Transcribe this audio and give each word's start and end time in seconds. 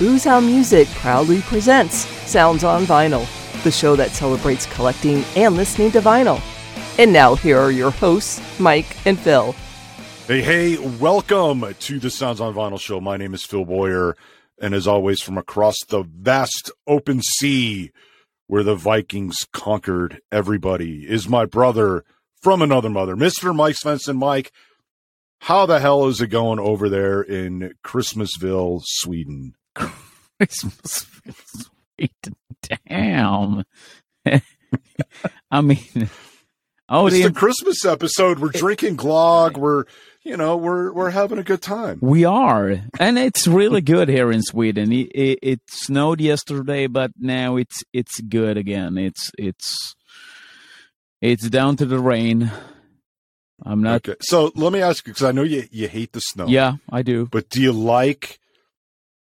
Booze 0.00 0.24
How 0.24 0.40
Music 0.40 0.88
proudly 0.92 1.42
presents 1.42 2.06
Sounds 2.26 2.64
on 2.64 2.86
Vinyl, 2.86 3.28
the 3.64 3.70
show 3.70 3.96
that 3.96 4.12
celebrates 4.12 4.64
collecting 4.64 5.22
and 5.36 5.58
listening 5.58 5.90
to 5.90 6.00
vinyl. 6.00 6.40
And 6.98 7.12
now, 7.12 7.34
here 7.34 7.58
are 7.58 7.70
your 7.70 7.90
hosts, 7.90 8.40
Mike 8.58 8.96
and 9.06 9.18
Phil. 9.18 9.52
Hey, 10.26 10.40
hey, 10.40 10.78
welcome 10.78 11.74
to 11.78 11.98
the 11.98 12.08
Sounds 12.08 12.40
on 12.40 12.54
Vinyl 12.54 12.80
show. 12.80 12.98
My 12.98 13.18
name 13.18 13.34
is 13.34 13.44
Phil 13.44 13.66
Boyer, 13.66 14.16
and 14.58 14.72
as 14.72 14.86
always, 14.86 15.20
from 15.20 15.36
across 15.36 15.76
the 15.86 16.02
vast 16.02 16.72
open 16.86 17.20
sea 17.20 17.92
where 18.46 18.62
the 18.62 18.76
Vikings 18.76 19.46
conquered 19.52 20.22
everybody 20.32 21.06
is 21.06 21.28
my 21.28 21.44
brother 21.44 22.06
from 22.40 22.62
another 22.62 22.88
mother, 22.88 23.16
Mr. 23.16 23.54
Mike 23.54 23.76
Svensson. 23.76 24.16
Mike, 24.16 24.50
how 25.40 25.66
the 25.66 25.78
hell 25.78 26.06
is 26.06 26.22
it 26.22 26.28
going 26.28 26.58
over 26.58 26.88
there 26.88 27.20
in 27.20 27.74
Christmasville, 27.84 28.80
Sweden? 28.86 29.56
Christmas 29.74 31.06
Sweden. 31.96 32.36
Damn. 32.88 33.64
I 35.50 35.60
mean, 35.60 36.10
oh, 36.88 37.06
it's 37.06 37.16
the, 37.16 37.24
the 37.24 37.32
Christmas 37.32 37.84
episode. 37.84 38.38
We're 38.38 38.50
drinking 38.50 38.96
glog. 38.96 39.56
We're, 39.56 39.84
you 40.22 40.36
know, 40.36 40.56
we're 40.56 40.92
we're 40.92 41.10
having 41.10 41.38
a 41.38 41.42
good 41.42 41.62
time. 41.62 41.98
we 42.00 42.24
are, 42.24 42.80
and 42.98 43.18
it's 43.18 43.46
really 43.46 43.80
good 43.80 44.08
here 44.08 44.30
in 44.30 44.42
Sweden. 44.42 44.92
It, 44.92 45.10
it, 45.14 45.38
it 45.42 45.60
snowed 45.68 46.20
yesterday, 46.20 46.86
but 46.86 47.12
now 47.18 47.56
it's 47.56 47.82
it's 47.92 48.20
good 48.20 48.56
again. 48.56 48.98
It's 48.98 49.30
it's 49.38 49.94
it's 51.20 51.48
down 51.48 51.76
to 51.76 51.86
the 51.86 51.98
rain. 51.98 52.50
I'm 53.64 53.82
not. 53.82 54.08
Okay, 54.08 54.16
so 54.22 54.52
let 54.54 54.72
me 54.72 54.80
ask 54.80 55.06
you 55.06 55.12
because 55.12 55.26
I 55.26 55.32
know 55.32 55.42
you 55.42 55.66
you 55.70 55.88
hate 55.88 56.12
the 56.12 56.20
snow. 56.20 56.46
Yeah, 56.46 56.76
I 56.90 57.02
do. 57.02 57.26
But 57.26 57.48
do 57.48 57.60
you 57.60 57.72
like 57.72 58.39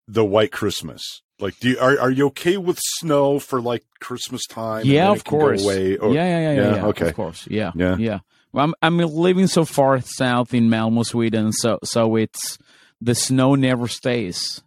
the 0.08 0.24
white 0.24 0.52
Christmas? 0.52 1.22
Like, 1.38 1.58
do 1.60 1.70
you, 1.70 1.78
are 1.78 1.98
are 2.00 2.10
you 2.10 2.26
okay 2.28 2.56
with 2.56 2.78
snow 2.98 3.38
for 3.38 3.60
like 3.60 3.84
Christmas 4.00 4.46
time? 4.46 4.86
yeah, 4.86 5.10
of 5.10 5.18
it 5.18 5.24
can 5.24 5.38
go 5.38 5.44
course. 5.46 5.64
away, 5.64 5.96
or- 5.98 6.14
yeah, 6.14 6.24
yeah, 6.24 6.40
yeah, 6.40 6.54
yeah, 6.62 6.74
yeah, 6.76 6.86
okay. 6.86 7.08
Of 7.08 7.14
course. 7.14 7.46
Yeah. 7.50 7.72
Yeah. 7.74 7.96
Yeah. 7.98 8.18
Well, 8.52 8.64
I'm 8.64 8.74
I'm 8.80 8.96
living 8.98 9.46
so 9.46 9.64
far 9.66 10.00
south 10.00 10.54
in 10.54 10.70
Malmo, 10.70 11.02
Sweden, 11.02 11.52
so 11.52 11.78
so 11.84 12.16
it's 12.16 12.56
the 13.02 13.14
snow 13.14 13.54
never 13.54 13.86
stays. 13.88 14.62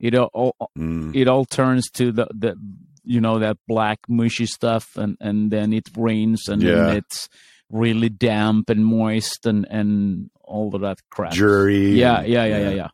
It 0.00 0.14
all, 0.16 0.54
Mm, 0.76 1.14
it 1.14 1.28
all 1.28 1.44
turns 1.44 1.88
to 1.90 2.10
the 2.12 2.26
the 2.34 2.56
you 3.04 3.20
know 3.20 3.38
that 3.38 3.56
black 3.68 4.00
mushy 4.08 4.46
stuff, 4.46 4.96
and 4.96 5.16
and 5.20 5.50
then 5.52 5.72
it 5.72 5.88
rains, 5.96 6.48
and 6.48 6.62
Yeah. 6.62 6.92
it's 6.92 7.28
really 7.70 8.08
damp 8.08 8.70
and 8.70 8.84
moist, 8.84 9.46
and 9.46 9.66
and 9.70 10.30
all 10.42 10.74
of 10.74 10.80
that 10.80 10.98
crap. 11.10 11.32
jury. 11.32 11.90
Yeah, 11.92 12.22
yeah, 12.22 12.44
yeah, 12.44 12.58
yeah, 12.58 12.70
yeah. 12.70 12.88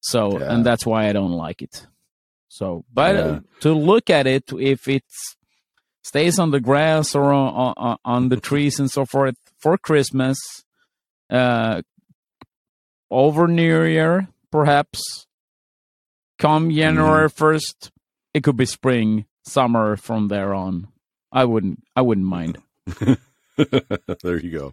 So, 0.00 0.38
Yeah. 0.38 0.52
and 0.54 0.64
that's 0.64 0.86
why 0.86 1.08
I 1.08 1.12
don't 1.12 1.32
like 1.32 1.62
it. 1.62 1.86
So, 2.48 2.84
but 2.92 3.16
uh, 3.16 3.40
to 3.60 3.72
look 3.74 4.10
at 4.10 4.26
it, 4.26 4.44
if 4.52 4.88
it 4.88 5.04
stays 6.02 6.38
on 6.38 6.50
the 6.50 6.60
grass 6.60 7.14
or 7.14 7.32
on, 7.32 7.74
on, 7.76 7.96
on 8.04 8.28
the 8.30 8.38
trees 8.40 8.80
and 8.80 8.90
so 8.90 9.04
forth 9.04 9.34
for 9.58 9.76
Christmas, 9.76 10.38
uh, 11.30 11.82
over 13.10 13.46
New 13.46 13.82
Year, 13.84 14.28
perhaps, 14.50 15.26
come 16.38 16.70
January 16.70 17.28
first, 17.28 17.90
it 18.34 18.42
could 18.44 18.56
be 18.56 18.66
spring, 18.66 19.26
summer 19.44 19.96
from 19.96 20.28
there 20.28 20.54
on. 20.54 20.88
I 21.30 21.44
wouldn't, 21.44 21.82
I 21.94 22.00
wouldn't 22.02 22.26
mind. 22.26 22.58
there 24.22 24.38
you 24.38 24.50
go. 24.50 24.72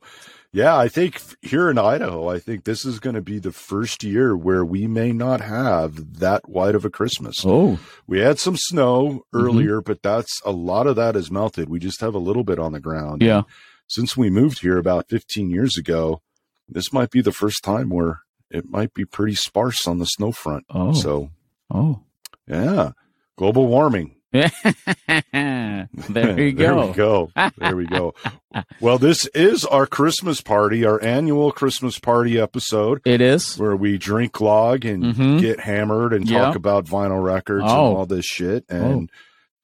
Yeah, 0.55 0.77
I 0.77 0.87
think 0.87 1.21
here 1.41 1.69
in 1.69 1.77
Idaho, 1.77 2.29
I 2.29 2.39
think 2.39 2.63
this 2.63 2.85
is 2.85 2.99
going 3.01 3.15
to 3.15 3.21
be 3.21 3.39
the 3.39 3.51
first 3.51 4.05
year 4.05 4.37
where 4.37 4.63
we 4.63 4.87
may 4.87 5.11
not 5.11 5.41
have 5.41 6.19
that 6.19 6.47
white 6.47 6.75
of 6.75 6.85
a 6.85 6.89
Christmas. 6.89 7.35
Oh, 7.43 7.77
We 8.07 8.19
had 8.19 8.39
some 8.39 8.55
snow 8.57 9.25
Mm-hmm. 9.33 9.37
earlier, 9.45 9.81
but 9.81 10.01
that's 10.01 10.39
a 10.45 10.51
lot 10.51 10.87
of 10.87 10.95
that 10.95 11.17
is 11.17 11.29
melted. 11.29 11.67
We 11.67 11.79
just 11.79 11.99
have 11.99 12.15
a 12.15 12.19
little 12.19 12.45
bit 12.45 12.57
on 12.57 12.71
the 12.71 12.79
ground. 12.79 13.21
yeah. 13.21 13.41
Since 13.87 14.15
we 14.15 14.29
moved 14.29 14.59
here 14.61 14.77
about 14.77 15.09
15 15.09 15.49
years 15.49 15.77
ago, 15.77 16.21
this 16.69 16.93
might 16.93 17.11
be 17.11 17.19
the 17.21 17.33
first 17.33 17.61
time 17.63 17.89
where 17.89 18.21
it 18.49 18.69
might 18.69 18.93
be 18.93 19.03
pretty 19.05 19.35
sparse 19.35 19.85
on 19.85 19.99
the 19.99 20.05
snow 20.05 20.31
front. 20.31 20.65
Oh, 20.69 20.93
So, 20.93 21.31
oh. 21.69 21.99
yeah, 22.47 22.91
global 23.37 23.67
warming. 23.67 24.14
there 25.07 25.87
you 25.87 26.03
there 26.09 26.35
we 26.35 26.51
go. 26.51 26.93
go. 26.93 27.31
There 27.57 27.75
we 27.75 27.85
go. 27.85 28.13
well, 28.81 28.97
this 28.97 29.25
is 29.27 29.65
our 29.65 29.85
Christmas 29.87 30.41
party, 30.41 30.85
our 30.85 31.01
annual 31.01 31.51
Christmas 31.51 31.99
party 31.99 32.39
episode 32.39 33.01
It 33.05 33.21
is. 33.21 33.57
where 33.57 33.75
we 33.75 33.97
drink 33.97 34.39
log 34.41 34.85
and 34.85 35.03
Mhm. 35.03 35.39
get 35.39 35.59
hammered 35.61 36.13
and 36.13 36.29
Yeah. 36.29 36.45
talk 36.45 36.55
about 36.55 36.85
vinyl 36.85 37.23
records 37.23 37.63
and 37.63 37.71
Oh. 37.71 37.95
all 37.97 38.05
this 38.05 38.25
shit 38.25 38.65
and 38.69 39.09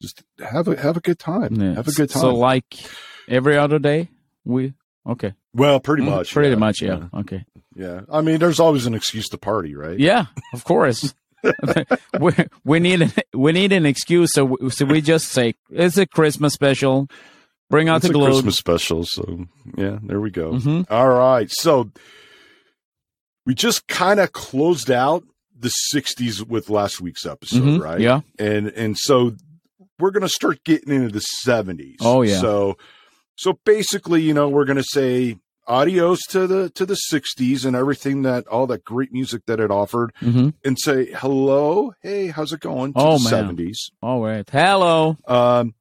just 0.02 0.24
have 0.40 0.68
a 0.68 0.76
have 0.80 0.98
a 0.98 1.02
good 1.02 1.20
time. 1.20 1.56
Yeah. 1.62 1.74
Have 1.76 1.88
a 1.88 1.92
good 1.92 2.10
time. 2.10 2.22
So, 2.22 2.36
like 2.36 2.66
every 3.28 3.58
other 3.58 3.80
day, 3.80 4.10
we 4.46 4.74
okay, 5.08 5.34
well, 5.54 5.80
pretty 5.80 6.04
Mm, 6.04 6.10
much. 6.10 6.34
pretty 6.34 6.50
yeah. 6.50 6.56
much, 6.56 6.82
yeah. 6.82 7.08
Okay, 7.14 7.46
Yeah. 7.76 8.02
I 8.12 8.22
mean, 8.22 8.40
there's 8.40 8.60
always 8.60 8.86
an 8.86 8.94
excuse 8.94 9.30
to 9.30 9.38
party, 9.38 9.76
right? 9.76 10.00
yeah, 10.00 10.26
of 10.54 10.64
course. 10.64 11.14
we 12.20 12.32
we 12.64 12.80
need 12.80 13.02
an, 13.02 13.12
we 13.34 13.52
need 13.52 13.72
an 13.72 13.86
excuse, 13.86 14.30
so 14.34 14.46
we, 14.46 14.70
so 14.70 14.86
we 14.86 15.02
just 15.02 15.30
say 15.30 15.56
it's 15.70 15.98
a 15.98 16.06
Christmas 16.06 16.54
special. 16.54 17.08
Bring 17.70 17.88
out 17.90 17.98
It's 17.98 18.06
the 18.08 18.10
a 18.12 18.14
globe. 18.14 18.32
Christmas 18.32 18.58
special. 18.58 19.06
So, 19.06 19.46
yeah, 19.78 20.00
there 20.04 20.20
we 20.20 20.30
go. 20.30 20.52
Mhm. 20.54 20.86
All 20.92 21.08
right. 21.10 21.50
So, 21.50 21.90
we 23.46 23.54
just 23.56 23.88
kind 23.88 24.20
of 24.20 24.32
closed 24.34 24.92
out 24.92 25.24
the 25.58 25.72
60s 25.94 26.46
with 26.46 26.70
last 26.70 27.00
week's 27.02 27.26
episode, 27.26 27.62
Mhm. 27.64 27.82
right? 27.82 28.00
Yeah. 28.00 28.22
And 28.40 28.68
and 28.70 28.98
so 28.98 29.36
we're 30.00 30.12
going 30.12 30.22
to 30.24 30.30
start 30.30 30.64
getting 30.64 30.94
into 30.94 31.10
the 31.10 31.24
70s. 31.46 31.98
Oh, 32.02 32.24
yeah. 32.24 32.40
So 32.40 32.78
so 33.38 33.58
basically, 33.66 34.22
you 34.22 34.34
know, 34.34 34.50
we're 34.50 34.66
going 34.66 34.78
to 34.78 34.84
say 34.84 35.38
adios 35.68 36.20
to 36.30 36.48
the 36.48 36.70
to 36.72 36.86
the 36.86 36.98
60s 37.12 37.66
and 37.66 37.76
everything 37.76 38.24
that 38.24 38.48
all 38.48 38.68
that 38.68 38.84
great 38.84 39.12
music 39.14 39.44
that 39.46 39.60
it 39.60 39.72
offered 39.72 40.12
hmm 40.20 40.50
and 40.66 40.78
say 40.80 41.06
hello, 41.14 41.94
hey, 42.02 42.28
how's 42.28 42.52
it 42.54 42.60
going 42.60 42.94
to 42.94 43.00
Oh, 43.00 43.18
the 43.18 43.30
man. 43.32 43.56
70s. 43.56 43.78
All 44.02 44.22
right. 44.22 44.48
Hello. 44.50 45.18
Um, 45.28 45.74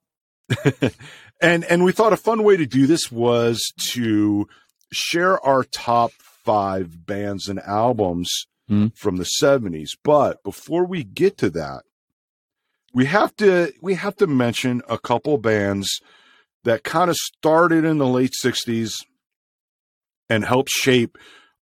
and 1.40 1.64
and 1.64 1.84
we 1.84 1.92
thought 1.92 2.12
a 2.12 2.16
fun 2.16 2.42
way 2.42 2.56
to 2.56 2.66
do 2.66 2.86
this 2.86 3.10
was 3.10 3.72
to 3.92 4.46
share 4.92 5.40
our 5.44 5.64
top 5.64 6.12
five 6.44 7.06
bands 7.06 7.48
and 7.48 7.58
albums 7.60 8.46
Hmm. 8.68 8.88
from 8.94 9.16
the 9.16 9.24
seventies. 9.24 9.96
But 10.04 10.42
before 10.44 10.84
we 10.86 11.02
get 11.02 11.36
to 11.38 11.50
that, 11.50 11.82
we 12.94 13.06
have 13.06 13.34
to 13.36 13.72
we 13.82 13.94
have 13.94 14.14
to 14.16 14.26
mention 14.28 14.80
a 14.88 14.96
couple 14.98 15.36
bands 15.38 15.88
that 16.62 16.84
kind 16.84 17.10
of 17.10 17.16
started 17.16 17.84
in 17.84 17.98
the 17.98 18.06
late 18.06 18.32
sixties 18.34 18.96
and 20.30 20.44
helped 20.46 20.70
shape 20.70 21.18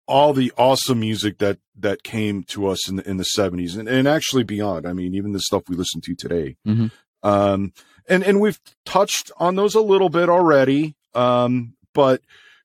all 0.08 0.34
the 0.34 0.52
awesome 0.58 1.00
music 1.00 1.38
that 1.38 1.60
that 1.78 2.02
came 2.04 2.44
to 2.44 2.68
us 2.68 2.90
in 2.90 2.96
the 2.96 3.08
in 3.10 3.18
the 3.18 3.24
seventies 3.24 3.76
and, 3.76 3.88
and 3.88 4.08
actually 4.08 4.44
beyond. 4.44 4.88
I 4.88 4.94
mean, 4.94 5.14
even 5.14 5.34
the 5.34 5.40
stuff 5.40 5.64
we 5.70 5.76
listen 5.76 6.02
to 6.02 6.16
today. 6.16 6.56
Mhm. 6.68 6.90
Um, 7.22 7.74
and 8.10 8.24
and 8.24 8.40
we've 8.42 8.60
touched 8.86 9.32
on 9.38 9.56
those 9.56 9.76
a 9.76 9.82
little 9.82 10.10
bit 10.10 10.30
already. 10.30 10.96
Um, 11.14 11.76
but 11.94 12.22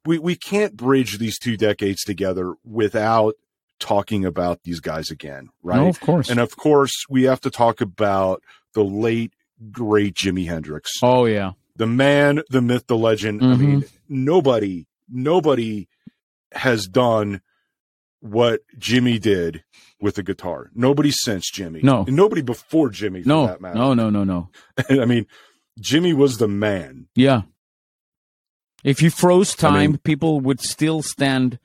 we 0.06 0.18
we 0.18 0.34
can't 0.36 0.76
bridge 0.76 1.18
these 1.18 1.38
two 1.38 1.56
decades 1.56 2.02
together 2.02 2.54
without 2.64 3.34
talking 3.78 4.24
about 4.24 4.62
these 4.64 4.80
guys 4.80 5.08
again, 5.10 5.50
right? 5.62 5.76
No, 5.76 5.88
of 5.88 6.00
course. 6.00 6.28
And 6.30 6.40
of 6.40 6.56
course, 6.56 6.92
we 7.08 7.22
have 7.24 7.40
to 7.42 7.50
talk 7.50 7.80
about 7.80 8.42
the 8.74 8.82
late 8.82 9.32
great 9.70 10.14
Jimi 10.14 10.46
Hendrix, 10.48 10.90
oh 11.02 11.26
yeah. 11.26 11.52
the 11.76 11.86
man, 11.86 12.42
the 12.50 12.60
myth, 12.60 12.86
the 12.88 12.96
legend. 12.96 13.40
I 13.42 13.46
Mhm. 13.54 13.58
mean, 13.60 13.84
nobody, 14.08 14.86
nobody 15.10 15.88
has 16.52 16.86
done 16.86 17.40
what 18.20 18.60
Jimmy 18.78 19.18
did 19.18 19.62
with 20.00 20.16
the 20.16 20.22
guitar. 20.22 20.70
Nobody 20.74 21.10
since 21.10 21.50
Jimmy. 21.50 21.80
No. 21.82 22.04
And 22.06 22.16
nobody 22.16 22.42
before 22.42 22.88
Jimmy, 22.90 23.22
for 23.22 23.28
No. 23.28 23.46
that 23.46 23.60
matter. 23.60 23.78
No. 23.78 23.94
No. 23.94 24.10
No. 24.10 24.24
No. 24.24 24.48
I 24.90 25.04
mean, 25.04 25.26
Jimmy 25.80 26.12
was 26.12 26.38
the 26.38 26.48
man. 26.48 27.08
Yeah. 27.14 27.42
If 28.84 29.02
you 29.02 29.10
froze 29.10 29.54
I 29.58 29.68
time, 29.68 29.90
mean- 29.92 29.98
people 29.98 30.40
would 30.40 30.60
still 30.60 31.02
stand 31.02 31.58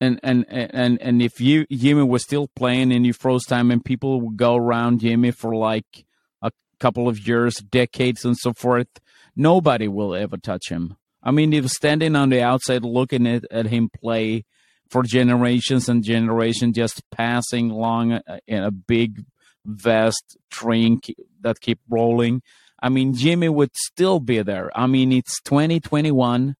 and 0.00 0.20
and 0.22 0.46
and 0.48 1.00
and 1.02 1.20
if 1.20 1.40
you 1.40 1.66
Jimmy 1.70 2.04
was 2.04 2.22
still 2.22 2.46
playing 2.54 2.92
and 2.92 3.04
you 3.04 3.12
froze 3.12 3.44
time 3.44 3.70
and 3.72 3.84
people 3.84 4.20
would 4.20 4.36
go 4.36 4.54
around 4.54 5.00
Jimmy 5.00 5.32
for 5.32 5.56
like 5.56 6.04
a 6.40 6.52
couple 6.78 7.08
of 7.08 7.26
years, 7.26 7.56
decades 7.56 8.24
and 8.24 8.36
so 8.36 8.52
forth, 8.52 8.86
nobody 9.34 9.88
will 9.88 10.14
ever 10.14 10.36
touch 10.36 10.68
him. 10.68 10.96
I 11.28 11.30
mean, 11.30 11.52
if 11.52 11.68
standing 11.68 12.16
on 12.16 12.30
the 12.30 12.40
outside 12.40 12.84
looking 12.84 13.26
at, 13.26 13.44
at 13.50 13.66
him 13.66 13.90
play 13.90 14.46
for 14.88 15.02
generations 15.02 15.86
and 15.88 16.02
generations, 16.02 16.74
just 16.76 17.02
passing 17.10 17.70
along 17.70 18.20
in 18.46 18.62
a 18.62 18.70
big, 18.70 19.24
vast 19.66 20.38
train 20.50 21.00
that 21.42 21.60
keep 21.60 21.80
rolling. 21.90 22.40
I 22.80 22.88
mean, 22.88 23.12
Jimmy 23.12 23.50
would 23.50 23.76
still 23.76 24.20
be 24.20 24.40
there. 24.40 24.70
I 24.74 24.86
mean, 24.86 25.12
it's 25.12 25.42
2021. 25.42 26.56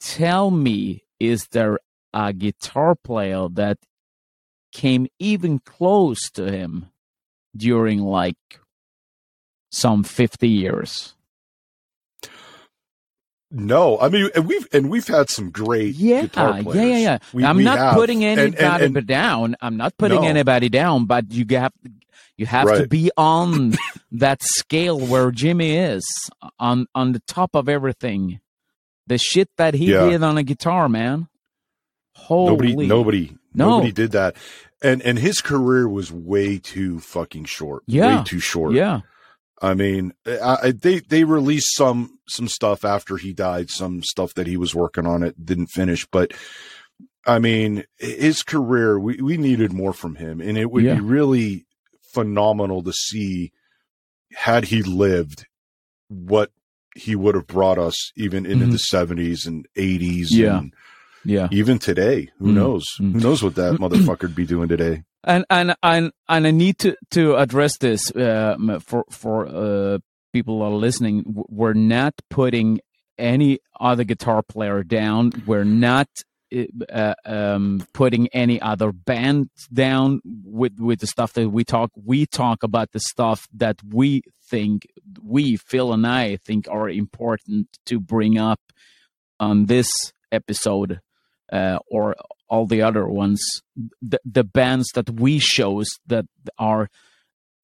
Tell 0.00 0.50
me, 0.50 1.04
is 1.20 1.46
there 1.52 1.78
a 2.12 2.32
guitar 2.32 2.96
player 2.96 3.46
that 3.52 3.78
came 4.72 5.06
even 5.20 5.60
close 5.60 6.28
to 6.32 6.50
him 6.50 6.86
during 7.56 8.00
like 8.00 8.60
some 9.70 10.02
50 10.02 10.48
years. 10.48 11.14
No, 13.56 13.98
I 14.00 14.08
mean 14.08 14.30
and 14.34 14.46
we've 14.48 14.66
and 14.72 14.90
we've 14.90 15.06
had 15.06 15.30
some 15.30 15.50
great 15.50 15.94
yeah, 15.94 16.22
guitar 16.22 16.60
players. 16.62 16.76
Yeah, 16.76 16.84
yeah, 16.84 16.98
yeah. 16.98 17.18
We, 17.32 17.44
I'm 17.44 17.56
we 17.56 17.64
not 17.64 17.78
have. 17.78 17.94
putting 17.94 18.24
And- 18.24 18.40
and- 18.40 18.54
anybody 18.58 18.98
and- 18.98 19.06
down. 19.06 19.56
I'm 19.60 19.76
not 19.76 19.96
putting 19.96 20.22
No. 20.22 20.26
anybody 20.28 20.68
down, 20.68 21.04
but 21.06 21.30
you 21.32 21.46
have 21.56 21.72
you 22.36 22.46
have 22.46 22.66
to 22.66 22.88
be 22.88 23.10
on 23.16 23.74
that 24.12 24.42
scale 24.42 24.98
where 24.98 25.30
Jimmy 25.30 25.76
is 25.76 26.04
on 26.58 26.86
on 26.94 27.12
the 27.12 27.20
top 27.28 27.54
of 27.54 27.68
everything. 27.68 28.40
The 29.06 29.18
shit 29.18 29.48
that 29.56 29.74
he 29.74 29.92
Yeah. 29.92 30.08
did 30.10 30.22
on 30.24 30.36
a 30.38 30.42
guitar, 30.42 30.88
man. 30.88 31.28
Holy 32.16 32.50
nobody 32.74 32.86
nobody 32.86 33.36
No. 33.54 33.68
nobody 33.70 33.92
did 33.92 34.12
that. 34.12 34.36
And 34.82 35.00
and 35.02 35.18
his 35.18 35.40
career 35.40 35.88
was 35.88 36.10
way 36.10 36.58
too 36.58 36.98
fucking 37.00 37.44
short. 37.44 37.82
Yeah. 37.86 38.18
Way 38.18 38.24
too 38.24 38.40
short. 38.40 38.74
Yeah. 38.74 39.00
I 39.62 39.74
mean, 39.74 40.12
I, 40.26 40.72
they 40.72 40.98
they 40.98 41.24
released 41.24 41.74
some 41.76 42.13
some 42.28 42.48
stuff 42.48 42.84
after 42.84 43.16
he 43.16 43.32
died, 43.32 43.70
some 43.70 44.02
stuff 44.02 44.34
that 44.34 44.46
he 44.46 44.56
was 44.56 44.74
working 44.74 45.06
on 45.06 45.22
it 45.22 45.44
didn't 45.44 45.66
finish, 45.68 46.06
but 46.06 46.32
I 47.26 47.38
mean, 47.38 47.84
his 47.98 48.42
career 48.42 48.98
we, 49.00 49.16
we 49.20 49.36
needed 49.36 49.72
more 49.72 49.92
from 49.94 50.16
him, 50.16 50.40
and 50.40 50.58
it 50.58 50.70
would 50.70 50.84
Yeah. 50.84 50.94
be 50.96 51.00
really 51.00 51.66
phenomenal 52.12 52.82
to 52.82 52.92
see 52.92 53.50
had 54.34 54.64
he 54.66 54.82
lived 54.82 55.46
what 56.08 56.50
he 56.94 57.16
would 57.16 57.34
have 57.34 57.46
brought 57.46 57.78
us 57.78 58.12
even 58.16 58.44
into 58.46 58.66
Mhm. 58.66 58.72
the 58.72 58.78
seventies 58.78 59.46
and 59.46 59.66
eighties, 59.76 60.30
Yeah. 60.32 60.58
and 60.58 60.74
Yeah. 61.24 61.48
even 61.50 61.78
today. 61.78 62.30
Who 62.38 62.48
Mm, 62.48 62.54
knows? 62.54 62.84
mm. 63.00 63.12
Who 63.14 63.20
knows 63.20 63.42
what 63.42 63.54
that 63.56 63.80
motherfucker'd 63.80 64.34
be 64.34 64.46
doing 64.46 64.68
today? 64.68 65.02
and 65.26 65.46
and 65.48 65.74
and 65.82 66.12
and 66.28 66.46
I 66.46 66.50
need 66.50 66.78
to 66.80 66.94
to 67.12 67.36
address 67.36 67.78
this 67.78 68.14
um, 68.14 68.78
for 68.80 69.04
for 69.10 69.46
uh, 69.46 69.98
people 70.34 70.62
are 70.62 70.72
listening. 70.72 71.22
We're 71.48 71.74
not 71.74 72.14
putting 72.28 72.80
any 73.16 73.60
other 73.78 74.02
guitar 74.02 74.42
player 74.42 74.82
down. 74.82 75.30
We're 75.46 75.64
not 75.64 76.08
uh, 76.92 77.14
um, 77.24 77.86
putting 77.92 78.26
any 78.28 78.60
other 78.60 78.90
band 78.92 79.50
down 79.72 80.20
with 80.44 80.78
with 80.78 80.98
the 80.98 81.06
stuff 81.06 81.32
that 81.34 81.48
we 81.50 81.62
talk. 81.64 81.92
We 81.94 82.26
talk 82.26 82.64
about 82.64 82.90
the 82.90 83.00
stuff 83.00 83.46
that 83.54 83.76
we 83.88 84.22
think 84.50 84.88
we 85.22 85.56
Phil 85.56 85.92
and 85.92 86.04
I 86.06 86.36
think 86.36 86.66
are 86.68 86.90
important 86.90 87.68
to 87.86 88.00
bring 88.00 88.36
up 88.36 88.60
on 89.38 89.66
this 89.66 89.88
episode 90.32 91.00
uh, 91.52 91.78
or 91.86 92.16
all 92.48 92.66
the 92.66 92.82
other 92.82 93.06
ones 93.08 93.40
the, 94.02 94.20
the 94.24 94.44
bands 94.44 94.88
that 94.94 95.08
we 95.10 95.38
chose 95.38 95.88
that 96.06 96.26
are 96.58 96.88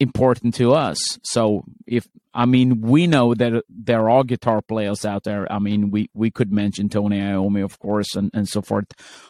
important 0.01 0.55
to 0.55 0.73
us 0.73 0.99
so 1.23 1.63
if 1.87 2.09
i 2.33 2.47
mean 2.47 2.81
we 2.81 3.07
know 3.07 3.35
that 3.35 3.63
there 3.69 4.09
are 4.09 4.25
guitar 4.25 4.63
players 4.63 5.05
out 5.05 5.25
there 5.25 5.51
i 5.53 5.59
mean 5.59 5.91
we 5.91 6.09
we 6.15 6.31
could 6.31 6.51
mention 6.51 6.89
tony 6.89 7.19
iommi 7.21 7.63
of 7.63 7.79
course 7.79 8.17
and 8.17 8.31
and 8.33 8.49
so 8.49 8.63
forth 8.63 8.87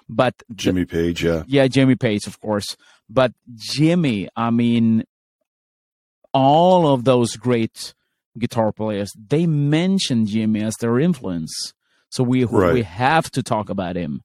but 0.08 0.34
the- 0.48 0.54
Jimmy 0.54 0.84
Page, 0.84 1.24
yeah. 1.24 1.42
yeah, 1.46 1.66
Jimmy 1.68 1.94
Page, 1.96 2.26
of 2.26 2.40
course. 2.40 2.76
But 3.08 3.32
Jimmy, 3.54 4.28
I 4.36 4.50
mean, 4.50 5.04
all 6.32 6.86
of 6.92 7.04
those 7.04 7.36
great 7.36 7.94
guitar 8.38 8.72
players, 8.72 9.12
they 9.16 9.46
mention 9.46 10.26
Jimmy 10.26 10.62
as 10.62 10.76
their 10.76 10.98
influence. 10.98 11.72
So 12.10 12.22
we 12.24 12.44
Right. 12.44 12.74
we 12.74 12.82
have 12.82 13.30
to 13.32 13.42
talk 13.42 13.68
about 13.70 13.96
him. 13.96 14.22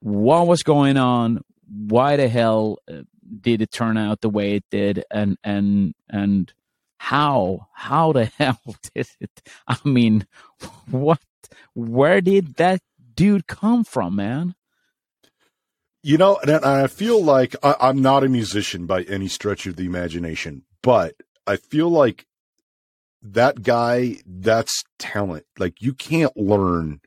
What 0.00 0.46
was 0.46 0.62
going 0.62 0.96
on? 0.96 1.40
Why 1.68 2.16
the 2.16 2.28
hell 2.28 2.78
uh, 2.90 3.02
did 3.40 3.62
it 3.62 3.70
turn 3.70 3.96
out 3.96 4.20
the 4.20 4.30
way 4.30 4.54
it 4.54 4.64
did? 4.70 5.04
And 5.10 5.38
and 5.44 5.94
and 6.08 6.52
how 6.98 7.68
how 7.72 8.12
the 8.12 8.24
hell 8.38 8.60
did 8.94 9.08
it? 9.20 9.42
I 9.66 9.76
mean, 9.84 10.26
what? 10.90 11.20
Where 11.74 12.20
did 12.20 12.56
that 12.56 12.80
dude 13.14 13.46
come 13.46 13.84
from, 13.84 14.16
man? 14.16 14.54
You 16.02 16.16
know, 16.16 16.38
and 16.42 16.64
I 16.64 16.86
feel 16.86 17.22
like 17.22 17.54
I, 17.62 17.74
I'm 17.80 18.00
not 18.00 18.24
a 18.24 18.28
musician 18.28 18.86
by 18.86 19.02
any 19.02 19.28
stretch 19.28 19.66
of 19.66 19.76
the 19.76 19.84
imagination, 19.84 20.62
but 20.82 21.14
I 21.46 21.56
feel 21.56 21.90
like 21.90 22.26
that 23.22 23.62
guy, 23.62 24.16
that's 24.24 24.82
talent. 24.98 25.44
Like 25.58 25.82
you 25.82 25.92
can't 25.92 26.34
learn 26.36 27.00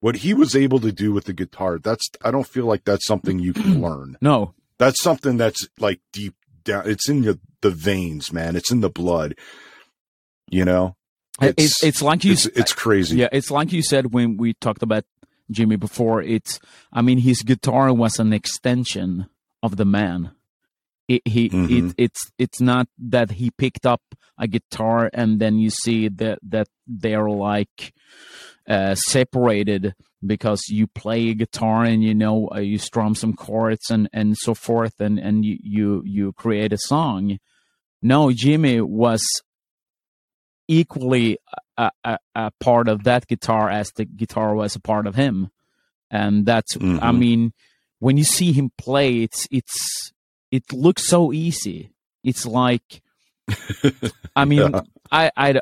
what 0.00 0.16
he 0.16 0.34
was 0.34 0.54
able 0.54 0.78
to 0.80 0.92
do 0.92 1.12
with 1.12 1.24
the 1.24 1.32
guitar. 1.32 1.78
That's, 1.78 2.08
I 2.22 2.30
don't 2.30 2.46
feel 2.46 2.66
like 2.66 2.84
that's 2.84 3.06
something 3.06 3.40
you 3.40 3.52
can 3.52 3.82
learn. 3.82 4.16
No, 4.20 4.54
That's 4.78 5.02
something 5.02 5.36
that's 5.36 5.68
like 5.78 6.00
deep 6.12 6.34
down. 6.64 6.88
It's 6.88 7.08
in 7.08 7.22
the, 7.22 7.38
the 7.62 7.70
veins, 7.70 8.32
man. 8.32 8.56
It's 8.56 8.70
in 8.70 8.80
the 8.80 8.90
blood, 8.90 9.34
you 10.50 10.64
know? 10.64 10.96
it's 11.40 11.82
it's, 11.84 12.02
like 12.02 12.24
you 12.24 12.32
It's, 12.32 12.46
it's 12.46 12.72
crazy. 12.72 13.18
Yeah, 13.18 13.28
it's 13.32 13.50
like 13.50 13.72
you 13.72 13.82
said 13.82 14.12
when 14.12 14.36
we 14.36 14.54
talked 14.54 14.82
about 14.82 15.04
Jimmy 15.50 15.76
before. 15.76 16.20
It's, 16.22 16.58
I 16.92 17.00
mean, 17.02 17.18
his 17.18 17.42
guitar 17.42 17.92
was 17.92 18.18
an 18.18 18.32
extension 18.32 19.26
of 19.62 19.76
the 19.76 19.84
man. 19.84 20.32
It, 21.06 21.22
he, 21.26 21.48
Mhm. 21.48 21.90
it, 21.90 21.94
it's, 21.96 22.30
it's 22.38 22.60
not 22.60 22.88
that 22.98 23.32
he 23.32 23.50
picked 23.50 23.86
up 23.86 24.02
a 24.36 24.46
guitar 24.46 25.10
and 25.14 25.40
then 25.40 25.58
you 25.58 25.70
see 25.70 26.08
that 26.08 26.38
that 26.42 26.68
they're 26.86 27.28
like 27.30 27.92
uh, 28.68 28.94
separated 28.94 29.94
because 30.24 30.68
you 30.68 30.86
play 30.86 31.28
a 31.30 31.34
guitar 31.34 31.84
and 31.84 32.02
you 32.04 32.14
know 32.14 32.48
uh, 32.54 32.58
you 32.58 32.78
strum 32.78 33.14
some 33.14 33.32
chords 33.34 33.90
and 33.90 34.08
and 34.12 34.36
so 34.36 34.54
forth 34.54 35.00
and 35.00 35.18
and 35.18 35.44
you 35.44 35.56
you 35.62 36.02
you 36.04 36.32
create 36.34 36.72
a 36.72 36.78
song. 36.78 37.38
No, 38.02 38.30
Jimmy 38.32 38.80
was 38.80 39.22
equally 40.68 41.38
a, 41.76 41.90
a, 42.04 42.18
a 42.34 42.50
part 42.60 42.88
of 42.88 43.04
that 43.04 43.26
guitar 43.26 43.70
as 43.70 43.90
the 43.92 44.04
guitar 44.04 44.54
was 44.54 44.76
a 44.76 44.80
part 44.80 45.06
of 45.06 45.14
him 45.14 45.50
and 46.10 46.44
that's 46.46 46.76
i 46.76 46.80
Mhm. 46.80 47.18
mean 47.18 47.52
when 48.00 48.16
you 48.16 48.24
see 48.24 48.52
him 48.52 48.70
play 48.76 49.22
it's 49.22 49.48
it's 49.50 50.12
it 50.50 50.64
looks 50.72 51.06
so 51.08 51.32
easy 51.32 51.90
it's 52.22 52.44
like 52.46 53.02
i 54.36 54.44
mean 54.44 54.70
Yeah. 54.72 54.80
i 55.10 55.30
i 55.36 55.60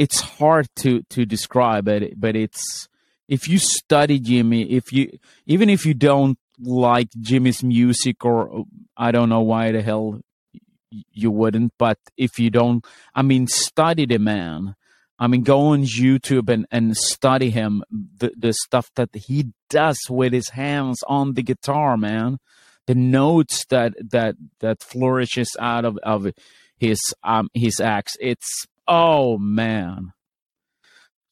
it's 0.00 0.20
hard 0.20 0.66
to 0.76 1.02
to 1.10 1.26
describe 1.26 1.86
it 1.86 2.18
but 2.18 2.34
it's 2.34 2.88
if 3.28 3.46
you 3.46 3.58
study 3.58 4.18
jimmy 4.18 4.62
if 4.72 4.92
you 4.94 5.18
even 5.44 5.68
if 5.68 5.84
you 5.84 5.92
don't 5.92 6.38
like 6.58 7.10
jimmy's 7.20 7.62
music 7.62 8.24
or 8.24 8.64
i 8.96 9.12
don't 9.12 9.28
know 9.28 9.42
why 9.42 9.70
the 9.70 9.82
hell 9.82 10.18
you 11.12 11.30
wouldn't 11.30 11.72
but 11.78 11.98
if 12.16 12.38
you 12.38 12.48
don't 12.48 12.84
i 13.14 13.22
mean 13.22 13.46
study 13.46 14.06
the 14.06 14.18
man. 14.18 14.74
I 15.22 15.26
mean 15.26 15.42
go 15.42 15.58
on 15.72 15.84
youtube 15.84 16.48
and, 16.48 16.66
and 16.70 16.96
study 16.96 17.50
him 17.50 17.84
the, 17.90 18.32
the 18.34 18.54
stuff 18.54 18.90
that 18.96 19.10
he 19.14 19.52
does 19.68 19.98
with 20.08 20.32
his 20.32 20.48
hands 20.48 20.98
on 21.06 21.34
the 21.34 21.42
guitar 21.42 21.98
man. 21.98 22.38
The 22.86 22.94
notes 22.94 23.66
that 23.68 23.92
that 24.10 24.36
that 24.60 24.82
flourishes 24.82 25.50
out 25.60 25.84
of 25.84 25.98
of 25.98 26.32
his 26.78 26.98
um 27.22 27.50
his 27.52 27.78
axe 27.80 28.16
it's 28.18 28.66
oh 28.90 29.38
man 29.38 30.12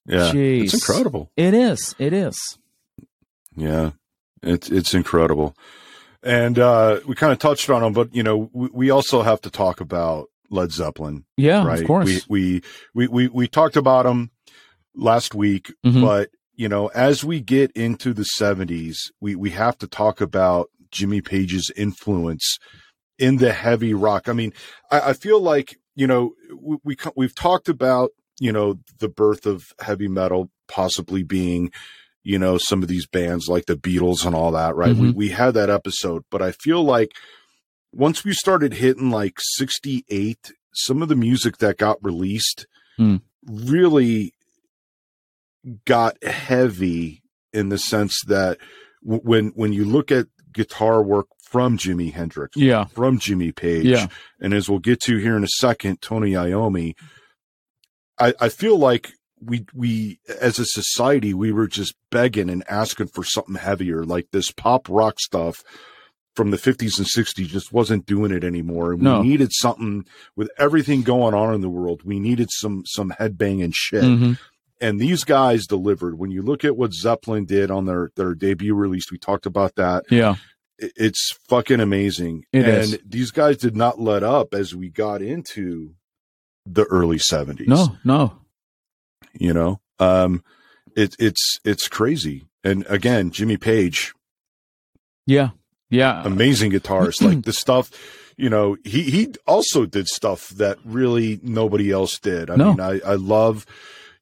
Yeah. 0.07 0.31
Jeez. 0.33 0.65
It's 0.65 0.75
incredible. 0.75 1.31
it 1.37 1.53
is 1.53 1.95
it 1.99 2.13
is 2.15 2.39
Yeah, 3.57 3.91
it's 4.43 4.71
it's 4.71 4.95
incredible, 4.95 5.55
and 6.23 6.59
uh, 6.59 7.01
we 7.07 7.15
kind 7.15 7.33
of 7.33 7.39
touched 7.41 7.69
on 7.71 7.83
them, 7.83 7.93
but 7.93 8.15
you 8.15 8.23
know, 8.23 8.49
we, 8.53 8.69
we 8.73 8.91
also 8.91 9.23
have 9.23 9.41
to 9.43 9.51
talk 9.51 9.81
about 9.81 10.27
Led 10.51 10.71
Zeppelin, 10.73 11.25
yeah 11.37 11.65
right? 11.67 11.81
of 11.81 11.87
course 11.87 12.27
We, 12.29 12.63
we 12.95 13.07
we 13.07 13.09
we 13.09 13.29
we 13.29 13.49
talked 13.49 13.77
about 13.77 14.05
them 14.05 14.31
last 14.95 15.35
week, 15.35 15.73
Mhm. 15.85 16.01
but 16.01 16.31
you 16.55 16.69
know, 16.69 16.87
as 16.89 17.23
we 17.25 17.41
get 17.41 17.71
into 17.73 18.13
the 18.15 18.25
'70s, 18.41 18.97
we 19.21 19.35
we 19.37 19.51
have 19.51 19.77
to 19.79 19.87
talk 19.87 20.21
about 20.21 20.71
Jimmy 20.91 21.21
Page's 21.21 21.71
influence 21.77 22.59
in 23.19 23.37
the 23.39 23.53
heavy 23.53 23.93
rock. 23.95 24.29
I 24.29 24.33
mean, 24.33 24.53
I, 24.91 25.11
I 25.11 25.13
feel 25.13 25.41
like 25.41 25.77
you 25.99 26.07
know 26.07 26.33
we, 26.57 26.77
we 26.85 26.97
we've 27.17 27.35
talked 27.35 27.69
about 27.69 28.11
you 28.41 28.53
know 28.53 28.79
the 29.01 29.09
birth 29.09 29.45
of 29.47 29.67
heavy 29.81 30.09
metal 30.09 30.51
possibly 30.69 31.23
being 31.23 31.71
you 32.23 32.39
know 32.39 32.57
some 32.59 32.83
of 32.83 32.89
these 32.89 33.07
bands 33.07 33.49
like 33.49 33.67
the 33.67 33.77
Beatles 33.77 34.25
and 34.27 34.35
all 34.35 34.53
that, 34.53 34.75
right? 34.77 34.95
We 34.97 35.09
Mhm. 35.09 35.15
we 35.15 35.29
had 35.31 35.53
that 35.55 35.71
episode, 35.71 36.23
but 36.31 36.41
I 36.43 36.53
feel 36.53 36.83
like 36.85 37.11
once 37.93 38.23
we 38.25 38.33
started 38.35 38.75
hitting 38.75 39.11
like 39.11 39.37
68, 39.41 40.53
some 40.75 41.01
of 41.03 41.09
the 41.09 41.17
music 41.17 41.57
that 41.59 41.79
got 41.79 41.97
released 42.05 42.67
Hmm. 42.97 43.17
really 43.47 44.35
got 45.85 46.23
heavy 46.23 47.23
in 47.53 47.69
the 47.71 47.79
sense 47.79 48.17
that 48.27 48.59
w- 49.03 49.23
when 49.23 49.49
when 49.55 49.73
you 49.73 49.85
look 49.85 50.11
at 50.13 50.27
guitar 50.53 51.03
work 51.03 51.27
from 51.51 51.79
Jimi 51.79 52.13
Hendrix, 52.13 52.57
yeah 52.57 52.85
from 52.87 53.19
Jimmy 53.19 53.53
Page, 53.53 53.87
Yeah. 53.87 54.09
and 54.41 54.53
as 54.53 54.69
we'll 54.69 54.79
get 54.81 55.01
to 55.03 55.17
here 55.17 55.37
in 55.37 55.45
a 55.45 55.49
second, 55.59 56.01
Tony 56.03 56.33
Iommi, 56.33 56.95
I, 58.19 58.35
I 58.41 58.49
feel 58.49 58.79
like 58.79 59.11
we 59.41 59.65
we 59.73 60.19
as 60.41 60.59
a 60.59 60.65
society 60.67 61.33
we 61.33 61.53
were 61.53 61.69
just 61.69 61.95
begging 62.11 62.51
and 62.51 62.65
asking 62.69 63.09
for 63.09 63.25
something 63.25 63.55
heavier, 63.55 64.05
like 64.05 64.27
this 64.33 64.51
pop 64.51 64.89
rock 64.89 65.21
stuff 65.21 65.63
from 66.35 66.51
the 66.51 66.57
50s 66.57 66.99
and 66.99 67.07
60s 67.07 67.47
just 67.49 67.73
wasn't 67.73 68.07
doing 68.07 68.31
it 68.31 68.45
anymore. 68.45 68.93
And 68.93 69.03
No. 69.03 69.21
we 69.21 69.29
needed 69.29 69.51
something 69.53 70.05
with 70.37 70.51
everything 70.59 71.03
going 71.03 71.35
on 71.35 71.55
in 71.55 71.61
the 71.61 71.69
world. 71.71 72.03
We 72.05 72.21
needed 72.21 72.49
some 72.51 72.83
some 72.87 73.11
headbanging 73.19 73.73
shit. 73.75 74.05
Mhm. 74.05 74.39
And 74.81 75.01
these 75.01 75.25
guys 75.25 75.67
delivered. 75.67 76.19
When 76.19 76.31
you 76.31 76.43
look 76.43 76.65
at 76.65 76.77
what 76.77 76.93
Zeppelin 76.95 77.45
did 77.45 77.71
on 77.71 77.87
their 77.87 78.11
their 78.17 78.35
debut 78.35 78.75
release, 78.75 79.11
we 79.11 79.19
talked 79.19 79.47
about 79.47 79.75
that. 79.77 80.05
Yeah. 80.11 80.37
It- 80.79 80.93
It's 80.97 81.33
fucking 81.49 81.81
amazing. 81.81 82.45
It 82.53 82.65
and 82.65 82.95
is. 82.95 82.99
these 83.07 83.31
guys 83.31 83.57
did 83.57 83.77
not 83.77 84.01
let 84.01 84.23
up 84.23 84.55
as 84.55 84.75
we 84.75 84.89
got 84.91 85.23
into 85.23 85.95
the 86.67 86.85
early 86.85 87.19
70s. 87.19 87.67
No, 87.67 87.97
no. 88.05 88.39
You 89.33 89.53
know? 89.55 89.81
Um 89.99 90.43
it, 90.97 91.15
it's 91.19 91.59
it's 91.65 91.89
crazy. 91.89 92.45
And 92.65 92.85
again, 92.89 93.31
Jimmy 93.31 93.57
Page, 93.57 94.15
Yeah. 95.27 95.51
Yeah. 95.91 96.23
amazing 96.25 96.73
guitarist. 96.73 97.23
like 97.23 97.43
the 97.45 97.53
stuff, 97.53 97.91
you 98.37 98.49
know, 98.51 98.77
he 98.85 99.03
he 99.03 99.29
also 99.47 99.87
did 99.87 100.07
stuff 100.09 100.49
that 100.51 100.79
really 100.85 101.41
nobody 101.43 101.91
else 101.91 102.19
did. 102.19 102.51
I 102.51 102.57
No. 102.57 102.71
mean, 102.71 102.81
I 102.81 103.01
I 103.05 103.15
love, 103.15 103.65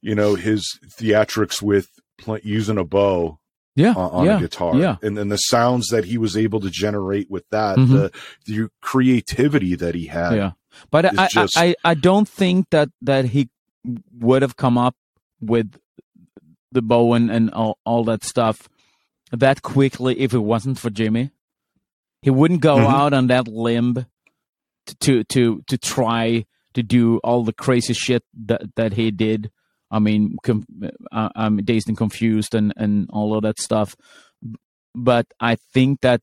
you 0.00 0.14
know, 0.14 0.34
his 0.34 0.78
theatrics 0.86 1.60
with 1.60 1.88
pl- 2.18 2.38
using 2.42 2.78
a 2.78 2.84
bow 2.84 3.38
yeah. 3.76 3.90
on, 3.94 4.10
on 4.10 4.24
yeah. 4.26 4.38
a 4.38 4.40
guitar, 4.40 4.74
Yeah. 4.76 4.96
and 5.02 5.16
then 5.16 5.28
the 5.28 5.36
sounds 5.36 5.88
that 5.88 6.04
he 6.06 6.18
was 6.18 6.36
able 6.36 6.58
to 6.60 6.70
generate 6.70 7.30
with 7.30 7.48
that, 7.50 7.76
Mhm. 7.78 7.88
the 7.88 8.12
the 8.46 8.68
creativity 8.82 9.76
that 9.76 9.94
he 9.94 10.06
had. 10.06 10.34
Yeah. 10.34 10.52
But 10.90 11.16
I, 11.18 11.28
just- 11.28 11.56
I, 11.56 11.66
I, 11.68 11.74
I 11.84 11.94
don't 11.94 12.28
think 12.28 12.70
that, 12.70 12.88
that 13.02 13.26
he 13.26 13.48
would 14.18 14.42
have 14.42 14.56
come 14.56 14.76
up 14.76 14.96
with 15.40 15.78
the 16.72 16.82
bow 16.82 17.14
and, 17.14 17.30
and 17.30 17.50
all, 17.52 17.78
all 17.84 18.04
that 18.04 18.24
stuff 18.24 18.68
that 19.32 19.62
quickly 19.62 20.18
if 20.20 20.34
it 20.34 20.38
wasn't 20.40 20.78
for 20.78 20.90
Jimmy. 20.90 21.30
He 22.22 22.30
wouldn't 22.30 22.60
go 22.60 22.76
Mhm. 22.76 22.90
out 22.92 23.12
on 23.12 23.28
that 23.28 23.46
limb 23.48 24.06
to, 24.86 24.94
to 25.00 25.24
to 25.24 25.62
to 25.66 25.78
try 25.78 26.44
to 26.74 26.82
do 26.82 27.18
all 27.24 27.42
the 27.44 27.52
crazy 27.52 27.92
shit 27.94 28.22
that 28.46 28.62
that 28.76 28.92
he 28.94 29.10
did. 29.10 29.50
I 29.90 29.98
mean, 29.98 30.36
com- 30.42 30.66
I'm 31.12 31.58
dazed 31.58 31.88
and 31.88 31.96
confused 31.96 32.54
and 32.54 32.72
and 32.76 33.08
all 33.10 33.36
of 33.36 33.42
that 33.42 33.60
stuff. 33.60 33.94
But 34.94 35.26
I 35.40 35.56
think 35.74 36.00
that 36.00 36.22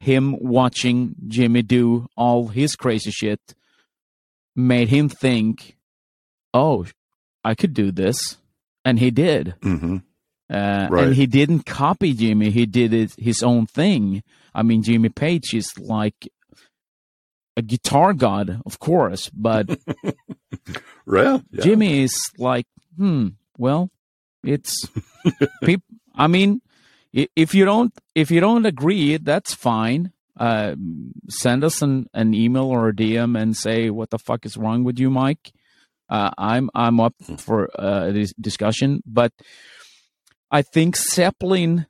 him 0.00 0.36
watching 0.40 1.14
Jimmy 1.28 1.62
do 1.62 2.08
all 2.16 2.48
his 2.48 2.74
crazy 2.76 3.10
shit 3.10 3.40
made 4.56 4.88
him 4.88 5.08
think, 5.08 5.76
"Oh, 6.54 6.86
I 7.44 7.54
could 7.54 7.74
do 7.74 7.90
this," 7.92 8.38
and 8.84 8.98
he 8.98 9.10
did. 9.10 9.54
hmm 9.62 9.98
Uh, 10.50 10.88
Right. 10.90 11.04
And 11.06 11.14
he 11.14 11.26
didn't 11.26 11.64
copy 11.64 12.12
Jimmy; 12.12 12.50
he 12.50 12.66
did 12.66 12.92
it 12.92 13.14
his 13.16 13.42
own 13.42 13.66
thing. 13.66 14.22
I 14.52 14.62
mean, 14.64 14.82
Jimmy 14.82 15.08
Page 15.10 15.54
is 15.54 15.68
like 15.78 16.26
a 17.60 17.62
guitar 17.62 18.12
god, 18.12 18.60
of 18.66 18.78
course, 18.78 19.30
but 19.32 19.68
Right. 21.06 21.42
Yeah. 21.50 21.62
Jimmy 21.64 22.02
is 22.02 22.14
like, 22.38 22.66
hmm, 22.96 23.28
well, 23.58 23.90
it's 24.44 24.74
peop- 25.64 25.82
I 26.14 26.26
mean, 26.26 26.60
if 27.12 27.54
you 27.54 27.64
don't 27.64 27.92
if 28.14 28.30
you 28.30 28.40
don't 28.40 28.66
agree, 28.66 29.16
that's 29.18 29.54
fine. 29.54 30.12
Uh, 30.38 30.74
send 31.28 31.62
us 31.64 31.82
an, 31.82 32.06
an 32.14 32.32
email 32.34 32.64
or 32.64 32.88
a 32.88 32.94
DM 32.94 33.38
and 33.40 33.56
say 33.56 33.90
what 33.90 34.10
the 34.10 34.18
fuck 34.18 34.46
is 34.46 34.56
wrong 34.56 34.84
with 34.84 34.98
you, 34.98 35.10
Mike. 35.10 35.52
Uh, 36.08 36.30
I'm 36.38 36.70
I'm 36.74 36.98
up 37.00 37.14
for 37.38 37.68
uh, 37.78 38.10
this 38.10 38.32
discussion, 38.40 39.02
but 39.06 39.32
I 40.50 40.62
think 40.62 40.96
Zeppelin. 40.96 41.86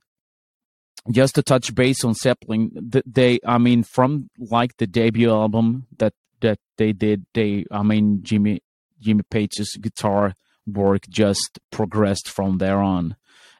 Just 1.11 1.35
to 1.37 1.43
touch 1.43 1.75
base 1.75 2.05
on 2.05 2.15
Zeppelin, 2.15 2.71
they 3.07 3.39
I 3.47 3.59
mean 3.59 3.83
from 3.85 4.29
like 4.39 4.77
the 4.77 4.87
debut 4.87 5.31
album 5.31 5.87
that 5.99 6.13
that 6.41 6.59
they 6.77 6.93
did, 6.93 7.25
they 7.35 7.65
I 7.71 7.83
mean 7.83 8.21
Jimmy 8.23 8.61
Jimmy 9.01 9.23
Page's 9.31 9.77
guitar 9.81 10.35
work 10.67 11.09
just 11.09 11.59
progressed 11.71 12.29
from 12.29 12.59
there 12.59 12.79
on. 12.81 13.17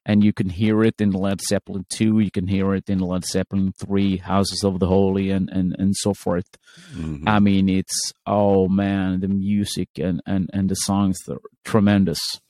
And 0.07 0.25
you 0.25 0.33
can 0.33 0.49
hear 0.49 0.83
it 0.83 0.99
in 1.01 1.11
Led 1.13 1.41
Zeppelin 1.43 1.85
2, 1.91 2.21
you 2.21 2.31
can 2.31 2.47
hear 2.47 2.75
it 2.75 2.89
in 2.89 3.01
Led 3.01 3.25
Zeppelin 3.27 3.73
3, 3.79 4.17
Houses 4.19 4.65
of 4.65 4.79
the 4.81 4.87
Holy, 4.87 5.31
and, 5.31 5.51
and, 5.51 5.77
and 5.79 5.95
so 5.95 6.15
forth. 6.15 6.47
Mhm. 6.95 7.25
I 7.29 7.39
mean, 7.39 7.69
it's, 7.69 8.13
oh 8.27 8.67
man, 8.67 9.21
the 9.21 9.29
music 9.29 9.91
and, 9.99 10.23
and, 10.27 10.49
and 10.55 10.71
the 10.71 10.75
songs, 10.75 11.19
are 11.29 11.39
tremendous. 11.67 12.41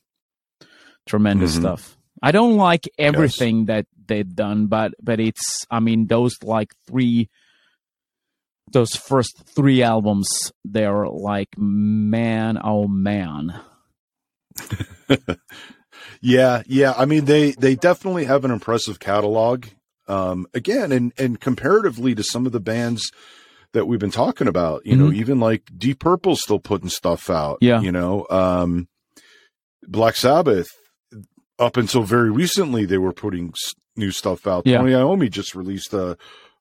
Tremendous 1.07 1.57
Mhm. 1.57 1.61
stuff. 1.61 1.97
I 2.23 2.33
don't 2.33 2.57
like 2.57 2.89
everything 2.99 3.67
that 3.67 3.87
they've 4.07 4.35
done, 4.35 4.67
but 4.67 4.93
but 5.03 5.21
it's 5.21 5.65
I 5.71 5.81
mean 5.81 6.07
those 6.07 6.37
like 6.43 6.73
three 6.87 7.29
those 8.73 8.95
first 8.95 9.43
three 9.57 9.83
albums 9.83 10.29
they're 10.65 11.09
like 11.09 11.49
man 11.59 12.57
oh 12.63 12.87
man 12.87 13.61
Yeah, 16.23 16.63
yeah. 16.67 16.95
I 16.97 17.05
mean, 17.05 17.25
they 17.25 17.53
they 17.53 17.75
definitely 17.75 18.25
have 18.27 18.45
an 18.45 18.51
impressive 18.51 19.01
catalog. 19.01 19.67
Um, 20.07 20.47
again, 20.55 20.93
and 20.93 21.13
and 21.19 21.41
comparatively 21.41 22.15
to 22.15 22.23
some 22.23 22.47
of 22.47 22.53
the 22.53 22.61
bands 22.61 23.11
that 23.73 23.87
we've 23.87 24.01
been 24.01 24.11
talking 24.11 24.47
about, 24.49 24.85
you 24.85 24.97
know, 24.97 25.07
Mhm. 25.09 25.15
even 25.17 25.41
like 25.41 25.63
Deep 25.77 26.01
Purple's 26.01 26.43
still 26.43 26.59
putting 26.59 26.89
stuff 26.89 27.31
out. 27.31 27.59
Yeah. 27.61 27.81
you 27.81 27.93
know, 27.93 28.27
um, 28.31 28.89
Black 29.87 30.17
Sabbath. 30.17 30.69
Up 31.61 31.77
until 31.77 32.03
very 32.03 32.31
recently, 32.31 32.85
they 32.87 32.99
were 32.99 33.13
putting 33.13 33.49
s- 33.51 33.75
new 33.97 34.11
stuff 34.11 34.47
out. 34.47 34.67
Yeah. 34.67 34.79
Tony 34.79 34.93
Iommi 34.93 35.31
just 35.31 35.55
released 35.55 35.93
a 35.95 36.17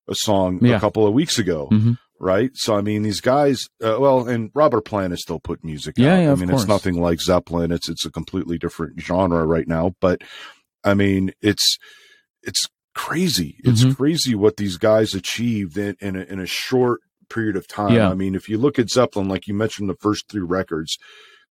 a 0.07 0.15
song 0.15 0.59
Yeah. 0.61 0.75
a 0.77 0.79
couple 0.79 1.05
of 1.07 1.13
weeks 1.13 1.37
ago. 1.39 1.69
Mhm. 1.71 1.97
Right. 2.19 2.49
So, 2.55 2.75
I 2.75 2.81
mean, 2.81 3.03
these 3.03 3.21
guys, 3.21 3.67
uh, 3.81 3.95
well, 3.99 4.27
and 4.27 4.49
Robert 4.55 4.81
Plant 4.83 5.13
is 5.13 5.21
still 5.21 5.39
putting 5.39 5.69
music 5.69 5.95
Yeah, 5.97 6.15
out. 6.15 6.21
yeah, 6.23 6.31
I 6.31 6.35
mean, 6.35 6.49
it's 6.49 6.67
nothing 6.67 6.99
like 6.99 7.21
Zeppelin. 7.21 7.71
It's, 7.71 7.87
it's 7.87 8.05
a 8.05 8.11
completely 8.11 8.57
different 8.57 8.99
genre 8.99 9.45
right 9.45 9.67
now. 9.67 9.95
But 10.01 10.23
I 10.83 10.95
mean, 10.95 11.31
it's, 11.41 11.77
it's 12.43 12.67
crazy. 12.95 13.57
It's 13.63 13.83
Mhm. 13.83 13.95
crazy 13.95 14.33
what 14.35 14.57
these 14.57 14.77
guys 14.77 15.13
achieved 15.13 15.77
in, 15.77 15.95
in 16.01 16.15
a, 16.17 16.23
in 16.23 16.39
a 16.39 16.45
short 16.47 17.01
period 17.29 17.55
of 17.55 17.67
time. 17.67 17.93
Yeah. 17.93 18.09
I 18.09 18.15
mean, 18.15 18.33
if 18.35 18.49
you 18.49 18.57
look 18.57 18.79
at 18.79 18.89
Zeppelin, 18.89 19.29
like 19.29 19.47
you 19.47 19.53
mentioned, 19.53 19.89
the 19.89 19.95
first 20.01 20.27
three 20.27 20.41
records, 20.41 20.97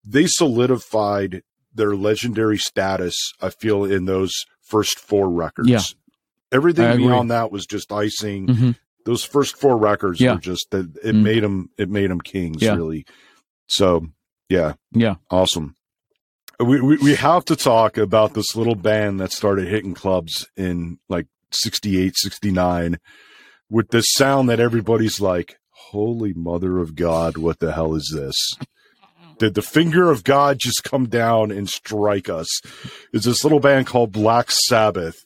they 0.05 0.27
solidified 0.27 1.43
their 1.79 1.97
legendary 1.97 2.59
status, 2.59 3.17
I 3.41 3.49
feel, 3.49 3.85
in 3.87 4.05
those 4.05 4.35
first 4.61 4.99
four 4.99 5.31
records. 5.31 5.71
Yeah. 5.71 5.81
Everything 6.53 6.85
I 6.85 6.91
agree. 6.93 7.07
beyond 7.07 7.31
that 7.31 7.51
was 7.51 7.65
just 7.65 7.91
icing 7.93 8.47
Mhm. 8.49 8.77
those 9.07 9.25
first 9.25 9.57
four 9.57 9.79
records 9.79 10.21
Yeah. 10.21 10.35
were 10.35 10.41
just 10.41 10.67
that 10.71 10.95
it 11.03 11.15
Mm. 11.15 11.23
made 11.23 11.43
them 11.43 11.71
it 11.79 11.89
made 11.89 12.11
them 12.11 12.21
kings 12.21 12.61
Yeah. 12.63 12.75
really 12.75 13.07
so 13.67 14.07
yeah 14.51 14.75
yeah 14.93 15.15
awesome 15.31 15.75
we, 16.61 16.81
we 16.81 16.97
we 16.99 17.15
have 17.15 17.45
to 17.47 17.57
talk 17.57 17.97
about 17.99 18.35
this 18.35 18.57
little 18.57 18.75
band 18.75 19.21
that 19.21 19.33
started 19.33 19.69
hitting 19.69 19.95
clubs 19.95 20.47
in 20.57 20.99
like 21.09 21.27
68 21.53 22.15
69 22.17 22.99
with 23.71 23.89
this 23.91 24.07
sound 24.13 24.49
that 24.49 24.61
everybody's 24.61 25.21
like 25.21 25.57
holy 25.91 26.33
mother 26.35 26.79
of 26.79 26.95
god 26.95 27.37
what 27.39 27.59
the 27.61 27.73
hell 27.73 27.95
is 27.95 28.11
this 28.15 28.35
did 29.39 29.55
the 29.55 29.63
finger 29.63 30.11
of 30.11 30.25
god 30.25 30.59
just 30.59 30.85
come 30.85 31.09
down 31.09 31.51
and 31.51 31.69
strike 31.69 32.29
us. 32.29 32.49
It's 33.13 33.25
this 33.25 33.45
little 33.45 33.61
band 33.61 33.87
called 33.87 34.13
black 34.13 34.51
sabbath. 34.51 35.17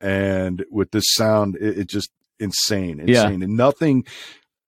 And 0.00 0.64
with 0.70 0.90
this 0.92 1.04
sound 1.14 1.56
it, 1.56 1.78
it 1.78 1.88
just 1.88 2.10
insane 2.38 2.98
Yeah. 3.06 3.24
insane. 3.24 3.42
And 3.42 3.56
nothing 3.56 4.04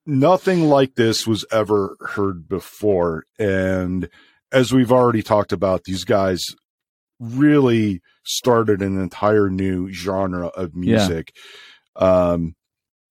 nothing 0.07 0.65
like 0.65 0.95
this 0.97 1.27
was 1.27 1.45
ever 1.53 1.97
heard 2.01 2.49
before. 2.49 3.25
And 3.39 4.09
as 4.51 4.73
we've 4.73 4.91
already 4.93 5.23
talked 5.23 5.53
about 5.53 5.85
these 5.85 6.05
guys 6.05 6.43
really 7.21 8.01
started 8.25 8.83
an 8.83 9.01
entire 9.01 9.51
new 9.51 9.93
genre 9.93 10.47
of 10.49 10.75
music. 10.75 11.33
Um 11.97 12.55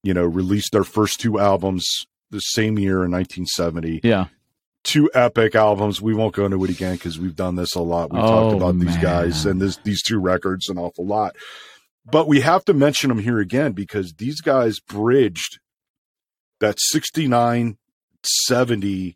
you 0.03 0.13
know 0.13 0.23
released 0.23 0.71
their 0.71 0.83
first 0.85 1.19
two 1.19 1.39
albums 1.39 1.85
the 2.31 2.39
same 2.39 2.79
year 2.79 3.03
in 3.03 3.11
1970 3.11 3.99
yeah 4.03 4.27
two 4.83 5.09
epic 5.13 5.55
albums. 5.55 6.01
We 6.01 6.13
won't 6.13 6.33
go 6.35 6.45
into 6.45 6.63
it 6.63 6.69
again 6.69 6.95
because 6.95 7.19
we've 7.19 7.35
done 7.35 7.55
this 7.55 7.75
a 7.75 7.81
lot. 7.81 8.11
We've 8.11 8.21
Oh, 8.23 8.27
talked 8.27 8.55
about 8.57 8.79
these 8.79 8.97
guys 8.97 9.45
and 9.45 9.61
this 9.61 9.77
these 9.83 10.01
two 10.01 10.19
records 10.19 10.69
an 10.69 10.77
awful 10.77 11.05
lot. 11.05 11.35
But 12.05 12.27
we 12.27 12.41
have 12.41 12.65
to 12.65 12.73
mention 12.73 13.09
them 13.09 13.19
here 13.19 13.39
again 13.39 13.73
because 13.73 14.13
these 14.13 14.41
guys 14.41 14.79
bridged 14.79 15.59
that 16.59 16.77
69 16.79 17.77
70 18.23 19.15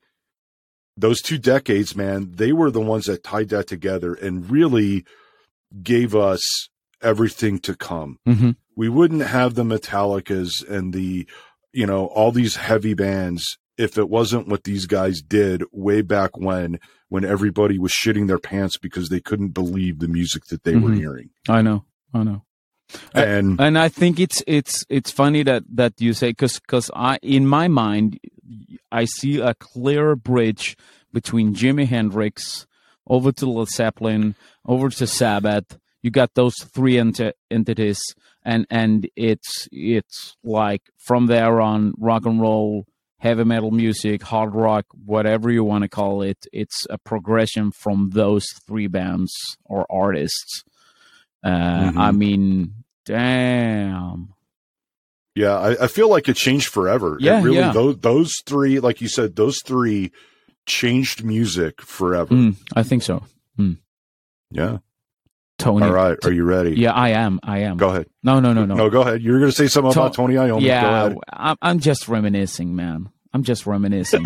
those 0.96 1.22
two 1.22 1.38
decades 1.38 1.96
man. 1.96 2.32
They 2.36 2.53
were 2.53 2.72
the 2.72 2.79
ones 2.82 3.05
that 3.05 3.24
tied 3.24 3.50
that 3.50 3.67
together 3.67 4.13
and 4.13 4.50
really 4.50 5.05
gave 5.82 6.15
us 6.15 6.41
everything 7.01 7.60
to 7.60 7.75
come. 7.75 8.17
Hmm 8.25 8.51
we 8.75 8.89
wouldn't 8.89 9.22
have 9.22 9.53
the 9.53 9.63
metallicas 9.63 10.67
and 10.67 10.93
the 10.93 11.27
you 11.74 11.86
know 11.86 12.05
all 12.08 12.32
these 12.32 12.55
heavy 12.55 12.93
bands 12.96 13.58
if 13.77 13.98
it 13.98 14.10
wasn't 14.10 14.48
what 14.48 14.63
these 14.63 14.86
guys 14.86 15.22
did 15.22 15.63
way 15.72 16.01
back 16.01 16.38
when 16.38 16.80
when 17.10 17.24
everybody 17.25 17.77
was 17.80 17.92
shitting 17.92 18.27
their 18.27 18.39
pants 18.39 18.77
because 18.77 19.10
they 19.10 19.20
couldn't 19.20 19.50
believe 19.50 20.00
the 20.00 20.08
music 20.08 20.46
that 20.46 20.63
they 20.63 20.75
were 20.75 20.92
Mhm. 20.92 20.98
hearing 20.98 21.30
i 21.50 21.62
know 21.62 21.86
i 22.13 22.24
know 22.24 22.44
And 23.15 23.60
and 23.60 23.77
I 23.77 23.89
think 23.89 24.20
it's 24.20 24.44
it's 24.46 24.86
it's 24.89 25.10
funny 25.10 25.42
that 25.44 25.63
that 25.74 25.94
you 26.00 26.13
say 26.13 26.30
because 26.30 26.60
because 26.60 26.92
I 26.94 27.18
in 27.24 27.48
my 27.48 27.68
mind 27.68 28.20
I 28.92 29.06
see 29.06 29.39
a 29.39 29.53
clear 29.56 30.15
bridge 30.15 30.77
between 31.12 31.56
Jimi 31.56 31.88
Hendrix 31.88 32.68
over 33.08 33.32
to 33.32 33.46
Led 33.50 33.70
Zeppelin 33.70 34.36
over 34.65 34.89
to 34.89 35.08
Sabbath. 35.08 35.80
You 36.03 36.12
got 36.12 36.34
those 36.36 36.56
three 36.75 37.00
ent- 37.00 37.34
entities, 37.50 38.01
and 38.44 38.68
and 38.70 39.10
it's 39.15 39.68
it's 39.72 40.36
like 40.44 40.84
from 41.08 41.25
there 41.27 41.62
on 41.62 41.94
rock 41.98 42.25
and 42.27 42.39
roll, 42.42 42.86
heavy 43.24 43.46
metal 43.46 43.72
music, 43.72 44.22
hard 44.22 44.53
rock, 44.53 44.86
whatever 45.06 45.50
you 45.50 45.63
want 45.63 45.84
to 45.84 45.88
call 45.88 46.22
it. 46.22 46.38
It's 46.51 46.86
a 46.89 46.98
progression 46.98 47.72
from 47.72 48.10
those 48.13 48.46
three 48.68 48.88
bands 48.88 49.32
or 49.63 49.86
artists. 49.89 50.63
Uh, 51.42 51.92
Mhm. 51.92 51.98
I 51.98 52.12
mean, 52.12 52.74
damn. 53.06 54.34
yeah, 55.36 55.56
I, 55.58 55.86
I 55.86 55.88
feel 55.88 56.10
like 56.10 56.27
it 56.27 56.36
changed 56.36 56.68
forever. 56.68 57.18
Yeah, 57.22 57.39
it 57.39 57.44
really 57.44 57.58
yeah. 57.58 57.72
those 57.72 57.98
those 58.00 58.34
three, 58.46 58.80
like 58.82 59.00
you 59.01 59.08
said, 59.08 59.36
those 59.38 59.60
three 59.65 60.12
changed 60.65 61.24
music 61.24 61.82
forever. 61.82 62.34
Mm, 62.36 62.56
I 62.75 62.84
think 62.84 63.03
so. 63.03 63.24
Yeah. 64.51 64.77
Tony. 65.58 65.86
All 65.86 65.92
right. 65.94 66.18
Are 66.26 66.32
you 66.32 66.44
ready? 66.44 66.72
Yeah, 66.76 66.92
I 66.94 67.10
am. 67.10 67.40
I 67.44 67.60
am. 67.60 67.78
Go 67.78 67.90
ahead. 67.90 68.08
No, 68.24 68.40
no, 68.40 68.54
no, 68.54 68.66
no. 68.66 68.76
No, 68.76 68.90
go 68.90 69.02
ahead. 69.02 69.22
You're 69.22 69.40
going 69.40 69.52
to 69.52 69.56
say 69.56 69.68
something 69.68 69.94
To- 69.94 70.00
about 70.02 70.14
Tony 70.14 70.36
Iommi. 70.36 70.50
Go 70.50 70.58
yeah, 70.60 71.06
ahead. 71.06 71.18
I'm, 71.32 71.58
I'm 71.62 71.80
just 71.80 72.08
reminiscing, 72.08 72.76
man. 72.76 73.10
I'm 73.34 73.44
just 73.44 73.66
reminiscing. 73.66 74.26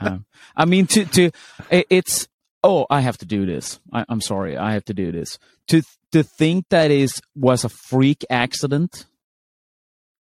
um, 0.00 0.24
I 0.56 0.64
mean, 0.64 0.86
to 0.88 1.04
to 1.04 1.30
it- 1.70 1.86
it's. 1.90 2.28
Oh, 2.64 2.86
I 2.90 3.00
have 3.00 3.16
to 3.18 3.26
do 3.26 3.46
this. 3.46 3.78
I, 3.92 4.04
I'm 4.08 4.20
sorry. 4.20 4.56
I 4.56 4.72
have 4.72 4.84
to 4.86 4.94
do 4.94 5.12
this. 5.12 5.38
To 5.68 5.82
to 6.12 6.22
think 6.22 6.66
that 6.70 6.90
is 6.90 7.20
was 7.36 7.64
a 7.64 7.68
freak 7.68 8.24
accident 8.30 9.04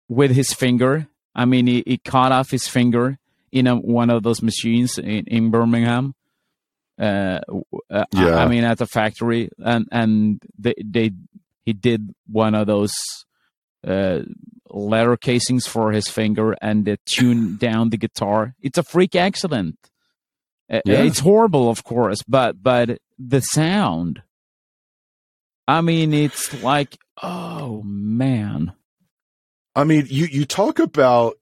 with 0.07 0.31
his 0.31 0.53
finger. 0.53 1.07
I 1.35 1.45
mean, 1.45 1.67
he, 1.67 1.83
he 1.85 1.97
cut 1.97 2.31
off 2.31 2.51
his 2.51 2.67
finger 2.67 3.17
in 3.51 3.67
a, 3.67 3.75
one 3.75 4.09
of 4.09 4.23
those 4.23 4.41
machines 4.41 4.97
in, 4.97 5.25
in 5.27 5.49
Birmingham. 5.51 6.13
Uh, 7.01 7.39
uh, 7.89 8.05
I- 8.13 8.29
I, 8.43 8.47
mean, 8.47 8.63
at 8.63 8.77
the 8.77 8.85
factory, 8.85 9.49
and 9.57 9.87
and 9.91 10.41
they 10.57 10.75
they 10.83 11.11
he 11.65 11.73
did 11.73 12.13
one 12.27 12.53
of 12.55 12.67
those 12.67 12.93
uh, 13.87 14.19
leather 14.69 15.17
casings 15.17 15.65
for 15.67 15.91
his 15.91 16.07
finger 16.07 16.55
and 16.61 16.85
they 16.85 16.97
tuned 17.05 17.57
down 17.59 17.89
the 17.89 17.97
guitar. 17.97 18.53
It's 18.61 18.77
a 18.77 18.83
freak 18.83 19.15
accident. 19.15 19.77
Uh, 20.71 20.81
Yeah. 20.85 21.03
It's 21.03 21.19
horrible, 21.19 21.69
of 21.69 21.83
course, 21.83 22.19
but 22.27 22.61
but 22.61 22.99
the 23.17 23.41
sound. 23.41 24.21
I 25.67 25.81
mean, 25.81 26.13
it's 26.13 26.61
like, 26.63 26.97
oh 27.23 27.81
man, 27.83 28.73
I 29.75 29.83
mean, 29.83 30.05
you 30.09 30.25
you 30.25 30.45
talk 30.45 30.79
about 30.79 31.33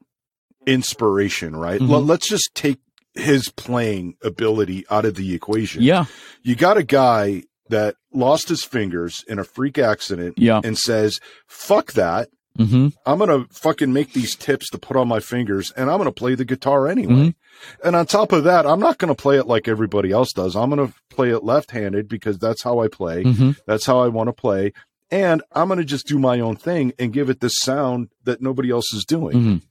inspiration, 0.66 1.56
right? 1.56 1.80
Mhm. 1.82 1.90
Let, 1.90 2.04
let's 2.04 2.28
just 2.28 2.50
take 2.54 2.80
his 3.16 3.50
playing 3.50 4.16
ability 4.24 4.86
out 4.90 5.06
of 5.06 5.16
the 5.16 5.34
equation. 5.34 5.82
yeah, 5.82 6.06
You 6.44 6.56
got 6.56 6.78
a 6.78 6.84
guy 6.84 7.44
that 7.70 7.96
lost 8.12 8.50
his 8.50 8.64
fingers 8.64 9.24
in 9.28 9.38
a 9.40 9.44
freak 9.44 9.78
accident 9.78 10.36
yeah, 10.38 10.62
and 10.64 10.78
says, 10.78 11.20
"Fuck 11.48 11.94
that. 11.94 12.30
hmm 12.58 12.88
I'm 13.06 13.20
going 13.20 13.30
to 13.30 13.54
fucking 13.54 13.94
make 13.94 14.14
these 14.14 14.36
tips 14.36 14.70
to 14.72 14.78
put 14.78 14.98
on 14.98 15.08
my 15.08 15.20
fingers 15.20 15.72
and 15.78 15.90
I'm 15.90 15.98
going 15.98 16.06
to 16.08 16.12
play 16.12 16.36
the 16.36 16.46
guitar 16.46 16.88
anyway." 16.88 17.14
Mm-hmm. 17.14 17.88
And 17.88 17.96
on 17.96 18.06
top 18.06 18.32
of 18.32 18.44
that, 18.46 18.66
I'm 18.66 18.80
not 18.80 18.98
going 19.00 19.14
to 19.14 19.22
play 19.22 19.38
it 19.38 19.46
like 19.48 19.68
everybody 19.68 20.12
else 20.12 20.32
does. 20.34 20.56
I'm 20.56 20.70
going 20.70 20.88
to 20.88 20.94
play 21.10 21.30
it 21.30 21.44
left-handed 21.44 22.08
because 22.08 22.40
that's 22.40 22.64
how 22.64 22.80
I 22.80 22.88
play. 22.88 23.24
hmm 23.24 23.52
That's 23.68 23.86
how 23.86 24.00
I 24.00 24.08
want 24.08 24.28
to 24.30 24.34
play. 24.34 24.72
And 25.12 25.42
I'm 25.54 25.68
going 25.68 25.80
to 25.80 25.86
just 25.86 26.08
do 26.08 26.20
my 26.20 26.40
own 26.40 26.56
thing 26.56 26.94
and 27.00 27.12
give 27.12 27.30
it 27.30 27.40
this 27.40 27.58
sound 27.60 28.10
that 28.24 28.42
nobody 28.42 28.70
else 28.72 28.94
is 28.94 29.04
doing. 29.06 29.62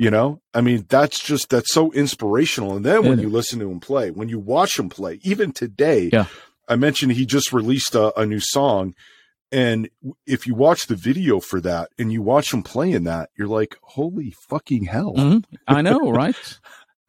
You 0.00 0.10
know, 0.12 0.40
I 0.54 0.60
mean, 0.60 0.86
that's 0.88 1.20
just, 1.20 1.50
that's 1.50 1.74
so 1.74 1.90
inspirational. 1.92 2.76
And 2.76 2.84
then 2.84 3.04
when 3.04 3.18
you 3.18 3.28
listen 3.28 3.58
to 3.58 3.68
him 3.68 3.80
play, 3.80 4.12
when 4.12 4.28
you 4.28 4.38
watch 4.38 4.78
him 4.78 4.88
play, 4.88 5.18
even 5.24 5.50
today, 5.50 6.08
Yeah. 6.12 6.26
I 6.68 6.76
mentioned 6.76 7.12
he 7.12 7.26
just 7.26 7.52
released 7.52 7.96
a, 7.96 8.16
a 8.16 8.24
new 8.24 8.38
song. 8.40 8.94
And 9.50 9.88
if 10.24 10.46
you 10.46 10.54
watch 10.54 10.86
the 10.86 10.94
video 10.94 11.40
for 11.40 11.60
that 11.62 11.88
and 11.98 12.12
you 12.12 12.22
watch 12.22 12.52
him 12.54 12.62
playing 12.62 13.04
that, 13.04 13.30
you're 13.36 13.48
like, 13.48 13.76
holy 13.82 14.34
fucking 14.48 14.84
hell. 14.84 15.14
hmm 15.16 15.38
I 15.66 15.82
know, 15.82 16.10
right? 16.22 16.36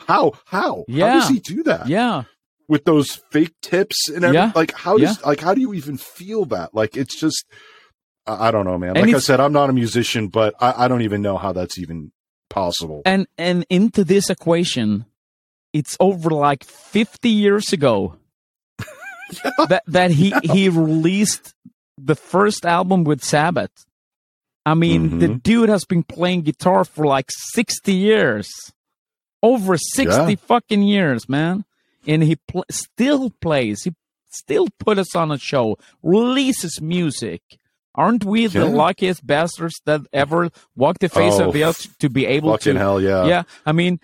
How, 0.08 0.32
how, 0.46 0.86
how 0.88 1.20
does 1.20 1.30
he 1.30 1.40
do 1.40 1.62
that 1.64 1.88
yeah, 1.90 2.24
with 2.68 2.86
those 2.86 3.22
fake 3.32 3.54
tips 3.62 4.08
and 4.08 4.24
everything? 4.24 4.34
Yeah. 4.34 4.52
Like, 4.56 4.74
how 4.74 4.98
does, 4.98 5.24
like, 5.24 5.42
how 5.42 5.54
do 5.54 5.62
you 5.62 5.74
even 5.76 5.98
feel 5.98 6.46
that? 6.46 6.74
Like, 6.74 6.98
it's 6.98 7.20
just, 7.20 7.46
I, 8.26 8.48
I 8.48 8.52
don't 8.52 8.66
know, 8.66 8.78
man. 8.80 8.96
And 8.98 9.06
Like 9.06 9.16
I 9.16 9.20
said, 9.20 9.40
I'm 9.42 9.54
not 9.54 9.70
a 9.70 9.74
musician, 9.74 10.30
but 10.30 10.56
I, 10.60 10.86
I 10.86 10.88
don't 10.88 11.02
even 11.04 11.22
know 11.22 11.38
how 11.38 11.52
that's 11.52 11.78
even 11.78 12.14
possible. 12.50 13.02
and 13.06 13.28
and 13.38 13.66
into 13.70 14.04
this 14.04 14.30
equation, 14.30 15.06
it's 15.74 15.96
over 16.00 16.30
like 16.32 16.64
fifty 16.64 17.30
years 17.30 17.72
ago 17.74 18.16
that 19.68 19.84
that 19.88 20.12
he 20.12 20.34
he 20.44 20.70
released 20.70 21.54
the 21.98 22.16
first 22.16 22.66
album 22.66 23.04
with 23.04 23.24
Sabbath. 23.24 23.72
I 24.66 24.74
mean, 24.74 25.20
the 25.20 25.28
Mhm. 25.28 25.44
dude 25.44 25.70
has 25.70 25.86
been 25.86 26.04
playing 26.04 26.42
guitar 26.42 26.84
for 26.86 27.06
like 27.06 27.30
sixty 27.30 27.94
years, 27.94 28.50
over 29.42 29.78
sixty 29.78 30.32
Yeah. 30.34 30.36
fucking 30.48 30.84
years, 30.84 31.28
man. 31.30 31.66
And 32.08 32.24
he 32.24 32.36
pl- 32.48 32.66
still 32.72 33.30
plays. 33.42 33.84
He 33.84 33.94
still 34.30 34.68
put 34.80 34.98
us 34.98 35.16
on 35.16 35.32
a 35.32 35.38
show, 35.38 35.78
releases 36.02 36.80
music. 36.82 37.42
Aren't 38.00 38.24
we 38.24 38.48
the 38.48 38.66
luckiest 38.66 39.28
bastards 39.28 39.82
that 39.86 40.00
ever 40.14 40.50
walked 40.74 41.02
the 41.02 41.10
face 41.10 41.34
Oh, 41.36 41.50
of 41.50 41.54
the 41.54 41.66
oh, 41.66 41.70
earth 41.70 41.98
to 42.00 42.10
be 42.10 42.26
able 42.26 42.54
to 42.54 42.58
Fucking 42.58 42.74
to 42.76 42.80
hell, 42.80 43.02
yeah. 43.02 43.26
yeah, 43.26 43.44
I 43.66 43.74
mean, 43.74 44.00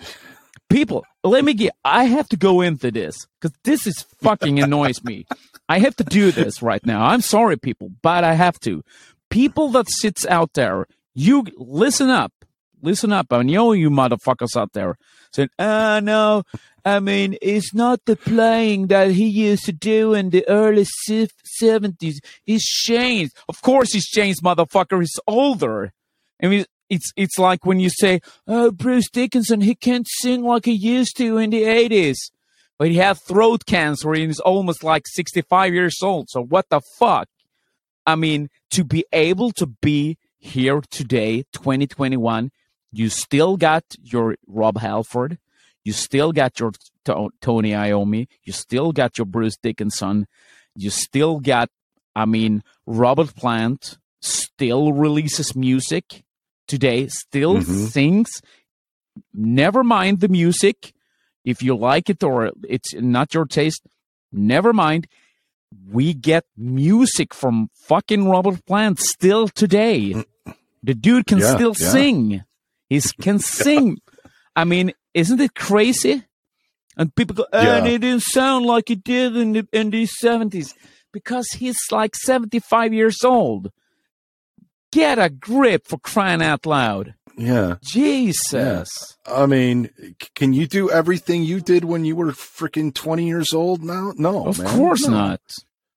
people, 0.69 1.05
let 1.23 1.45
me 1.45 1.53
get, 1.53 1.73
I 1.85 2.03
have 2.03 2.27
to 2.29 2.37
go 2.37 2.59
into 2.59 2.91
this 2.91 3.25
because 3.39 3.55
this 3.63 3.87
is 3.87 4.05
fucking 4.21 4.59
annoys 4.59 5.01
me. 5.05 5.25
I 5.69 5.79
have 5.79 5.95
to 5.95 6.03
do 6.03 6.31
this 6.31 6.61
right 6.61 6.85
now. 6.85 7.05
I'm 7.05 7.21
sorry, 7.21 7.55
people, 7.55 7.89
but 8.01 8.25
I 8.25 8.33
have 8.33 8.59
to. 8.61 8.83
People 9.29 9.69
that 9.69 9.89
sits 9.89 10.25
out 10.25 10.55
there, 10.55 10.87
you 11.13 11.45
listen 11.55 12.09
up, 12.09 12.33
listen 12.85 13.11
up. 13.11 13.27
I 13.31 13.41
know 13.43 13.73
you 13.73 13.89
motherfuckers 13.89 14.55
out 14.55 14.73
there 14.73 14.97
saying, 15.33 15.49
"Ah, 15.59 15.99
no, 16.01 16.43
I 16.85 16.99
mean, 16.99 17.37
it's 17.41 17.73
not 17.73 18.05
the 18.05 18.15
playing 18.15 18.87
that 18.87 19.11
he 19.11 19.27
used 19.27 19.65
to 19.65 19.71
do 19.71 20.13
in 20.13 20.29
the 20.29 20.47
early 20.47 20.85
seventies. 21.43 22.21
He's 22.43 22.63
changed. 22.63 23.33
Of 23.49 23.61
course, 23.61 23.91
he's 23.93 24.07
changed, 24.07 24.43
motherfucker. 24.43 24.99
He's 24.99 25.19
older. 25.27 25.91
I 26.41 26.47
mean, 26.47 26.65
it's 26.89 27.11
it's 27.15 27.39
like 27.39 27.65
when 27.65 27.79
you 27.79 27.89
say, 27.89 28.21
"Oh, 28.47 28.71
Bruce 28.71 29.09
Dickinson, 29.09 29.61
he 29.61 29.75
can't 29.75 30.07
sing 30.21 30.43
like 30.43 30.65
he 30.65 30.73
used 30.73 31.17
to 31.17 31.37
in 31.37 31.49
the 31.49 31.63
'80s." 31.63 32.17
But 32.77 32.89
he 32.89 32.97
had 32.97 33.17
throat 33.17 33.65
cancer 33.65 34.13
and 34.13 34.27
he's 34.27 34.41
almost 34.41 34.83
like 34.83 35.03
65 35.07 35.73
years 35.73 35.95
old. 36.03 36.27
So 36.29 36.43
what 36.43 36.67
the 36.69 36.81
fuck? 36.99 37.29
I 38.05 38.15
mean, 38.15 38.49
to 38.71 38.83
be 38.83 39.05
able 39.13 39.51
to 39.53 39.65
be 39.65 40.17
here 40.37 40.81
today, 40.91 41.45
2021, 41.53 42.51
you 42.97 43.09
still 43.09 43.57
got 43.57 43.83
your 44.01 44.35
Rob 44.47 44.77
Halford, 44.77 45.37
you 45.83 45.91
still 45.93 46.31
got 46.31 46.59
your 46.59 46.71
to- 47.05 47.29
Tony 47.41 47.71
Iommi, 47.71 48.27
you 48.43 48.53
still 48.53 48.91
got 48.91 49.17
your 49.17 49.25
Bruce 49.25 49.57
Dickinson, 49.61 50.27
you 50.75 50.89
still 50.89 51.39
got, 51.39 51.69
I 52.15 52.25
mean, 52.25 52.63
Robert 52.85 53.35
Plant 53.35 53.97
still 54.21 54.93
releases 54.93 55.55
music 55.55 56.23
today, 56.67 57.07
still 57.07 57.55
Mhm. 57.57 57.89
sings. 57.91 58.29
Never 59.33 59.83
mind 59.83 60.19
the 60.21 60.27
music. 60.27 60.93
If 61.43 61.61
you 61.61 61.75
like 61.75 62.09
it 62.09 62.23
or 62.23 62.51
it's 62.67 62.93
not 62.95 63.33
your 63.33 63.45
taste, 63.45 63.83
never 64.31 64.73
mind. 64.73 65.07
We 65.97 66.13
get 66.13 66.45
music 66.57 67.33
from 67.33 67.69
fucking 67.73 68.27
Robert 68.27 68.65
Plant 68.65 68.99
still 68.99 69.47
today. 69.47 70.23
The 70.81 70.95
dude 70.95 71.27
can 71.27 71.39
Yeah, 71.39 71.55
still 71.55 71.75
yeah. 71.77 71.91
sing. 71.91 72.43
He 72.89 73.01
can 73.21 73.39
sing. 73.61 73.97
I 74.55 74.63
mean, 74.63 74.93
isn't 75.13 75.39
it 75.41 75.55
crazy? 75.55 76.23
And 76.97 77.13
people 77.15 77.35
go, 77.35 77.45
Yeah. 77.53 77.77
and 77.77 77.87
it 77.87 77.99
didn't 77.99 78.23
sound 78.23 78.65
like 78.65 78.89
it 78.89 79.03
did 79.03 79.35
in 79.35 79.53
the 79.53 79.67
in 79.73 79.89
the 79.89 80.05
seventies 80.05 80.73
because 81.11 81.47
he's 81.51 81.77
like 81.91 82.15
seventy 82.15 82.59
five 82.59 82.93
years 82.93 83.23
old. 83.23 83.71
Get 84.91 85.19
a 85.19 85.29
grip 85.29 85.87
for 85.87 85.97
crying 85.99 86.41
out 86.41 86.65
loud. 86.65 87.15
Yeah. 87.37 87.75
Jesus. 87.83 88.89
I 89.25 89.45
mean, 89.45 89.89
can 90.35 90.53
you 90.53 90.67
do 90.67 90.89
everything 90.89 91.43
you 91.43 91.59
did 91.59 91.83
when 91.83 92.05
you 92.05 92.15
were 92.15 92.31
freaking 92.31 92.93
20 92.93 93.27
years 93.27 93.51
old 93.53 93.83
now? 93.83 94.13
No, 94.15 94.45
Of 94.47 94.59
man. 94.59 94.67
course 94.69 95.05
No. 95.05 95.13
not. 95.13 95.41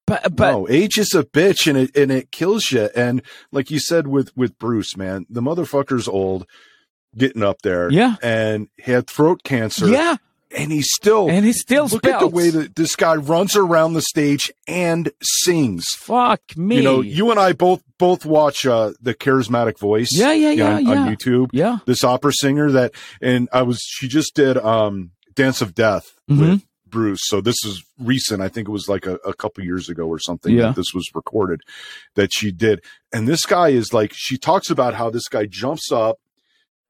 But 0.04 0.34
but 0.34 0.50
no, 0.50 0.66
age 0.68 0.98
is 0.98 1.14
a 1.14 1.22
bitch 1.22 1.68
and 1.68 1.78
it 1.78 1.96
and 1.96 2.10
it 2.10 2.32
kills 2.32 2.72
you. 2.72 2.88
And 2.96 3.22
like 3.52 3.70
you 3.70 3.78
said 3.78 4.08
with 4.08 4.36
with 4.36 4.58
Bruce, 4.58 4.96
man, 4.96 5.26
the 5.30 5.42
motherfucker's 5.42 6.08
old, 6.08 6.44
getting 7.16 7.42
up 7.42 7.62
there, 7.62 7.90
Yeah. 7.90 8.16
and 8.22 8.68
he 8.76 8.92
had 8.92 9.06
throat 9.08 9.42
cancer. 9.44 9.88
yeah, 9.88 10.16
and 10.56 10.72
he 10.72 10.82
still 10.82 11.28
and 11.28 11.44
he 11.44 11.52
still 11.52 11.86
look 11.86 12.06
at 12.06 12.20
the 12.20 12.26
way 12.26 12.50
that 12.50 12.74
this 12.76 12.96
guy 12.96 13.14
runs 13.16 13.54
around 13.56 13.92
the 13.94 14.02
stage 14.02 14.50
and 14.66 15.10
sings. 15.22 15.86
Fuck 15.96 16.40
me. 16.56 16.76
You 16.76 16.82
know, 16.82 17.00
you 17.02 17.30
and 17.30 17.38
I 17.40 17.52
both 17.52 17.82
both 17.98 18.24
watch 18.24 18.64
uh, 18.66 18.92
the 19.00 19.14
Charismatic 19.14 19.78
Voice. 19.78 20.10
Yeah, 20.12 20.32
yeah, 20.32 20.50
yeah, 20.52 20.74
on, 20.76 20.86
yeah. 20.86 20.90
on 21.00 21.08
YouTube. 21.16 21.48
yeah. 21.52 21.78
This 21.86 22.02
opera 22.04 22.32
singer 22.32 22.70
that, 22.72 22.92
and 23.20 23.48
I 23.52 23.62
was 23.62 23.78
she 23.82 24.08
just 24.08 24.34
did 24.34 24.56
um 24.56 25.10
Dance 25.34 25.60
of 25.62 25.74
Death 25.74 26.14
Mhm. 26.30 26.38
with 26.52 26.64
Bruce. 26.88 27.20
So 27.24 27.40
this 27.42 27.56
is 27.66 27.84
recent. 27.98 28.40
I 28.40 28.48
think 28.48 28.66
it 28.68 28.72
was 28.72 28.88
like 28.88 29.04
a, 29.06 29.16
a 29.26 29.34
couple 29.34 29.62
years 29.62 29.88
ago 29.90 30.06
or 30.06 30.18
something. 30.18 30.54
Yeah. 30.54 30.68
that 30.68 30.76
this 30.76 30.94
was 30.94 31.06
recorded 31.14 31.60
that 32.14 32.32
she 32.32 32.50
did. 32.52 32.82
And 33.12 33.28
this 33.28 33.44
guy 33.44 33.68
is 33.68 33.92
like 33.92 34.12
she 34.14 34.38
talks 34.38 34.70
about 34.70 34.94
how 34.94 35.10
this 35.10 35.28
guy 35.28 35.44
jumps 35.44 35.92
up. 35.92 36.18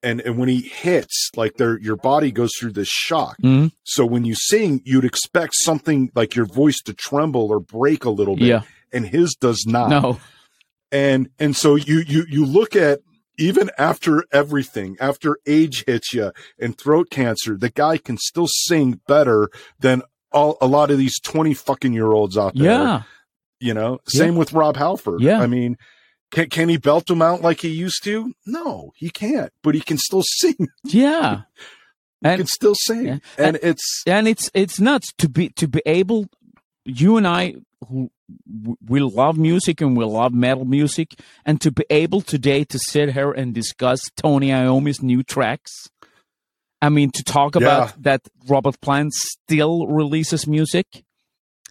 And, 0.03 0.21
and 0.21 0.39
when 0.39 0.49
he 0.49 0.61
hits, 0.61 1.31
like 1.37 1.55
their 1.57 1.79
your 1.81 1.97
body 1.97 2.31
goes 2.31 2.53
through 2.59 2.73
this 2.73 2.89
shock. 2.89 3.37
Mhm. 3.43 3.73
So 3.85 4.07
when 4.07 4.25
you 4.25 4.35
sing, 4.37 4.81
you'd 4.85 5.05
expect 5.05 5.55
something 5.57 6.11
like 6.15 6.37
your 6.37 6.47
voice 6.47 6.79
to 6.85 6.95
tremble 6.95 7.49
or 7.51 7.59
break 7.59 8.05
a 8.05 8.11
little 8.11 8.37
bit, 8.37 8.47
Yeah. 8.47 8.63
and 8.93 9.05
his 9.07 9.35
does 9.41 9.65
not. 9.67 9.91
No. 9.91 10.21
And 10.93 11.31
and 11.39 11.57
so 11.57 11.75
you 11.75 11.99
you 12.07 12.25
you 12.29 12.45
look 12.47 12.77
at 12.77 13.01
even 13.39 13.71
after 13.77 14.25
everything, 14.33 14.97
after 15.01 15.37
age 15.47 15.85
hits 15.87 16.13
you 16.15 16.33
and 16.61 16.79
throat 16.79 17.09
cancer, 17.11 17.57
the 17.57 17.71
guy 17.71 17.99
can 17.99 18.19
still 18.19 18.49
sing 18.49 19.01
better 19.09 19.49
than 19.81 20.03
all, 20.33 20.57
a 20.61 20.67
lot 20.67 20.91
of 20.93 20.99
these 20.99 21.19
twenty 21.21 21.55
fucking 21.55 21.93
year 21.93 22.13
olds 22.13 22.39
out 22.39 22.55
there. 22.55 22.65
Yeah. 22.65 23.03
You 23.61 23.75
know, 23.75 23.99
same 24.07 24.37
with 24.37 24.53
Rob 24.53 24.77
Halford. 24.77 25.21
Yeah. 25.23 25.41
I 25.41 25.49
mean. 25.49 25.77
Can, 26.31 26.49
can 26.51 26.69
he 26.69 26.77
belt 26.77 27.07
them 27.07 27.23
out 27.23 27.41
like 27.43 27.61
he 27.61 27.69
used 27.69 28.05
to? 28.05 28.33
No, 28.47 28.93
he 28.97 29.11
can't. 29.11 29.53
But 29.63 29.75
he 29.75 29.81
can 29.81 29.97
still 29.99 30.23
sing. 30.27 30.69
Yeah. 30.85 31.43
He 32.21 32.29
And 32.29 32.39
can 32.41 32.47
still 32.47 32.75
sing, 32.75 33.07
yeah. 33.07 33.19
and 33.39 33.59
it's 33.63 34.03
and 34.05 34.27
it's 34.27 34.51
it's 34.53 34.81
nuts 34.81 35.13
to 35.19 35.29
be 35.29 35.51
to 35.51 35.69
be 35.69 35.81
able 35.87 36.27
you 36.85 37.17
and 37.17 37.29
I 37.29 37.55
who 37.89 38.11
we 38.85 38.99
love 39.01 39.39
music 39.39 39.81
and 39.81 39.97
we 39.97 40.05
love 40.05 40.33
metal 40.35 40.65
music 40.65 41.15
and 41.47 41.61
to 41.61 41.71
be 41.71 41.85
able 41.91 42.21
today 42.21 42.65
to 42.65 42.79
sit 42.79 43.13
here 43.13 43.31
and 43.31 43.55
discuss 43.55 44.01
Tony 44.17 44.53
Iommi's 44.53 45.01
new 45.01 45.23
tracks. 45.23 45.71
I 46.83 46.89
mean 46.89 47.11
to 47.13 47.23
talk 47.23 47.55
about 47.55 48.03
that 48.03 48.23
Robert 48.49 48.81
Plant 48.81 49.15
still 49.15 49.87
releases 49.87 50.47
music. 50.49 51.05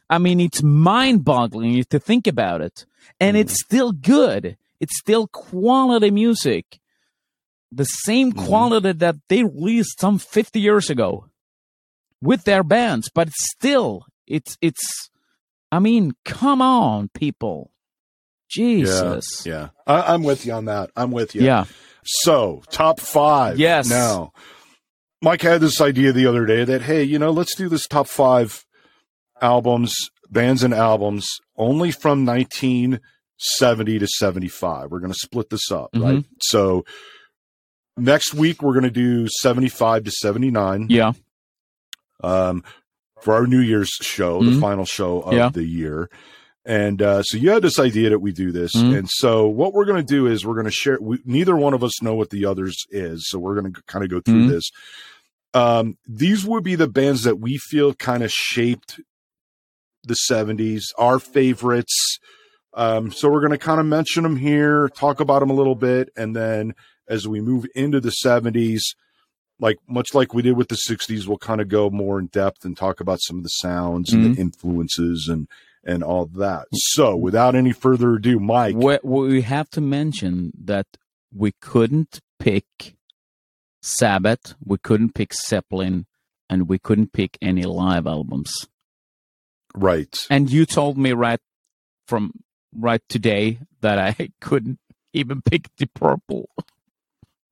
I 0.10 0.18
mean 0.18 0.40
it's 0.40 0.64
mind-boggling 0.64 1.84
to 1.90 2.00
think 2.00 2.26
about 2.26 2.62
it. 2.62 2.86
And 3.20 3.36
it's 3.38 3.54
still 3.54 3.92
good. 3.92 4.58
It's 4.80 4.98
still 5.00 5.28
quality 5.28 6.12
music. 6.12 6.80
The 7.72 7.86
same 7.86 8.32
Mhm. 8.34 8.46
quality 8.46 8.92
that 8.94 9.16
they 9.30 9.44
released 9.44 10.00
some 10.00 10.20
50 10.20 10.60
years 10.60 10.90
ago 10.90 11.26
with 12.22 12.44
their 12.46 12.64
bands, 12.64 13.10
but 13.14 13.30
still, 13.32 14.06
it's 14.26 14.58
it's. 14.62 15.10
I 15.72 15.80
mean, 15.80 16.14
come 16.24 16.62
on, 16.62 17.10
people, 17.14 17.72
Jesus, 18.50 19.46
yeah. 19.46 19.70
I, 19.86 20.14
I'm 20.14 20.24
with 20.24 20.46
you 20.46 20.54
on 20.54 20.66
that. 20.66 20.92
I'm 20.96 21.12
with 21.12 21.36
you. 21.36 21.42
yeah, 21.44 21.66
So, 22.06 22.64
top 22.72 23.00
five. 23.02 23.60
Yes. 23.60 23.90
Now, 23.90 24.32
Mike 25.22 25.42
had 25.42 25.60
this 25.62 25.82
idea 25.82 26.14
the 26.14 26.26
other 26.26 26.46
day 26.46 26.64
that, 26.64 26.84
hey, 26.84 27.04
you 27.04 27.20
know, 27.20 27.32
let's 27.32 27.56
do 27.56 27.68
this 27.68 27.86
top 27.88 28.08
five 28.08 28.66
albums, 29.42 29.94
bands 30.32 30.64
and 30.64 30.74
albums 30.74 31.28
only 31.56 31.92
from 31.92 32.26
1970 32.26 34.00
to 34.00 34.08
75. 34.08 34.92
We're 34.92 35.00
going 35.00 35.14
to 35.14 35.20
split 35.20 35.50
this 35.50 35.72
up, 35.72 35.92
Mhm. 35.94 36.04
right? 36.04 36.26
So, 36.42 36.86
next 37.96 38.34
week, 38.34 38.62
we're 38.62 38.74
going 38.74 38.84
to 38.84 38.92
do 38.92 39.28
75 39.42 40.04
to 40.06 40.12
79 40.12 40.88
yeah, 40.90 41.14
um, 42.24 42.64
for 43.22 43.34
our 43.34 43.48
New 43.48 43.60
Year's 43.62 43.90
show, 44.02 44.44
the 44.44 44.52
Mhm. 44.52 44.62
final 44.62 44.86
show 44.86 45.22
of 45.22 45.34
Yeah. 45.34 45.50
the 45.50 45.64
year. 45.66 46.10
And 46.66 47.02
uh, 47.02 47.24
so 47.24 47.38
you 47.38 47.50
had 47.52 47.62
this 47.62 47.80
idea 47.80 48.10
that 48.10 48.20
we 48.20 48.34
do 48.34 48.52
this, 48.52 48.76
Mhm. 48.76 48.98
and 49.00 49.10
so 49.10 49.48
what 49.48 49.74
we're 49.74 49.86
going 49.86 50.06
to 50.06 50.14
do 50.14 50.28
is 50.28 50.46
we're 50.46 50.54
going 50.56 50.66
to 50.66 50.72
share. 50.72 50.98
We, 51.00 51.20
neither 51.24 51.56
one 51.56 51.74
of 51.74 51.82
us 51.84 52.02
know 52.02 52.14
what 52.14 52.30
the 52.30 52.46
others 52.46 52.76
is, 52.90 53.26
so 53.30 53.40
we're 53.40 53.60
going 53.60 53.72
to 53.74 53.82
kind 53.88 54.04
of 54.04 54.12
go 54.12 54.20
through 54.20 54.46
Mhm. 54.46 54.50
this. 54.50 54.70
Um, 55.54 55.98
these 56.06 56.44
would 56.46 56.66
be 56.66 56.76
the 56.76 56.90
bands 56.90 57.24
that 57.24 57.40
we 57.40 57.58
feel 57.58 57.94
kind 57.94 58.22
of 58.22 58.32
shaped 58.34 59.00
the 60.08 60.18
'70s, 60.30 60.84
our 60.98 61.20
favorites. 61.20 62.20
Um, 62.74 63.12
so 63.12 63.30
we're 63.30 63.40
going 63.40 63.52
to 63.52 63.58
kind 63.58 63.80
of 63.80 63.86
mention 63.86 64.24
them 64.24 64.36
here, 64.36 64.90
talk 64.90 65.20
about 65.20 65.40
them 65.40 65.50
a 65.50 65.54
little 65.54 65.76
bit, 65.76 66.10
and 66.16 66.36
then 66.36 66.74
as 67.08 67.28
we 67.28 67.42
move 67.42 67.66
into 67.76 68.00
the 68.00 68.14
'70s, 68.24 68.82
like 69.60 69.78
much 69.88 70.14
like 70.14 70.34
we 70.34 70.42
did 70.44 70.56
with 70.56 70.68
the 70.68 70.78
60s 70.88 71.26
we'll 71.26 71.40
kind 71.40 71.60
of 71.62 71.68
go 71.68 71.90
more 71.90 72.20
in 72.20 72.28
depth 72.28 72.64
and 72.64 72.78
talk 72.78 73.00
about 73.00 73.18
some 73.24 73.38
of 73.38 73.44
the 73.44 73.50
sounds 73.50 74.14
and 74.14 74.36
the 74.36 74.40
influences 74.40 75.28
and 75.28 75.48
and 75.84 76.04
all 76.04 76.28
that 76.28 76.68
so 76.76 77.16
without 77.16 77.56
any 77.56 77.72
further 77.72 78.14
ado 78.14 78.40
mike 78.40 78.76
we, 78.76 79.00
we 79.02 79.42
have 79.42 79.68
to 79.68 79.82
mention 79.82 80.52
that 80.56 80.86
we 81.34 81.54
couldn't 81.60 82.22
pick 82.40 82.98
Sabbath, 83.82 84.54
we 84.64 84.78
couldn't 84.78 85.14
pick 85.14 85.34
Zeppelin, 85.34 86.06
and 86.50 86.68
we 86.68 86.78
couldn't 86.80 87.14
pick 87.14 87.38
any 87.42 87.64
live 87.64 88.08
albums. 88.08 88.68
Right 89.78 90.28
And 90.30 90.50
you 90.50 90.66
told 90.66 90.98
me 90.98 91.14
right 91.14 91.40
from 92.08 92.32
right 92.76 93.02
today 93.10 93.60
that 93.82 93.98
I 94.00 94.30
couldn't 94.42 94.80
even 95.14 95.42
pick 95.42 95.68
the 95.78 95.88
Purple. 95.88 96.50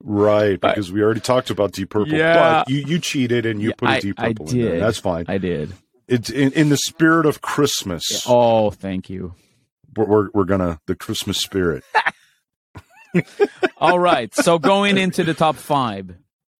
right 0.04 0.60
But- 0.60 0.76
because 0.76 0.92
we 0.92 1.02
already 1.02 1.20
talked 1.22 1.50
about 1.50 1.72
deep 1.72 1.90
purple 1.90 2.14
Yeah. 2.14 2.64
but 2.64 2.70
you 2.70 2.78
you 2.86 3.00
cheated 3.00 3.46
and 3.46 3.62
you 3.62 3.70
Yeah, 3.70 3.76
put 3.78 3.90
a 3.90 3.92
I- 3.94 4.00
deep 4.00 4.20
I 4.20 4.28
purple 4.30 4.50
in 4.52 4.58
there 4.62 4.72
did. 4.74 4.82
that's 4.82 4.98
fine 5.00 5.26
I 5.28 5.38
did. 5.38 5.74
it's 6.08 6.30
in, 6.30 6.52
in 6.54 6.70
the 6.70 6.78
spirit 6.78 7.26
of 7.26 7.42
christmas 7.42 8.24
Oh, 8.28 8.70
thank 8.72 9.10
you. 9.10 9.34
we're, 9.96 10.06
we're, 10.06 10.30
we're 10.34 10.44
gonna 10.46 10.80
the 10.88 10.96
christmas 10.96 11.38
spirit 11.40 11.84
All 13.78 13.98
right. 14.00 14.34
So 14.36 14.60
going 14.60 14.98
into 14.98 15.24
the 15.24 15.34
top 15.34 15.56
five, 15.56 16.14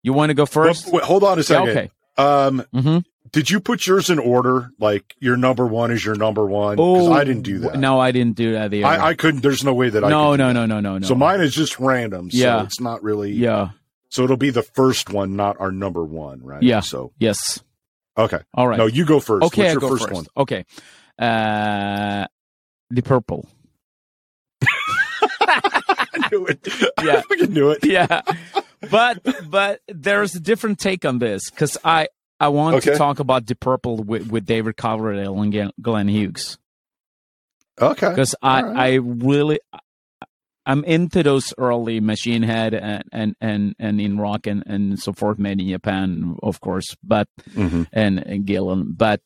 you 0.04 0.14
want 0.14 0.30
to 0.30 0.34
go 0.34 0.46
first? 0.46 0.86
But 0.86 0.94
wait, 0.94 1.04
hold 1.04 1.24
on 1.26 1.34
a 1.34 1.42
Yeah, 1.42 1.44
second 1.44 1.70
okay. 1.70 1.90
um 2.18 2.66
Mm-hmm. 2.74 2.98
Did 3.32 3.50
you 3.50 3.60
put 3.60 3.86
yours 3.88 4.10
in 4.10 4.20
order 4.20 4.70
like 4.80 5.16
your 5.20 5.36
number 5.38 5.66
one 5.66 5.92
is 5.92 6.06
your 6.06 6.16
number 6.16 6.46
one 6.46 6.78
'Cause 6.78 7.10
i 7.10 7.24
didn't 7.24 7.42
do 7.44 7.60
that 7.60 7.76
Oh, 7.76 7.80
No, 7.80 8.00
I 8.00 8.12
didn't 8.12 8.36
do 8.36 8.54
that 8.54 8.74
either. 8.74 8.86
I, 8.86 9.10
I 9.10 9.14
couldn't 9.16 9.42
there's 9.42 9.64
no 9.64 9.74
way 9.74 9.90
that 9.90 10.04
i 10.04 10.10
no, 10.10 10.36
no, 10.36 10.52
no, 10.52 10.66
no, 10.66 10.80
no, 10.80 10.98
no. 10.98 11.08
So 11.08 11.16
mine 11.16 11.42
is 11.42 11.54
just 11.54 11.80
random. 11.80 12.30
So 12.32 12.38
Yeah. 12.38 12.64
it's 12.64 12.80
not 12.80 13.04
really. 13.04 13.32
Yeah. 13.32 13.70
So 14.10 14.24
it'll 14.24 14.38
be 14.38 14.52
the 14.52 14.62
first 14.64 15.10
one, 15.12 15.36
not 15.36 15.60
our 15.60 15.72
number 15.72 16.04
one, 16.04 16.42
right? 16.44 16.62
Yeah. 16.64 16.80
So 16.82 17.12
Yes. 17.20 17.62
okay. 18.18 18.40
All 18.54 18.68
right. 18.68 18.78
No, 18.78 18.86
you 18.86 19.06
go 19.06 19.20
first. 19.20 19.44
okay, 19.48 19.64
What's 19.74 19.78
I 19.78 19.80
go 19.80 19.90
first, 19.90 20.04
first. 20.04 20.14
one? 20.14 20.26
Okay. 20.38 20.66
Uh, 21.20 22.28
the 22.92 23.02
purple. 23.02 23.48
I 25.42 26.30
knew 26.32 26.46
it. 26.48 26.68
Yeah. 27.04 27.18
I 27.18 27.22
fucking 27.22 27.54
knew 27.54 27.72
it. 27.72 27.86
yeah 27.86 28.22
but 28.92 29.20
but 29.50 29.82
there's 29.88 30.36
a 30.36 30.40
different 30.40 30.78
take 30.80 31.06
on 31.06 31.18
this 31.18 31.50
because 31.50 31.78
i 31.84 32.08
i 32.40 32.48
want 32.48 32.82
to 32.84 32.96
talk 32.98 33.20
about 33.20 33.46
the 33.48 33.56
purple 33.56 33.98
with, 33.98 34.28
with 34.30 34.46
david 34.46 34.76
coverdale 34.78 35.40
and 35.42 35.72
Glenn- 35.82 36.08
hughes 36.08 36.58
Okay. 37.82 38.10
because 38.10 38.36
i 38.42 38.62
right. 38.62 38.78
i 38.78 38.94
really 38.96 39.60
i'm 40.66 40.84
into 40.86 41.22
those 41.24 41.54
early 41.58 42.00
machine 42.00 42.42
head 42.44 42.74
and 42.74 43.04
and 43.12 43.36
and, 43.42 43.76
and 43.80 44.00
in 44.02 44.18
rock 44.18 44.48
and 44.48 44.64
and 44.66 44.98
so 45.00 45.12
forth 45.14 45.38
made 45.40 45.60
in 45.60 45.68
japan 45.70 46.36
of 46.42 46.60
course 46.62 46.96
but 47.04 47.28
Mhm. 47.54 47.88
and, 47.94 48.20
and 48.20 48.46
Gillan, 48.46 48.96
but 48.98 49.22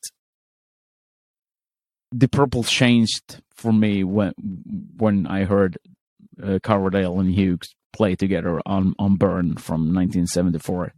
the 2.12 2.28
purple 2.28 2.64
changed 2.64 3.42
for 3.52 3.72
me 3.72 4.04
when 4.04 4.34
when 4.98 5.28
I 5.28 5.44
heard 5.46 5.78
uh, 6.42 6.58
Coverdale 6.64 7.20
and 7.20 7.32
Hughes 7.34 7.70
play 7.94 8.16
together 8.16 8.60
on 8.66 8.96
on 8.98 9.16
Burn 9.16 9.58
from 9.58 9.94
1974. 9.94 10.94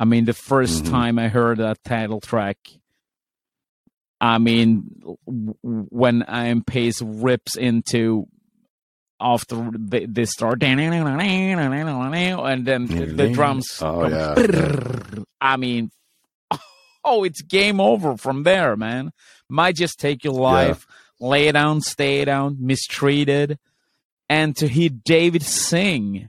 I 0.00 0.04
mean, 0.04 0.24
the 0.26 0.32
1st 0.32 0.84
Mhm. 0.84 0.90
time 0.90 1.18
I 1.18 1.26
heard 1.28 1.58
that 1.58 1.82
title 1.84 2.20
track, 2.20 2.56
I 4.20 4.38
mean, 4.38 4.84
w- 5.26 5.54
when 5.90 6.24
Ian 6.32 6.62
Paice 6.62 7.02
rips 7.02 7.56
into 7.56 8.26
after 9.20 9.70
they, 9.76 10.06
they 10.06 10.24
start 10.24 10.60
and 12.44 12.64
then 12.66 12.86
the, 12.86 13.06
the 13.06 13.28
drums 13.32 13.66
Oh, 13.82 14.06
yeah. 14.08 14.34
I 15.40 15.56
mean, 15.56 15.90
oh, 17.04 17.24
it's 17.24 17.42
game 17.42 17.80
over 17.80 18.16
from 18.16 18.44
there, 18.44 18.76
man. 18.76 19.10
Might 19.48 19.74
just 19.76 19.98
take 19.98 20.22
your 20.24 20.34
life, 20.34 20.86
lay 21.20 21.50
down, 21.50 21.80
stay 21.80 22.24
down, 22.24 22.58
mistreated, 22.60 23.58
and 24.28 24.56
to 24.58 24.68
hear 24.68 24.90
David 24.90 25.42
sing, 25.42 26.28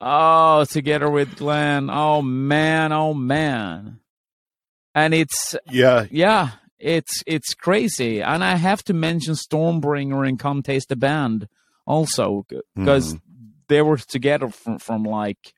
oh, 0.00 0.64
together 0.64 1.10
with 1.10 1.36
Glenn, 1.36 1.90
oh 1.90 2.22
man, 2.22 2.92
oh 2.92 3.14
man, 3.14 4.00
and 4.94 5.14
it's 5.14 5.54
Yeah. 5.70 6.06
yeah, 6.10 6.50
it's 6.78 7.22
it's 7.26 7.54
crazy, 7.54 8.20
and 8.22 8.42
I 8.44 8.56
have 8.56 8.82
to 8.84 8.94
mention 8.94 9.34
Stormbringer 9.34 10.26
and 10.28 10.38
Come 10.38 10.62
Taste 10.62 10.88
the 10.90 10.96
Band 10.96 11.48
also 11.86 12.46
because 12.76 13.14
Mhm. 13.14 13.20
they 13.68 13.82
were 13.82 13.96
together 13.98 14.48
from 14.50 14.78
from 14.78 15.02
like 15.04 15.54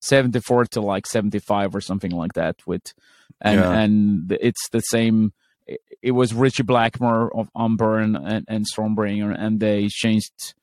74 0.00 0.66
to 0.66 0.80
like 0.80 1.06
75 1.06 1.74
or 1.74 1.80
something 1.80 2.10
like 2.10 2.34
that 2.34 2.56
with 2.66 2.92
and 3.40 3.60
Yeah. 3.60 3.72
and 3.80 4.32
it's 4.40 4.68
the 4.70 4.80
same 4.80 5.32
it- 5.66 5.80
it 6.02 6.10
was 6.12 6.34
Ritchie 6.34 6.62
Blackmore 6.64 7.34
of 7.34 7.48
on 7.54 7.76
Burn 7.76 8.14
and, 8.16 8.44
and 8.48 8.66
Stormbringer 8.70 9.34
and 9.36 9.60
they 9.60 9.88
changed 9.88 10.54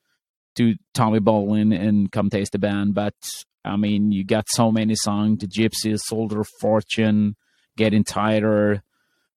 to 0.56 0.74
Tommy 0.94 1.18
Bolin 1.20 1.72
and 1.78 2.10
Come 2.12 2.30
Taste 2.30 2.52
the 2.52 2.58
Band 2.58 2.94
but 2.94 3.14
I 3.64 3.76
mean 3.76 4.12
you 4.12 4.24
got 4.24 4.46
so 4.48 4.70
many 4.72 4.94
songs 4.94 5.38
the 5.40 5.46
Gypsy 5.46 5.98
Soldier 5.98 6.40
of 6.40 6.48
Fortune 6.60 7.36
Getting 7.76 8.04
Tighter 8.04 8.82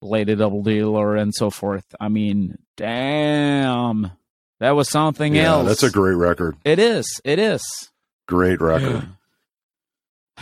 Lady 0.02 0.36
Double 0.36 0.62
Dealer 0.64 1.16
and 1.16 1.34
so 1.34 1.50
forth 1.50 1.86
I 2.00 2.10
mean 2.10 2.56
damn 2.78 4.12
that 4.60 4.72
was 4.72 4.90
something 4.90 5.36
Yeah, 5.36 5.54
else 5.54 5.68
that's 5.68 5.84
a 5.84 5.92
great 5.92 6.16
record. 6.16 6.56
it 6.64 6.80
is 6.80 7.06
it 7.24 7.40
is 7.40 7.62
Great 8.28 8.60
record. 8.60 9.08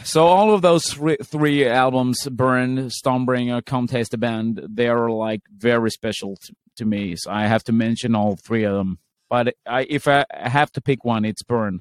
so 0.03 0.25
all 0.25 0.53
of 0.53 0.61
those 0.61 0.85
three, 0.85 1.17
three 1.23 1.67
albums, 1.67 2.27
Burn, 2.29 2.89
Stormbringer, 2.89 3.65
Come 3.65 3.87
Taste 3.87 4.11
the 4.11 4.17
Band, 4.17 4.61
they 4.69 4.87
are 4.87 5.09
like 5.09 5.41
very 5.55 5.91
special 5.91 6.37
to, 6.45 6.55
to 6.77 6.85
me. 6.85 7.15
So 7.17 7.29
I 7.31 7.47
have 7.47 7.63
to 7.65 7.73
mention 7.73 8.15
all 8.15 8.37
three 8.37 8.63
of 8.63 8.73
them. 8.73 8.99
But 9.33 9.55
I, 9.65 9.87
if 9.89 10.07
I 10.07 10.25
have 10.31 10.71
to 10.73 10.81
pick 10.81 11.03
one, 11.03 11.25
it's 11.25 11.41
Burn. 11.41 11.79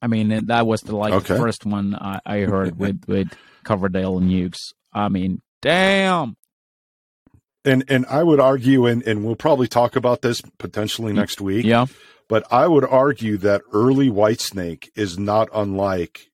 I 0.00 0.06
mean, 0.06 0.46
that 0.46 0.66
was 0.66 0.80
the 0.80 0.96
like 0.96 1.12
Okay. 1.12 1.34
the 1.34 1.38
first 1.38 1.66
one 1.66 1.94
I, 1.94 2.20
I 2.24 2.38
heard 2.40 2.78
with 2.78 3.04
with 3.06 3.28
Coverdale 3.64 4.16
and 4.16 4.30
Hughes. 4.30 4.72
I 4.90 5.10
mean, 5.10 5.42
damn. 5.60 6.38
And 7.66 7.84
and 7.88 8.06
I 8.06 8.22
would 8.22 8.40
argue, 8.40 8.86
and, 8.86 9.02
and 9.02 9.26
we'll 9.26 9.36
probably 9.36 9.68
talk 9.68 9.94
about 9.94 10.22
this 10.22 10.40
potentially 10.58 11.12
next 11.12 11.38
week. 11.38 11.66
Yeah. 11.66 11.84
But 12.30 12.50
I 12.50 12.66
would 12.66 12.86
argue 12.86 13.36
that 13.38 13.60
early 13.74 14.08
Whitesnake 14.08 14.88
is 14.96 15.18
not 15.18 15.50
unlike 15.54 16.28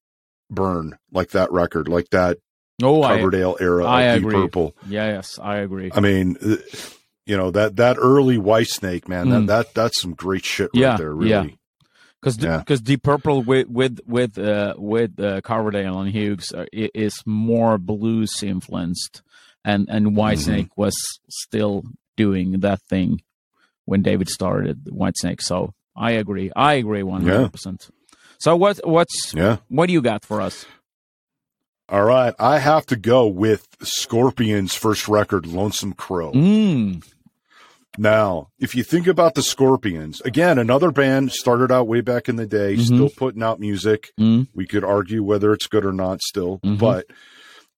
Burn, 0.48 0.96
like 1.10 1.30
that 1.30 1.50
record, 1.50 1.88
like 1.88 2.10
that 2.10 2.38
Oh, 2.80 3.02
I, 3.02 3.16
Coverdale 3.16 3.56
era 3.60 3.84
I 3.84 4.02
of 4.02 4.20
Deep 4.20 4.28
agree. 4.28 4.42
Purple. 4.42 4.76
yes, 4.86 5.40
I 5.42 5.56
agree. 5.56 5.90
I 5.92 5.98
mean, 5.98 6.36
uh, 6.40 6.56
you 7.30 7.36
know 7.36 7.50
that 7.50 7.76
that 7.76 7.96
early 7.98 8.38
White 8.38 8.68
Snake 8.78 9.04
man, 9.08 9.26
Mm. 9.26 9.30
that 9.32 9.46
that 9.52 9.74
that's 9.74 10.00
some 10.02 10.14
great 10.24 10.44
shit 10.44 10.70
right 10.74 10.80
Yeah, 10.82 10.96
there. 10.96 11.14
Really, 11.14 11.30
yeah. 11.30 11.44
because 12.20 12.36
Yeah. 12.38 12.58
because 12.58 12.80
Deep 12.80 13.02
Purple 13.02 13.42
with 13.50 13.68
with 13.68 14.00
with 14.06 14.38
uh, 14.38 14.74
with 14.76 15.12
uh, 15.20 15.40
Coverdale 15.42 16.00
and 16.00 16.10
Hughes 16.10 16.46
uh, 16.52 16.66
is 16.72 17.14
more 17.26 17.78
blues 17.78 18.32
influenced, 18.42 19.22
and 19.64 19.88
and 19.88 20.16
Whitesnake 20.18 20.70
Mm-hmm. 20.70 20.80
was 20.82 20.96
still 21.44 21.84
doing 22.16 22.60
that 22.66 22.80
thing 22.90 23.22
when 23.86 24.02
David 24.02 24.28
started 24.28 24.76
Whitesnake. 25.00 25.40
So 25.40 25.72
I 25.96 26.10
agree. 26.22 26.50
I 26.56 26.74
agree 26.82 27.02
one 27.04 27.22
hundred 27.26 27.52
percent. 27.52 27.88
So 28.38 28.56
what 28.56 28.80
what's 28.84 29.32
yeah. 29.34 29.56
what 29.68 29.86
do 29.86 29.92
you 29.92 30.02
got 30.02 30.24
for 30.24 30.40
us? 30.40 30.66
All 31.92 32.04
right, 32.04 32.34
I 32.38 32.60
have 32.60 32.86
to 32.86 32.96
go 32.96 33.26
with 33.26 33.66
Scorpions' 33.82 34.76
first 34.76 35.08
record, 35.08 35.44
Lonesome 35.46 35.92
Crow. 35.92 36.30
Mm, 36.32 37.02
Now, 38.04 38.48
if 38.58 38.74
you 38.74 38.82
think 38.82 39.06
about 39.06 39.34
the 39.34 39.42
Scorpions, 39.42 40.22
again, 40.22 40.58
another 40.58 40.90
band 40.90 41.32
started 41.32 41.70
out 41.70 41.86
way 41.86 42.00
back 42.00 42.30
in 42.30 42.36
the 42.36 42.46
day, 42.46 42.76
Mhm. 42.76 42.84
still 42.86 43.10
putting 43.10 43.42
out 43.42 43.60
music. 43.60 44.10
mm, 44.18 44.48
We 44.54 44.66
could 44.66 44.84
argue 44.84 45.22
whether 45.22 45.52
it's 45.52 45.66
good 45.66 45.84
or 45.84 45.92
not 45.92 46.22
still, 46.22 46.60
Mhm. 46.64 46.78
but 46.78 47.06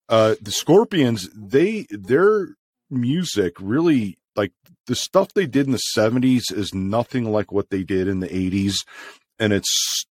uh 0.08 0.36
the 0.40 0.52
Scorpions, 0.52 1.28
they 1.34 1.86
their 1.90 2.54
music 2.88 3.54
really 3.60 4.16
like 4.36 4.52
the 4.86 4.94
stuff 4.94 5.34
they 5.34 5.46
did 5.46 5.66
in 5.66 5.72
the 5.72 5.78
70s 5.78 6.52
is 6.52 6.72
nothing 6.72 7.24
like 7.32 7.50
what 7.50 7.70
they 7.70 7.82
did 7.82 8.06
in 8.06 8.20
the 8.20 8.32
80s 8.32 8.84
and 9.40 9.52
it's 9.52 10.04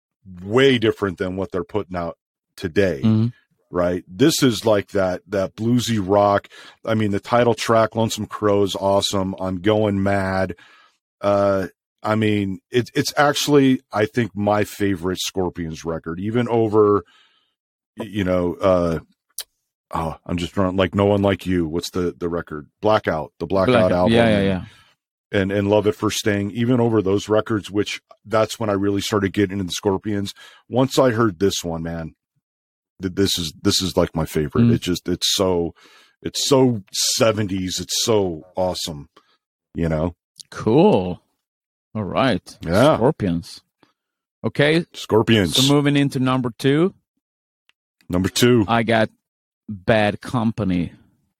way 0.42 0.78
different 0.78 1.18
than 1.18 1.36
what 1.36 1.52
they're 1.52 1.64
putting 1.64 1.96
out 1.96 2.16
today 2.56 3.02
mm, 3.04 3.32
right? 3.70 4.04
This 4.08 4.42
is 4.42 4.64
like 4.64 4.88
that 4.88 5.22
that 5.28 5.56
bluesy 5.56 6.00
rock. 6.02 6.48
I 6.84 6.94
mean, 6.94 7.10
the 7.10 7.20
title 7.20 7.54
track 7.54 7.94
"Lonesome 7.94 8.26
Crow" 8.26 8.62
is 8.62 8.74
awesome. 8.74 9.34
I'm 9.38 9.60
going 9.60 10.02
mad. 10.02 10.54
Uh, 11.20 11.68
I 12.02 12.14
mean, 12.14 12.60
it's 12.70 12.90
it's 12.94 13.12
actually 13.16 13.80
I 13.92 14.06
think 14.06 14.34
my 14.34 14.64
favorite 14.64 15.18
Scorpions 15.20 15.84
record, 15.84 16.20
even 16.20 16.48
over, 16.48 17.04
you 17.96 18.24
know, 18.24 18.54
uh, 18.54 18.98
oh, 19.92 20.16
I'm 20.24 20.36
just 20.36 20.54
drawing 20.54 20.76
like 20.76 20.94
no 20.94 21.06
one 21.06 21.22
like 21.22 21.46
you. 21.46 21.66
What's 21.66 21.90
the 21.90 22.14
the 22.16 22.28
record? 22.28 22.68
Blackout, 22.80 23.32
the 23.38 23.46
Blackout 23.46 23.72
Black- 23.72 23.92
album. 23.92 24.12
Yeah, 24.14 24.28
yeah, 24.28 24.42
yeah. 24.42 24.64
And 25.30 25.52
and 25.52 25.68
Love 25.68 25.86
at 25.86 25.94
First 25.94 26.18
Sting, 26.18 26.50
even 26.52 26.80
over 26.80 27.02
those 27.02 27.28
records, 27.28 27.70
which 27.70 28.00
that's 28.24 28.58
when 28.58 28.70
I 28.70 28.74
really 28.74 29.02
started 29.02 29.34
getting 29.34 29.58
into 29.58 29.64
the 29.64 29.72
Scorpions. 29.72 30.32
Once 30.70 30.98
I 30.98 31.10
heard 31.10 31.38
this 31.38 31.62
one, 31.62 31.82
man, 31.82 32.14
this 33.00 33.38
is 33.38 33.52
this 33.62 33.80
is 33.82 33.96
like 33.96 34.14
my 34.14 34.26
favorite. 34.26 34.64
Mm. 34.64 34.74
It 34.74 34.80
just 34.82 35.08
it's 35.08 35.34
so 35.34 35.74
it's 36.22 36.48
so 36.48 36.82
70s. 37.20 37.80
It's 37.80 38.02
so 38.04 38.44
awesome. 38.56 39.08
You 39.74 39.88
know, 39.88 40.14
Cool. 40.50 41.20
All 41.94 42.04
right. 42.04 42.58
Yeah. 42.62 42.96
Scorpions. 42.96 43.60
Okay, 44.44 44.86
Scorpions 44.92 45.56
so 45.56 45.72
moving 45.72 45.96
into 45.96 46.20
number 46.20 46.50
two. 46.58 46.94
number 48.08 48.28
two. 48.28 48.64
I 48.68 48.84
got 48.84 49.10
Bad 49.68 50.20
Company, 50.20 50.92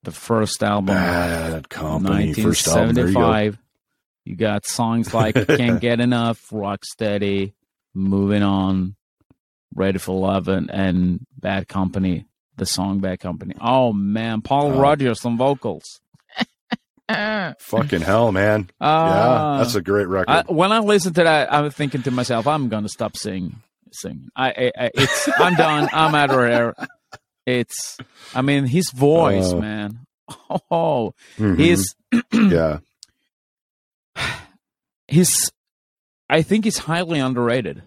the 0.02 0.10
first 0.10 0.64
album, 0.64 0.86
Bad 0.86 1.68
Company 1.68 2.32
first 2.34 2.66
album. 2.66 2.94
There 2.94 3.06
you 3.06 3.14
go. 3.14 3.20
1975. 3.20 3.58
You, 4.24 4.36
got 4.36 4.66
songs 4.66 5.14
like 5.14 5.34
"Can't 5.46 5.80
Get 5.80 6.00
Enough," 6.00 6.44
"Rock 6.52 6.84
Steady," 6.84 7.54
"Moving 7.94 8.42
On," 8.42 8.96
"Ready 9.74 9.98
for 9.98 10.18
Love," 10.18 10.48
and, 10.48 10.70
and 10.70 11.26
"Bad 11.38 11.68
Company." 11.68 12.26
The 12.56 12.66
song 12.66 12.98
"Bad 13.00 13.20
Company." 13.20 13.54
Oh 13.60 13.92
man, 13.92 14.40
Paul 14.42 14.72
Oh. 14.74 14.80
Rodgers 14.80 15.24
on 15.24 15.36
vocals. 15.36 16.00
Fucking 17.60 18.00
hell, 18.02 18.32
man. 18.32 18.68
yeah, 18.80 18.86
Ah. 18.86 19.58
that's 19.58 19.74
a 19.74 19.80
great 19.80 20.08
record. 20.08 20.30
I, 20.30 20.42
when 20.48 20.72
I 20.72 20.80
listen 20.80 21.14
to 21.14 21.24
that, 21.24 21.52
I'm 21.52 21.70
thinking 21.70 22.02
to 22.02 22.10
myself, 22.10 22.46
I'm 22.46 22.68
gonna 22.68 22.88
stop 22.88 23.16
singing. 23.16 23.56
Singing. 23.92 24.28
I, 24.36 24.48
I, 24.50 24.72
I 24.86 24.90
it's. 24.94 25.28
I'm 25.38 25.54
done. 25.54 25.88
I'm 25.94 26.14
out 26.14 26.30
of 26.30 26.46
here. 26.48 26.74
It's. 27.46 27.96
I 28.34 28.42
mean, 28.42 28.64
his 28.66 28.90
voice, 28.90 29.52
Oh. 29.52 29.60
man. 29.60 30.00
Oh, 30.70 31.14
Mhm. 31.38 31.58
he's 31.58 31.94
yeah. 32.32 32.80
he's. 35.06 35.50
I 36.28 36.42
think 36.42 36.64
he's 36.64 36.76
highly 36.78 37.18
underrated. 37.18 37.82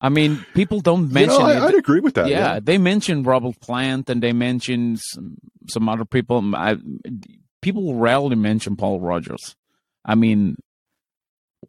I 0.00 0.08
mean, 0.08 0.44
people 0.54 0.80
don't 0.80 1.08
You 1.08 1.14
mention 1.14 1.38
know, 1.40 1.46
I, 1.46 1.56
it. 1.56 1.62
I'd 1.62 1.74
agree 1.74 2.00
with 2.00 2.14
that. 2.14 2.28
yeah, 2.28 2.54
Yeah. 2.54 2.60
they 2.62 2.78
mention 2.78 3.22
Robert 3.22 3.60
Plant 3.60 4.08
and 4.08 4.22
they 4.22 4.32
mention 4.32 4.96
some, 4.96 5.36
some 5.68 5.88
other 5.88 6.04
people. 6.06 6.54
I, 6.56 6.76
people 7.60 7.94
rarely 7.96 8.36
mention 8.36 8.76
Paul 8.76 9.00
Rodgers. 9.00 9.56
I 10.04 10.14
mean, 10.14 10.56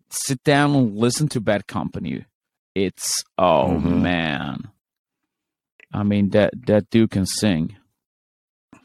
sit 0.10 0.41
down 0.44 0.74
and 0.76 0.96
listen 0.98 1.28
to 1.30 1.41
Bad 1.41 1.67
Company. 1.67 2.26
It's 2.74 3.24
oh 3.38 3.67
Mhm. 3.78 4.02
man. 4.02 4.70
I 5.94 6.04
mean 6.04 6.30
that 6.30 6.54
that 6.67 6.89
dude 6.89 7.12
can 7.12 7.26
sing. 7.26 7.76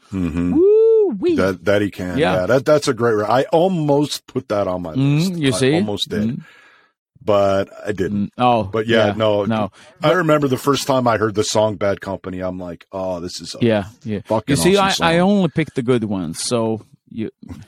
hmm 0.09 0.53
Woo 0.53 1.07
wee. 1.19 1.37
That 1.37 1.63
that 1.63 1.81
he 1.81 1.89
can. 1.89 2.17
Yeah. 2.17 2.35
Yeah. 2.41 2.45
that 2.47 2.65
that's 2.65 2.89
a 2.89 2.93
great. 2.93 3.23
I 3.25 3.43
almost 3.53 4.27
put 4.27 4.49
that 4.49 4.67
on 4.67 4.81
my 4.81 4.91
list. 4.93 5.31
Mhm, 5.31 5.39
you 5.39 5.47
I 5.53 5.57
see, 5.57 5.73
almost 5.75 6.09
did, 6.09 6.29
Mhm. 6.31 6.43
But 7.27 7.69
I 7.85 7.91
didn't. 7.91 8.27
Mm, 8.27 8.31
Oh, 8.39 8.63
But 8.63 8.87
yeah, 8.87 9.13
no, 9.15 9.45
no, 9.45 9.69
I 10.01 10.13
remember 10.13 10.47
the 10.47 10.57
first 10.57 10.87
time 10.87 11.07
I 11.07 11.17
heard 11.17 11.35
the 11.35 11.43
song 11.43 11.75
"Bad 11.75 12.01
Company." 12.01 12.39
I'm 12.39 12.57
like, 12.57 12.87
oh, 12.91 13.19
this 13.19 13.39
is 13.39 13.55
yeah, 13.61 13.89
yeah. 14.03 14.21
fucking. 14.25 14.53
You 14.53 14.55
see, 14.55 14.77
awesome 14.77 15.05
I, 15.05 15.15
I 15.15 15.19
only 15.19 15.49
picked 15.49 15.75
the 15.75 15.83
good 15.83 16.03
ones, 16.05 16.41
so 16.41 16.81
you. 17.11 17.29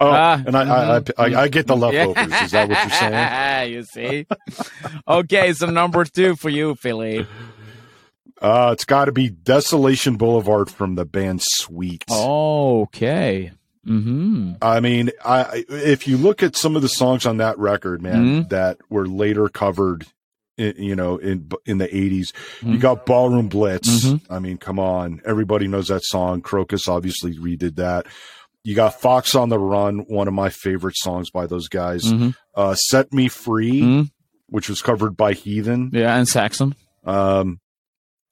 Oh, 0.00 0.10
Ah, 0.10 0.42
and 0.46 0.54
I, 0.54 0.60
I, 0.96 1.00
mhm. 1.00 1.12
I, 1.16 1.22
I, 1.24 1.42
I 1.44 1.48
get 1.48 1.66
the 1.66 1.74
leftovers. 1.74 2.42
Is 2.42 2.50
that 2.50 2.68
what 2.68 2.78
you're 2.78 2.90
saying? 2.90 3.72
you 3.72 3.82
see. 3.84 4.26
okay, 5.08 5.52
so 5.54 5.64
number 5.70 6.04
two 6.04 6.36
for 6.36 6.50
you, 6.50 6.74
Philly. 6.74 7.26
Uh, 8.42 8.70
it's 8.74 8.84
got 8.84 9.06
to 9.06 9.12
be 9.12 9.30
"Desolation 9.30 10.16
Boulevard" 10.16 10.70
from 10.70 10.94
the 10.96 11.06
band 11.06 11.40
Sweet. 11.42 12.04
Oh, 12.10 12.82
okay. 12.82 13.52
Mm-hmm. 13.88 14.52
I 14.62 14.80
mean, 14.80 15.10
I 15.24 15.64
if 15.68 16.06
you 16.06 16.16
look 16.16 16.42
at 16.42 16.56
some 16.56 16.76
of 16.76 16.82
the 16.82 16.88
songs 16.88 17.26
on 17.26 17.38
that 17.38 17.58
record, 17.58 18.02
man, 18.02 18.24
Mhm. 18.44 18.48
that 18.50 18.78
were 18.90 19.06
later 19.06 19.48
covered, 19.48 20.06
in, 20.56 20.74
you 20.76 20.94
know, 20.96 21.16
in 21.18 21.50
in 21.66 21.78
the 21.78 21.86
80s 21.94 22.32
You 22.62 22.74
Mhm. 22.76 22.80
got 22.80 23.06
Ballroom 23.06 23.48
Blitz. 23.48 24.04
Mhm. 24.04 24.20
I 24.28 24.38
mean, 24.40 24.58
come 24.58 24.78
on, 24.78 25.20
everybody 25.24 25.68
knows 25.68 25.88
that 25.88 26.02
song. 26.04 26.42
Krokus 26.42 26.88
obviously 26.88 27.36
redid 27.38 27.76
that. 27.76 28.06
You 28.64 28.74
got 28.74 29.00
Fox 29.00 29.34
on 29.34 29.48
the 29.48 29.58
Run, 29.58 30.00
one 30.08 30.28
of 30.28 30.34
my 30.34 30.50
favorite 30.50 30.96
songs 30.98 31.30
by 31.30 31.46
those 31.46 31.68
guys. 31.68 32.02
Mhm. 32.04 32.34
Uh, 32.54 32.74
Set 32.74 33.12
Me 33.12 33.28
Free, 33.28 33.80
Mhm. 33.80 34.10
which 34.48 34.68
was 34.68 34.82
covered 34.82 35.16
by 35.16 35.32
Heathen. 35.32 35.90
Yeah, 35.94 36.16
and 36.16 36.28
Saxon. 36.28 36.74
Um, 37.04 37.60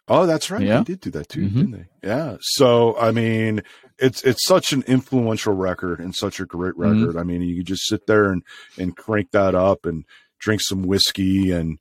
oh, 0.09 0.27
that's 0.27 0.51
right. 0.51 0.63
Yeah. 0.63 0.79
They 0.79 0.85
did 0.95 1.01
do 1.01 1.11
that 1.13 1.29
too, 1.29 1.43
Mhm. 1.47 1.55
didn't 1.55 1.71
they? 1.71 1.87
Yeah. 2.03 2.37
So, 2.41 2.99
I 2.99 3.13
mean, 3.13 3.63
it's 3.99 4.23
it's 4.25 4.45
such 4.47 4.73
an 4.73 4.83
influential 4.87 5.55
record 5.55 6.01
and 6.01 6.15
such 6.15 6.41
a 6.41 6.47
great 6.47 6.75
Mhm. 6.75 6.79
record. 7.07 7.17
I 7.17 7.23
mean, 7.23 7.43
you 7.43 7.57
could 7.57 7.67
just 7.67 7.87
sit 7.87 8.07
there 8.07 8.31
and 8.31 8.43
and 8.79 8.97
crank 8.97 9.31
that 9.33 9.55
up 9.55 9.87
and 9.87 10.05
drink 10.39 10.61
some 10.63 10.83
whiskey 10.83 11.51
and 11.51 11.79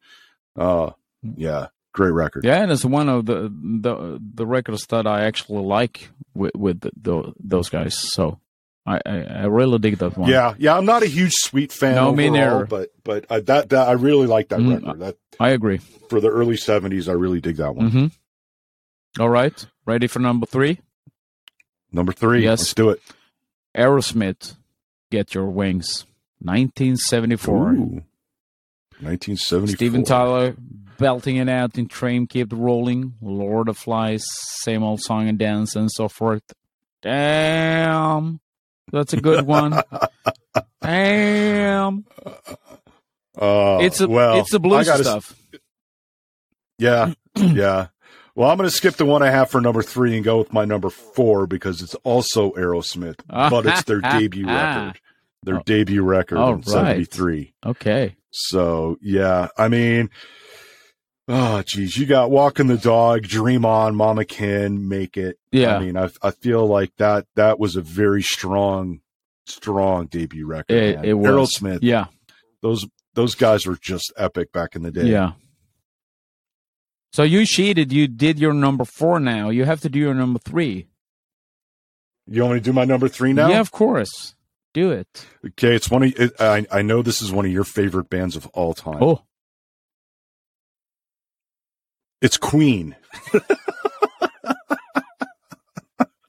uh 0.57 0.91
yeah, 1.35 1.67
great 1.93 2.11
record. 2.11 2.45
Yeah, 2.45 2.61
and 2.61 2.71
it's 2.71 2.85
one 2.85 3.09
of 3.09 3.25
the 3.25 3.51
the 3.81 4.19
the 4.33 4.45
records 4.45 4.85
that 4.87 5.07
I 5.07 5.25
actually 5.25 5.63
like 5.63 6.09
with 6.33 6.55
with 6.55 6.81
the, 6.81 6.91
the, 7.01 7.33
those 7.39 7.69
guys. 7.69 7.95
So 8.13 8.39
I, 8.85 8.99
I, 9.05 9.17
I 9.23 9.45
really 9.45 9.79
dig 9.79 9.97
that 9.97 10.15
one. 10.15 10.29
Yeah, 10.29 10.53
yeah. 10.59 10.77
I'm 10.77 10.85
not 10.85 11.01
a 11.01 11.07
huge 11.07 11.33
Sweet 11.33 11.71
fan 11.71 11.95
No, 11.95 12.13
me 12.13 12.27
overall, 12.29 12.59
neither. 12.59 12.65
but 12.67 12.89
but 13.03 13.25
I, 13.31 13.39
that 13.41 13.69
that 13.69 13.87
I 13.89 13.93
really 13.93 14.27
like 14.27 14.49
that 14.49 14.59
Mm, 14.59 14.69
record. 14.85 14.99
That 14.99 15.17
I 15.39 15.49
agree. 15.49 15.79
for 16.09 16.21
the 16.21 16.29
early 16.29 16.55
'70s, 16.55 17.09
I 17.09 17.13
really 17.13 17.41
dig 17.41 17.57
that 17.57 17.75
one. 17.75 17.89
hmm 17.89 18.07
All 19.19 19.29
right, 19.29 19.65
ready 19.85 20.07
for 20.07 20.19
number 20.19 20.45
three? 20.45 20.79
Number 21.91 22.11
three, 22.11 22.43
Yes. 22.43 22.59
let's 22.59 22.73
do 22.73 22.89
it. 22.89 23.01
Aerosmith, 23.77 24.55
"Get 25.11 25.33
Your 25.33 25.45
Wings," 25.45 26.05
1974. 26.39 27.71
Ooh. 27.73 28.03
1974. 29.01 29.75
Steven 29.75 30.03
Tyler 30.05 30.55
belting 30.97 31.35
it 31.35 31.49
out 31.49 31.77
in 31.77 31.87
Train 31.87 32.27
Keep 32.27 32.53
Rolling, 32.53 33.13
Lord 33.21 33.67
of 33.67 33.77
Flies, 33.77 34.23
same 34.63 34.83
old 34.83 35.01
song 35.01 35.27
and 35.27 35.37
dance 35.37 35.75
and 35.75 35.91
so 35.91 36.07
forth. 36.07 36.43
Damn. 37.01 38.39
That's 38.91 39.11
a 39.13 39.17
good 39.19 39.45
one. 39.45 39.81
Damn. 40.81 42.05
Uh, 43.37 43.79
it's 43.81 43.99
a 43.99 44.07
well, 44.07 44.39
it's 44.39 44.51
the 44.51 44.59
blues 44.59 44.85
gotta- 44.87 45.03
stuff. 45.03 45.35
Yeah, 46.77 47.13
yeah. 47.35 47.87
Well, 48.35 48.49
I'm 48.49 48.57
going 48.57 48.67
to 48.69 48.75
skip 48.75 48.95
the 48.95 49.05
one 49.05 49.23
I 49.23 49.29
have 49.29 49.49
for 49.49 49.61
number 49.61 49.81
three 49.81 50.15
and 50.15 50.23
go 50.23 50.37
with 50.39 50.51
my 50.51 50.65
number 50.65 50.89
four 50.89 51.47
because 51.47 51.81
it's 51.81 51.95
also 52.03 52.51
Aerosmith, 52.51 53.19
but 53.27 53.65
it's 53.65 53.83
their 53.83 54.01
debut 54.01 54.45
ah. 54.47 54.85
record. 54.87 55.01
Their 55.43 55.57
Oh. 55.59 55.63
debut 55.65 56.03
record 56.03 56.37
All 56.39 56.49
in 56.53 56.55
right. 56.57 56.65
'73. 56.67 57.53
Okay. 57.65 58.15
So 58.31 58.97
yeah, 59.01 59.49
I 59.57 59.67
mean, 59.69 60.09
oh 61.27 61.61
geez, 61.61 61.97
you 61.97 62.05
got 62.07 62.31
walking 62.31 62.67
the 62.67 62.77
dog, 62.77 63.21
dream 63.23 63.63
on, 63.63 63.95
Mama 63.95 64.25
Kin 64.25 64.89
make 64.89 65.17
it. 65.17 65.37
Yeah. 65.51 65.77
I 65.77 65.79
mean, 65.79 65.97
I 65.97 66.09
I 66.21 66.31
feel 66.31 66.65
like 66.65 66.91
that 66.97 67.27
that 67.35 67.59
was 67.59 67.75
a 67.75 67.81
very 67.81 68.23
strong, 68.23 69.01
strong 69.45 70.07
debut 70.07 70.45
record. 70.47 70.75
It, 70.75 70.95
man. 70.97 71.05
it 71.05 71.13
was. 71.13 71.29
Aerosmith. 71.29 71.79
Yeah. 71.83 72.07
Those 72.61 72.85
those 73.13 73.35
guys 73.35 73.65
were 73.67 73.77
just 73.79 74.11
epic 74.17 74.51
back 74.51 74.75
in 74.75 74.81
the 74.81 74.91
day. 74.91 75.05
Yeah. 75.05 75.33
So 77.13 77.23
you 77.23 77.45
cheated. 77.45 77.93
You 77.93 78.07
did 78.07 78.39
your 78.39 78.53
number 78.53 78.85
four 78.85 79.19
now. 79.19 79.49
You 79.49 79.65
have 79.65 79.81
to 79.81 79.89
do 79.89 79.99
your 79.99 80.13
number 80.13 80.39
three. 80.39 80.87
You 82.27 82.41
want 82.41 82.55
me 82.55 82.59
to 82.59 82.63
do 82.65 82.73
my 82.73 82.85
number 82.85 83.07
three 83.07 83.33
now? 83.33 83.49
Yeah, 83.49 83.59
of 83.59 83.71
course. 83.71 84.35
Do 84.73 84.91
it. 84.91 85.25
Okay, 85.45 85.75
it's 85.75 85.89
one 85.89 86.03
of 86.03 86.19
it, 86.19 86.33
I 86.39 86.65
I 86.71 86.81
know 86.81 87.01
this 87.01 87.21
is 87.21 87.31
one 87.31 87.45
of 87.45 87.51
your 87.51 87.63
favorite 87.63 88.09
bands 88.09 88.35
of 88.35 88.47
all 88.47 88.73
time. 88.73 89.01
Oh, 89.01 89.23
It's 92.21 92.37
Queen. 92.37 92.95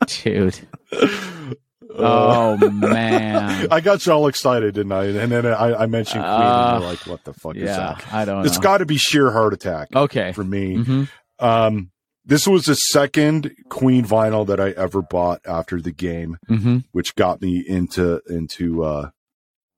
dude. 0.07 0.61
Uh, 1.91 2.57
Oh 2.61 2.71
man. 2.71 3.69
I 3.71 3.81
got 3.81 4.05
you 4.07 4.13
all 4.13 4.27
excited, 4.29 4.75
didn't 4.75 4.93
I? 4.93 5.05
And 5.07 5.31
then 5.33 5.47
I, 5.47 5.75
I 5.83 5.87
mentioned 5.87 6.23
Queen, 6.23 6.33
and 6.35 6.81
you're 6.83 6.91
like, 6.91 7.07
"What 7.07 7.25
the 7.25 7.33
fuck 7.35 7.57
is 7.57 7.65
that?" 7.69 8.05
I 8.13 8.25
don't 8.25 8.45
It's 8.47 8.59
got 8.59 8.79
to 8.79 8.87
be 8.87 8.97
sheer 8.97 9.31
heart 9.31 9.53
attack 9.55 9.89
okay. 9.95 10.33
for 10.33 10.45
me. 10.45 10.77
hmm 10.77 11.05
Um, 11.39 11.91
this 12.25 12.47
was 12.49 12.65
the 12.67 12.75
second 12.75 13.53
Queen 13.69 14.05
vinyl 14.05 14.47
that 14.49 14.59
I 14.61 14.71
ever 14.71 15.01
bought 15.01 15.41
after 15.47 15.81
the 15.81 15.93
game, 15.93 16.39
hmm 16.49 16.79
which 16.93 17.15
got 17.15 17.41
me 17.41 17.65
into 17.67 18.21
into 18.29 18.83
uh, 18.85 19.11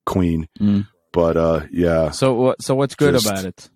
Queen. 0.06 0.48
Mm. 0.60 0.86
But 1.12 1.36
uh, 1.36 1.60
yeah, 1.70 2.10
So 2.10 2.34
what? 2.34 2.62
So 2.62 2.74
what's 2.74 2.94
good 2.94 3.14
Just- 3.14 3.26
about 3.26 3.44
it? 3.44 3.68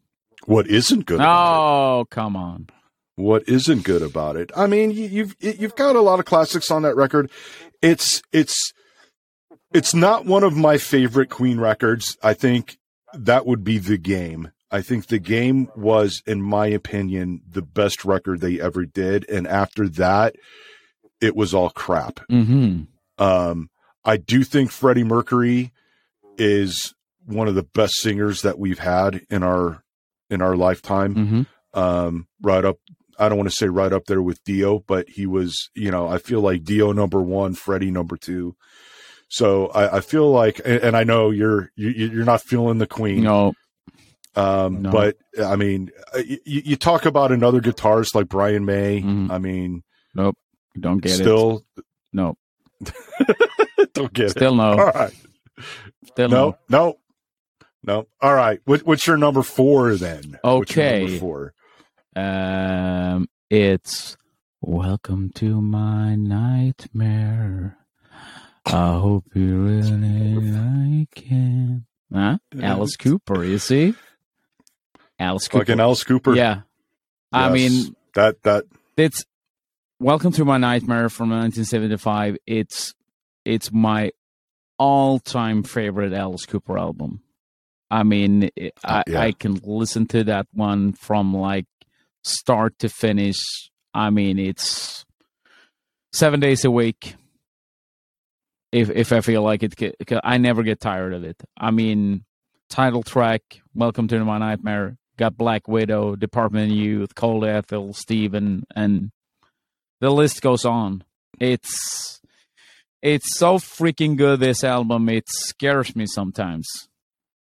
what 0.46 0.66
isn't 0.66 1.06
good? 1.06 1.16
about 1.20 1.24
it? 1.28 1.58
Oh, 2.00 2.04
come 2.10 2.34
on. 2.36 2.68
what 3.16 3.46
isn't 3.48 3.84
good 3.84 4.02
about 4.02 4.36
it. 4.36 4.50
I 4.56 4.66
mean, 4.66 4.90
you've 4.90 5.36
you've 5.40 5.76
got 5.76 5.94
a 5.96 6.00
lot 6.00 6.18
of 6.18 6.24
classics 6.24 6.70
on 6.70 6.82
that 6.82 6.96
record. 6.96 7.30
It's 7.82 8.22
it's 8.32 8.72
it's 9.74 9.94
not 9.94 10.24
one 10.24 10.44
of 10.44 10.56
my 10.56 10.78
favorite 10.78 11.28
Queen 11.30 11.58
records. 11.58 12.16
I 12.22 12.34
think 12.34 12.78
that 13.12 13.46
would 13.46 13.64
be 13.64 13.78
the 13.78 13.98
game. 13.98 14.52
I 14.70 14.80
think 14.80 15.06
the 15.06 15.18
game 15.18 15.68
was, 15.76 16.22
in 16.26 16.40
my 16.40 16.66
opinion, 16.66 17.42
the 17.46 17.60
best 17.62 18.04
record 18.04 18.40
they 18.40 18.58
ever 18.58 18.86
did, 18.86 19.28
and 19.28 19.46
after 19.46 19.86
that, 19.90 20.36
it 21.20 21.36
was 21.36 21.52
all 21.52 21.70
crap. 21.70 22.20
hmm 22.30 22.82
Um, 23.18 23.68
I 24.04 24.16
do 24.16 24.44
think 24.44 24.70
Freddie 24.70 25.04
Mercury 25.04 25.72
is 26.38 26.94
one 27.26 27.48
of 27.48 27.54
the 27.54 27.62
best 27.62 27.94
singers 27.96 28.42
that 28.42 28.58
we've 28.58 28.78
had 28.78 29.22
in 29.30 29.42
our 29.42 29.84
in 30.30 30.40
our 30.40 30.56
lifetime 30.56 31.14
hmm 31.14 31.42
um, 31.74 32.26
right 32.42 32.64
up. 32.64 32.76
I 33.24 33.28
don't 33.28 33.38
want 33.38 33.50
to 33.50 33.56
say 33.56 33.66
right 33.68 33.92
up 33.92 34.04
there 34.06 34.22
with 34.22 34.42
Dio, 34.44 34.80
but 34.80 35.08
he 35.08 35.26
was, 35.26 35.70
you 35.74 35.90
know, 35.90 36.08
I 36.08 36.18
feel 36.18 36.40
like 36.40 36.64
Dio 36.64 36.92
number 36.92 37.20
one, 37.22 37.54
Freddie 37.54 37.90
number 37.90 38.16
two. 38.16 38.54
So 39.28 39.68
I, 39.68 39.96
I 39.96 40.00
feel 40.00 40.30
like, 40.30 40.60
and, 40.64 40.82
and 40.82 40.96
I 40.96 41.04
know 41.04 41.30
you're 41.30 41.70
you, 41.76 41.88
you're 41.90 42.24
not 42.24 42.42
feeling 42.42 42.78
the 42.78 42.86
Queen, 42.86 43.22
No. 43.22 43.54
um, 44.36 44.82
No. 44.82 44.90
but 44.90 45.16
I 45.42 45.56
mean, 45.56 45.90
uh, 46.14 46.18
you, 46.18 46.38
you 46.44 46.76
talk 46.76 47.06
about 47.06 47.32
another 47.32 47.60
guitarist 47.60 48.14
like 48.14 48.28
Brian 48.28 48.64
May. 48.66 49.00
Mhm. 49.00 49.30
I 49.30 49.38
mean, 49.38 49.82
Nope. 50.14 50.36
Don't 50.78 50.98
get 50.98 51.12
it. 51.12 51.16
still 51.16 51.64
nope, 52.12 52.36
don't 53.94 54.12
get 54.12 54.30
Still 54.30 54.52
it. 54.54 54.56
no. 54.56 54.70
All 54.78 54.90
right, 54.90 55.12
Still 56.06 56.28
no, 56.28 56.58
no, 56.68 56.98
no. 57.84 58.06
All 58.20 58.34
right, 58.34 58.60
what, 58.64 58.80
what's 58.82 59.06
your 59.06 59.16
number 59.16 59.42
four 59.42 59.94
then? 59.96 60.38
What's 60.42 60.74
your 60.76 60.84
number 60.86 61.04
Okay. 61.06 61.18
four. 61.18 61.54
Um, 62.14 63.28
it's 63.48 64.16
welcome 64.60 65.30
to 65.36 65.60
my 65.62 66.14
nightmare. 66.14 67.78
I 68.66 68.92
hope 68.98 69.24
you 69.34 69.62
really 69.64 70.34
like 70.34 71.24
it. 71.30 71.82
Huh? 72.12 72.38
Alice 72.60 72.96
Cooper, 72.96 73.44
you 73.44 73.58
see? 73.58 73.94
Alice 75.18 75.48
Cooper. 75.48 75.64
Fucking 75.64 75.80
Alice 75.80 76.04
Cooper. 76.04 76.34
Yeah. 76.34 76.60
I 77.32 77.50
mean, 77.50 77.96
that 78.14 78.42
that 78.42 78.64
it's 78.96 79.24
Welcome 79.98 80.32
to 80.32 80.44
My 80.44 80.58
Nightmare 80.58 81.08
from 81.08 81.30
1975. 81.30 82.36
It's 82.46 82.92
it's 83.44 83.72
my 83.72 84.10
all-time 84.78 85.62
favorite 85.62 86.12
Alice 86.12 86.44
Cooper 86.44 86.76
album. 86.76 87.22
I 87.90 88.02
mean, 88.02 88.50
I, 88.84 89.04
Yeah. 89.06 89.20
I 89.20 89.32
can 89.32 89.60
listen 89.64 90.06
to 90.08 90.24
that 90.24 90.46
one 90.52 90.92
from 90.92 91.34
like 91.34 91.66
start 92.22 92.78
to 92.80 92.88
finish. 92.88 93.36
I 93.94 94.10
mean, 94.10 94.38
it's 94.38 95.04
seven 96.12 96.40
days 96.40 96.64
a 96.64 96.70
week. 96.70 97.14
If 98.70 98.88
if 98.90 99.12
I 99.12 99.20
feel 99.20 99.42
like 99.42 99.62
it, 99.62 99.74
I 100.24 100.38
never 100.38 100.62
get 100.62 100.80
tired 100.80 101.12
of 101.12 101.24
it. 101.24 101.36
I 101.58 101.70
mean, 101.70 102.24
title 102.70 103.02
track, 103.02 103.42
"Welcome 103.74 104.08
to 104.08 104.24
My 104.24 104.38
Nightmare," 104.38 104.96
got 105.18 105.36
Black 105.36 105.68
Widow, 105.68 106.16
Department 106.16 106.70
of 106.72 106.76
Youth, 106.78 107.14
Cold 107.14 107.44
Ethyl, 107.44 107.92
Steven, 107.92 108.64
and 108.74 109.10
the 110.00 110.10
list 110.10 110.40
goes 110.40 110.64
on. 110.64 111.04
It's 111.38 112.20
it's 113.02 113.36
so 113.36 113.58
freaking 113.58 114.16
good. 114.16 114.40
This 114.40 114.64
album, 114.64 115.08
it 115.10 115.28
scares 115.28 115.94
me 115.94 116.06
sometimes. 116.06 116.66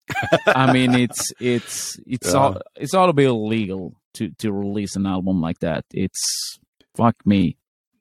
I 0.45 0.71
mean, 0.71 0.93
it's 0.93 1.33
it's 1.39 1.97
it's 2.05 2.33
Yeah. 2.33 2.39
all 2.39 2.61
it's 2.75 2.93
all 2.93 3.09
a 3.09 3.13
bit 3.13 3.25
illegal 3.29 3.95
to 4.15 4.29
to 4.39 4.51
release 4.51 4.95
an 4.95 5.05
album 5.05 5.41
like 5.41 5.59
that. 5.59 5.85
It's 5.93 6.57
fuck 6.97 7.15
me. 7.25 7.57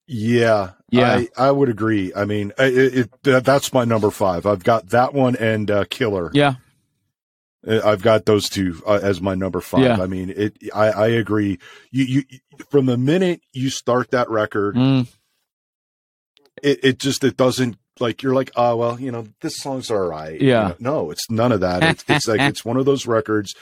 Yeah, 0.07 0.72
Yeah. 0.90 1.22
I, 1.38 1.48
I 1.48 1.50
would 1.50 1.68
agree. 1.70 2.12
I 2.14 2.27
mean, 2.27 2.53
it, 2.59 3.09
it, 3.24 3.44
that's 3.44 3.72
my 3.72 3.85
number 3.87 4.11
five. 4.11 4.44
I've 4.44 4.62
got 4.62 4.90
that 4.90 5.14
one 5.14 5.35
and 5.37 5.70
uh, 5.70 5.85
Killer. 5.88 6.31
Yeah, 6.35 6.57
Uh, 7.66 7.81
I've 7.83 8.03
got 8.03 8.27
those 8.27 8.50
two 8.50 8.83
uh, 8.87 9.00
as 9.03 9.22
my 9.22 9.35
number 9.35 9.62
five. 9.62 9.81
Yeah. 9.81 10.03
I 10.03 10.07
mean, 10.07 10.29
it. 10.37 10.58
I, 10.75 10.88
I 10.90 11.06
agree. 11.08 11.58
You, 11.90 12.04
you, 12.04 12.23
from 12.69 12.85
the 12.85 12.98
minute 12.98 13.40
you 13.54 13.71
start 13.71 14.10
that 14.10 14.29
record, 14.29 14.75
Mm, 14.77 15.08
it, 16.62 16.81
it 16.85 16.98
just 16.98 17.25
it 17.25 17.37
doesn't 17.38 17.77
like 18.00 18.23
you're 18.23 18.35
like, 18.35 18.50
oh 18.56 18.77
well, 18.77 19.00
you 19.00 19.10
know, 19.10 19.27
this 19.40 19.56
song's 19.56 19.90
all 19.90 20.06
right. 20.06 20.38
You 20.40 20.48
Yeah. 20.48 20.69
know, 20.69 20.77
no, 21.04 21.10
it's 21.12 21.31
none 21.31 21.52
of 21.52 21.60
that. 21.60 21.83
It's, 21.83 22.04
it's 22.08 22.29
like 22.29 22.40
it's 22.50 22.65
one 22.65 22.77
of 22.77 22.85
those 22.85 23.06
records. 23.06 23.54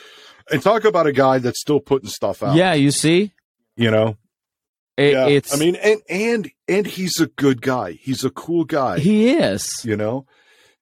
And 0.50 0.62
talk 0.62 0.84
about 0.84 1.06
a 1.06 1.12
guy 1.12 1.38
that's 1.38 1.60
still 1.60 1.80
putting 1.80 2.08
stuff 2.08 2.42
out. 2.42 2.56
yeah. 2.56 2.74
You 2.74 2.90
see, 2.90 3.32
you 3.76 3.90
know. 3.90 4.16
it, 4.96 5.12
yeah. 5.12 5.26
it's 5.26 5.54
I 5.54 5.58
mean, 5.58 5.76
and 5.76 6.00
and 6.08 6.50
and 6.68 6.86
he's 6.86 7.20
a 7.20 7.26
good 7.26 7.62
guy. 7.62 7.92
He's 7.92 8.24
a 8.24 8.30
cool 8.30 8.64
guy. 8.64 8.98
he 8.98 9.30
is. 9.30 9.68
you 9.84 9.96
know 9.96 10.26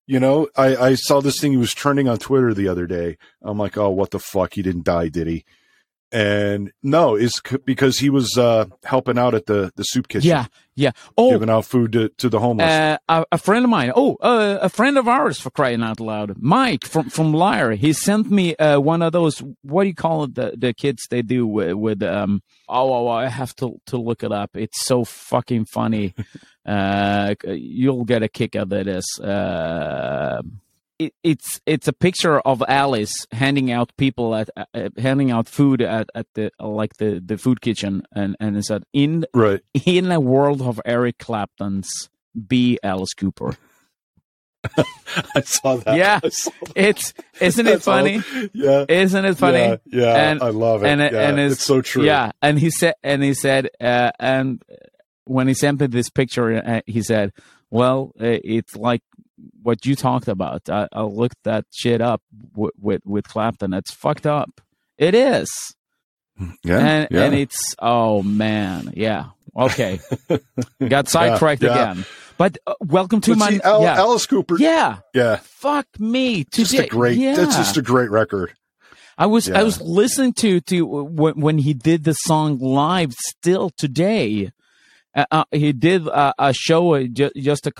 you 0.06 0.18
know 0.18 0.48
i 0.56 0.74
i 0.76 0.94
saw 0.96 1.20
this 1.20 1.38
thing 1.38 1.52
he 1.52 1.56
was 1.56 1.72
trending 1.72 2.08
on 2.08 2.18
twitter 2.18 2.52
the 2.52 2.66
other 2.66 2.86
day 2.86 3.16
i'm 3.42 3.58
like 3.58 3.78
oh 3.78 3.90
what 3.90 4.10
the 4.10 4.18
fuck 4.18 4.54
he 4.54 4.62
didn't 4.62 4.84
die 4.84 5.08
did 5.08 5.28
he 5.28 5.44
and 6.12 6.72
no, 6.82 7.14
is 7.14 7.40
c- 7.46 7.58
because 7.64 7.98
he 7.98 8.10
was 8.10 8.36
uh, 8.36 8.66
helping 8.84 9.18
out 9.18 9.34
at 9.34 9.46
the 9.46 9.72
the 9.76 9.84
soup 9.84 10.08
kitchen. 10.08 10.28
Yeah, 10.28 10.46
yeah. 10.74 10.90
Oh, 11.16 11.30
giving 11.30 11.50
out 11.50 11.64
food 11.64 11.92
to, 11.92 12.08
to 12.08 12.28
the 12.28 12.40
homeless. 12.40 12.68
Uh, 12.68 12.98
a, 13.08 13.24
a, 13.32 13.38
friend 13.38 13.64
of 13.64 13.70
mine. 13.70 13.92
Oh, 13.94 14.16
uh, 14.16 14.58
a 14.60 14.68
friend 14.68 14.98
of 14.98 15.06
ours 15.06 15.38
for 15.38 15.50
crying 15.50 15.82
out 15.82 16.00
loud. 16.00 16.34
Mike 16.38 16.84
from 16.84 17.10
from 17.10 17.32
Lyre. 17.32 17.72
He 17.72 17.92
sent 17.92 18.30
me 18.30 18.56
uh, 18.56 18.80
one 18.80 19.02
of 19.02 19.12
those. 19.12 19.42
What 19.62 19.84
do 19.84 19.88
you 19.88 19.94
call 19.94 20.24
it? 20.24 20.34
The 20.34 20.54
the 20.56 20.74
kids 20.74 21.06
they 21.10 21.22
do 21.22 21.46
with, 21.46 21.74
with 21.74 22.02
um. 22.02 22.42
Oh, 22.68 22.92
oh, 22.92 23.08
oh, 23.08 23.08
I 23.08 23.28
have 23.28 23.54
to 23.56 23.80
to 23.86 23.96
look 23.96 24.22
it 24.24 24.32
up. 24.32 24.50
It's 24.54 24.84
so 24.84 25.04
fucking 25.04 25.66
funny. 25.66 26.14
uh, 26.66 27.34
you'll 27.44 28.04
get 28.04 28.22
a 28.22 28.28
kick 28.28 28.56
out 28.56 28.72
of 28.72 28.84
this. 28.84 29.04
Uh, 31.00 31.04
it, 31.04 31.14
it's 31.22 31.60
it's 31.66 31.88
a 31.88 31.92
picture 31.92 32.40
of 32.40 32.62
Alice 32.68 33.26
handing 33.32 33.70
out 33.70 33.92
people 33.96 34.34
at 34.34 34.50
uh, 34.56 34.88
handing 34.98 35.30
out 35.30 35.48
food 35.48 35.82
at, 35.82 36.08
at 36.14 36.26
the 36.34 36.50
like 36.60 36.96
the, 36.98 37.22
the 37.24 37.38
food 37.38 37.60
kitchen 37.60 38.02
and 38.14 38.36
and 38.40 38.56
it 38.56 38.64
said 38.64 38.84
in 38.92 39.24
right 39.34 39.60
in 39.86 40.10
a 40.10 40.20
world 40.20 40.62
of 40.62 40.80
Eric 40.84 41.18
Clapton's 41.18 42.10
be 42.46 42.78
Alice 42.82 43.14
Cooper. 43.14 43.56
I 45.34 45.40
saw 45.40 45.76
that. 45.76 45.96
Yeah, 45.96 46.20
saw 46.28 46.50
that. 46.60 46.72
it's 46.76 47.14
isn't 47.40 47.66
it 47.66 47.82
funny? 47.82 48.16
All, 48.16 48.48
yeah, 48.52 48.84
isn't 48.88 49.24
it 49.24 49.38
funny? 49.38 49.58
Yeah, 49.58 49.76
yeah 49.86 50.30
and, 50.30 50.42
I 50.42 50.50
love 50.50 50.84
it. 50.84 50.88
And, 50.88 51.00
yeah, 51.00 51.28
and 51.28 51.40
it's, 51.40 51.54
it's, 51.54 51.64
so 51.64 51.80
true. 51.80 52.04
Yeah, 52.04 52.32
and 52.42 52.58
he 52.58 52.70
said, 52.70 52.94
and 53.02 53.22
he 53.22 53.32
said, 53.32 53.70
uh, 53.80 54.10
and 54.20 54.62
when 55.24 55.48
he 55.48 55.54
sent 55.54 55.80
me 55.80 55.86
this 55.86 56.10
picture, 56.10 56.62
uh, 56.62 56.80
he 56.86 57.02
said, 57.02 57.32
"Well, 57.70 58.12
uh, 58.20 58.36
it's 58.44 58.76
like 58.76 59.02
what 59.62 59.86
you 59.86 59.94
talked 59.94 60.28
about. 60.28 60.68
I, 60.68 60.88
I 60.92 61.02
looked 61.02 61.42
that 61.44 61.66
shit 61.70 62.00
up 62.00 62.22
with, 62.54 62.72
with, 62.80 63.06
with 63.06 63.28
Clapton. 63.28 63.72
It's 63.72 63.92
fucked 63.92 64.26
up. 64.26 64.60
It 64.98 65.14
is. 65.14 65.48
Yeah, 66.62 66.78
and 66.78 67.08
yeah. 67.10 67.24
and 67.24 67.34
it's 67.34 67.74
oh 67.80 68.22
man, 68.22 68.92
yeah. 68.96 69.26
Okay, 69.54 70.00
got 70.88 71.08
sidetracked 71.08 71.62
yeah, 71.62 71.74
yeah. 71.74 71.92
again. 71.92 72.06
But 72.38 72.58
uh, 72.66 72.74
welcome 72.80 73.20
to 73.22 73.32
but 73.32 73.38
my 73.38 73.50
see, 73.50 73.60
Al, 73.62 73.82
yeah. 73.82 73.96
Alice 73.96 74.26
Cooper. 74.26 74.56
Yeah, 74.58 74.98
yeah. 75.12 75.36
Fuck 75.42 75.86
me. 75.98 76.44
Today, 76.44 76.62
just 76.62 76.74
a 76.74 76.86
great. 76.86 77.18
Yeah. 77.18 77.34
That's 77.34 77.56
just 77.56 77.76
a 77.76 77.82
great 77.82 78.10
record. 78.10 78.54
I 79.18 79.26
was 79.26 79.50
I 79.50 79.62
was 79.62 79.80
listening 79.82 80.32
to 80.34 80.60
to 80.62 80.86
when, 80.86 81.38
when 81.38 81.58
he 81.58 81.74
did 81.74 82.04
the 82.04 82.14
song 82.14 82.58
live. 82.58 83.12
Still 83.12 83.68
today, 83.68 84.52
uh, 85.14 85.24
uh, 85.30 85.44
he 85.50 85.72
did 85.72 86.08
uh, 86.08 86.32
a 86.38 86.52
show 86.52 87.02
ju- 87.06 87.32
just 87.36 87.66
a, 87.66 87.72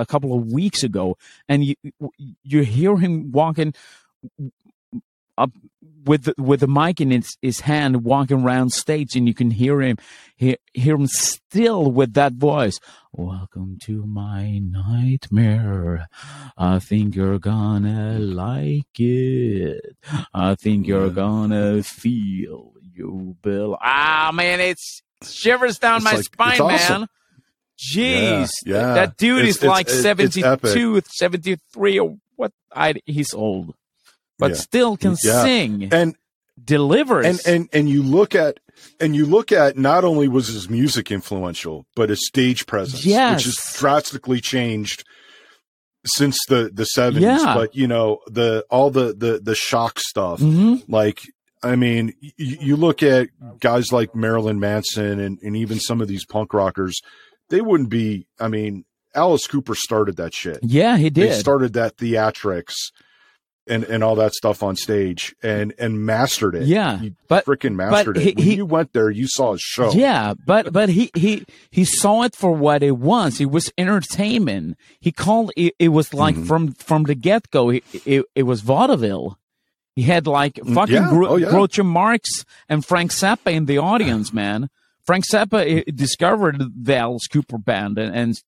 a, 0.00 0.06
couple 0.06 0.36
of 0.36 0.52
weeks 0.52 0.82
ago, 0.82 1.16
and 1.48 1.64
you 1.64 1.74
you 2.42 2.62
hear 2.62 2.96
him 2.98 3.32
walking 3.32 3.72
up 5.38 5.50
with 6.04 6.24
the, 6.24 6.34
with 6.38 6.60
the 6.60 6.68
mic 6.68 7.00
in 7.00 7.10
his, 7.10 7.36
his 7.42 7.60
hand, 7.60 8.04
walking 8.04 8.42
around 8.42 8.72
stage, 8.72 9.16
and 9.16 9.26
you 9.26 9.34
can 9.34 9.50
hear 9.50 9.80
him 9.80 9.96
hear, 10.36 10.56
hear 10.74 10.94
him 10.94 11.06
still 11.06 11.90
with 11.90 12.14
that 12.14 12.34
voice. 12.34 12.78
Welcome 13.12 13.78
to 13.84 14.04
my 14.06 14.58
nightmare. 14.58 16.08
I 16.56 16.78
think 16.78 17.14
you're 17.14 17.38
gonna 17.38 18.18
like 18.18 18.98
it. 18.98 19.96
I 20.34 20.54
think 20.54 20.86
you're 20.86 21.10
gonna 21.10 21.82
feel 21.82 22.72
you, 22.80 23.36
Bill. 23.42 23.78
Ah, 23.82 24.30
man, 24.34 24.60
it's 24.60 25.02
shivers 25.24 25.78
down 25.78 25.96
it's 25.96 26.04
my 26.04 26.12
like, 26.12 26.24
spine, 26.24 26.60
awesome. 26.60 27.00
man. 27.00 27.08
Jeez, 27.78 28.50
yeah, 28.66 28.74
yeah. 28.74 28.94
that 28.94 29.16
dude 29.16 29.46
it's, 29.46 29.58
is 29.58 29.64
like 29.64 29.86
it's, 29.88 30.02
72, 30.02 31.00
73 31.06 31.98
or 31.98 32.16
what? 32.36 32.52
I, 32.74 32.94
he's 33.06 33.32
old, 33.32 33.74
but 34.38 34.50
yeah. 34.50 34.56
still 34.56 34.96
can 34.98 35.16
sing 35.16 35.88
and 35.90 36.14
delivers. 36.62 37.26
And 37.26 37.40
and 37.46 37.68
and 37.72 37.88
you 37.88 38.02
look 38.02 38.34
at 38.34 38.60
and 38.98 39.16
you 39.16 39.26
look 39.26 39.52
at 39.52 39.76
not 39.76 40.04
only 40.04 40.28
was 40.28 40.48
his 40.48 40.68
music 40.68 41.10
influential, 41.10 41.86
but 41.96 42.10
his 42.10 42.26
stage 42.26 42.66
presence, 42.66 43.04
yes. 43.04 43.36
which 43.36 43.44
has 43.44 43.76
drastically 43.78 44.40
changed 44.40 45.04
since 46.04 46.38
the 46.48 46.70
the 46.72 46.84
seventies. 46.84 47.42
Yeah. 47.42 47.54
But 47.54 47.74
you 47.74 47.86
know 47.86 48.20
the 48.26 48.64
all 48.70 48.90
the 48.90 49.14
the 49.14 49.40
the 49.42 49.54
shock 49.54 49.98
stuff, 49.98 50.40
mm-hmm. 50.40 50.90
like. 50.90 51.22
I 51.62 51.76
mean, 51.76 52.14
you, 52.20 52.32
you 52.60 52.76
look 52.76 53.02
at 53.02 53.28
guys 53.60 53.92
like 53.92 54.14
Marilyn 54.14 54.60
Manson 54.60 55.20
and, 55.20 55.38
and 55.42 55.56
even 55.56 55.78
some 55.78 56.00
of 56.00 56.08
these 56.08 56.24
punk 56.24 56.54
rockers, 56.54 57.00
they 57.50 57.60
wouldn't 57.60 57.90
be. 57.90 58.26
I 58.38 58.48
mean, 58.48 58.84
Alice 59.14 59.46
Cooper 59.46 59.74
started 59.74 60.16
that 60.16 60.34
shit. 60.34 60.58
Yeah, 60.62 60.96
he 60.96 61.10
did. 61.10 61.30
They 61.30 61.38
started 61.38 61.72
that 61.74 61.96
theatrics 61.96 62.74
and, 63.66 63.84
and 63.84 64.02
all 64.02 64.14
that 64.16 64.32
stuff 64.32 64.62
on 64.62 64.74
stage 64.76 65.34
and 65.42 65.74
and 65.78 66.04
mastered 66.04 66.54
it. 66.54 66.62
Yeah, 66.62 66.98
he 66.98 67.12
but 67.28 67.44
freaking 67.44 67.74
mastered 67.74 68.14
but 68.14 68.22
he, 68.22 68.30
it. 68.30 68.36
When 68.36 68.46
he, 68.46 68.54
you 68.54 68.66
went 68.66 68.92
there, 68.94 69.10
you 69.10 69.26
saw 69.28 69.52
his 69.52 69.60
show. 69.60 69.92
Yeah, 69.92 70.34
but 70.46 70.72
but 70.72 70.88
he 70.88 71.10
he 71.14 71.44
he 71.70 71.84
saw 71.84 72.22
it 72.22 72.34
for 72.34 72.52
what 72.52 72.82
it 72.82 72.96
was. 72.96 73.40
It 73.40 73.50
was 73.50 73.70
entertainment. 73.76 74.76
He 75.00 75.12
called 75.12 75.52
it. 75.56 75.74
It 75.78 75.88
was 75.88 76.14
like 76.14 76.36
Mhm. 76.36 76.46
from 76.46 76.72
from 76.72 77.02
the 77.04 77.14
get 77.14 77.50
go. 77.50 77.70
It, 77.70 77.84
it 78.06 78.24
it 78.34 78.42
was 78.44 78.60
vaudeville. 78.62 79.36
He 80.00 80.06
had 80.06 80.26
like 80.26 80.56
fucking 80.64 80.94
yeah. 80.94 81.08
Gro- 81.10 81.28
Oh, 81.28 81.36
yeah. 81.36 81.48
Groucho 81.48 81.84
Marx 81.84 82.44
and 82.68 82.84
Frank 82.84 83.10
Zappa 83.10 83.52
in 83.52 83.66
the 83.66 83.78
audience, 83.78 84.32
man. 84.42 84.68
Frank 85.04 85.24
Zappa 85.30 85.60
eh, 85.80 85.82
discovered 85.94 86.62
the 86.74 86.96
Alice 86.96 87.26
Cooper 87.26 87.58
band 87.58 87.98
and, 87.98 88.14
and 88.14 88.40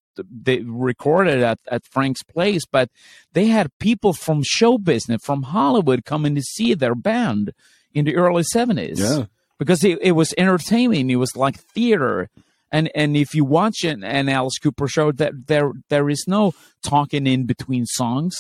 they 0.47 0.61
recorded 0.61 1.43
at, 1.43 1.59
at 1.71 1.83
Frank's 1.85 2.23
place, 2.23 2.63
but 2.71 2.89
they 3.33 3.47
had 3.47 3.71
people 3.79 4.13
from 4.13 4.43
show 4.45 4.79
business, 4.79 5.21
from 5.25 5.43
Hollywood 5.43 6.05
coming 6.05 6.35
to 6.35 6.43
see 6.43 6.75
their 6.75 6.95
band 6.95 7.53
in 7.95 8.05
the 8.05 8.17
early 8.17 8.45
70s. 8.55 8.99
Yeah. 8.99 9.25
Because 9.59 9.83
it, 9.85 9.99
it 10.03 10.13
was 10.13 10.35
entertaining. 10.39 11.09
It 11.11 11.17
was 11.17 11.35
like 11.37 11.57
theater. 11.75 12.29
And 12.71 12.91
and 12.95 13.17
if 13.17 13.35
you 13.35 13.45
watch 13.45 13.85
an, 13.85 14.03
an 14.05 14.29
Alice 14.29 14.59
Cooper 14.63 14.89
show, 14.89 15.13
that 15.13 15.33
there 15.47 15.73
there 15.91 16.09
is 16.09 16.25
no 16.27 16.53
talking 16.83 17.27
in 17.27 17.45
between 17.45 17.85
songs. 17.87 18.35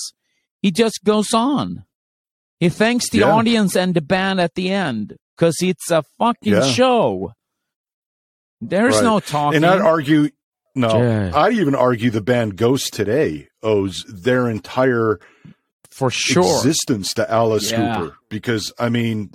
He 0.62 0.70
just 0.70 1.00
goes 1.04 1.32
on. 1.34 1.84
He 2.62 2.68
thanks 2.68 3.10
the 3.10 3.18
Yeah. 3.18 3.32
audience 3.32 3.74
and 3.76 3.92
the 3.92 4.00
band 4.00 4.40
at 4.40 4.54
the 4.54 4.70
end 4.70 5.16
because 5.36 5.56
it's 5.60 5.90
a 5.90 6.04
fucking 6.18 6.52
Yeah. 6.52 6.62
show. 6.70 7.32
There's 8.60 8.94
Right. 8.94 9.04
no 9.04 9.18
talking. 9.20 9.56
And 9.56 9.66
I'd 9.66 9.80
argue, 9.80 10.28
no, 10.76 11.02
Yeah. 11.02 11.32
I'd 11.34 11.54
even 11.54 11.74
argue 11.74 12.10
the 12.10 12.20
band 12.20 12.56
Ghost 12.56 12.92
today 12.92 13.48
owes 13.64 14.04
their 14.08 14.48
entire 14.48 15.18
for 15.90 16.08
sure. 16.10 16.44
existence 16.44 17.12
to 17.14 17.28
Alice 17.28 17.72
Yeah. 17.72 17.96
Cooper 17.96 18.16
because 18.28 18.72
I 18.78 18.88
mean, 18.88 19.30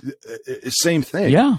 same 0.68 1.02
thing. 1.02 1.30
yeah. 1.30 1.56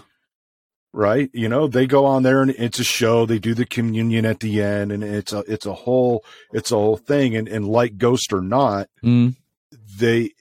right? 0.92 1.30
You 1.36 1.48
know, 1.48 1.68
they 1.68 1.86
go 1.86 2.04
on 2.08 2.24
there 2.24 2.42
and 2.42 2.50
it's 2.50 2.80
a 2.80 2.84
show. 2.84 3.28
They 3.28 3.38
do 3.38 3.54
the 3.54 3.68
communion 3.68 4.26
at 4.26 4.40
the 4.40 4.60
end, 4.64 4.92
and 4.92 5.04
it's 5.04 5.32
a 5.32 5.44
it's 5.48 5.68
a 5.68 5.74
whole 5.74 6.24
it's 6.52 6.72
a 6.72 6.76
whole 6.76 6.98
thing. 6.98 7.36
And 7.36 7.48
and 7.48 7.68
like 7.68 8.00
Ghost 8.00 8.34
or 8.34 8.42
not, 8.42 8.90
Mm. 9.06 9.36
they 10.00 10.32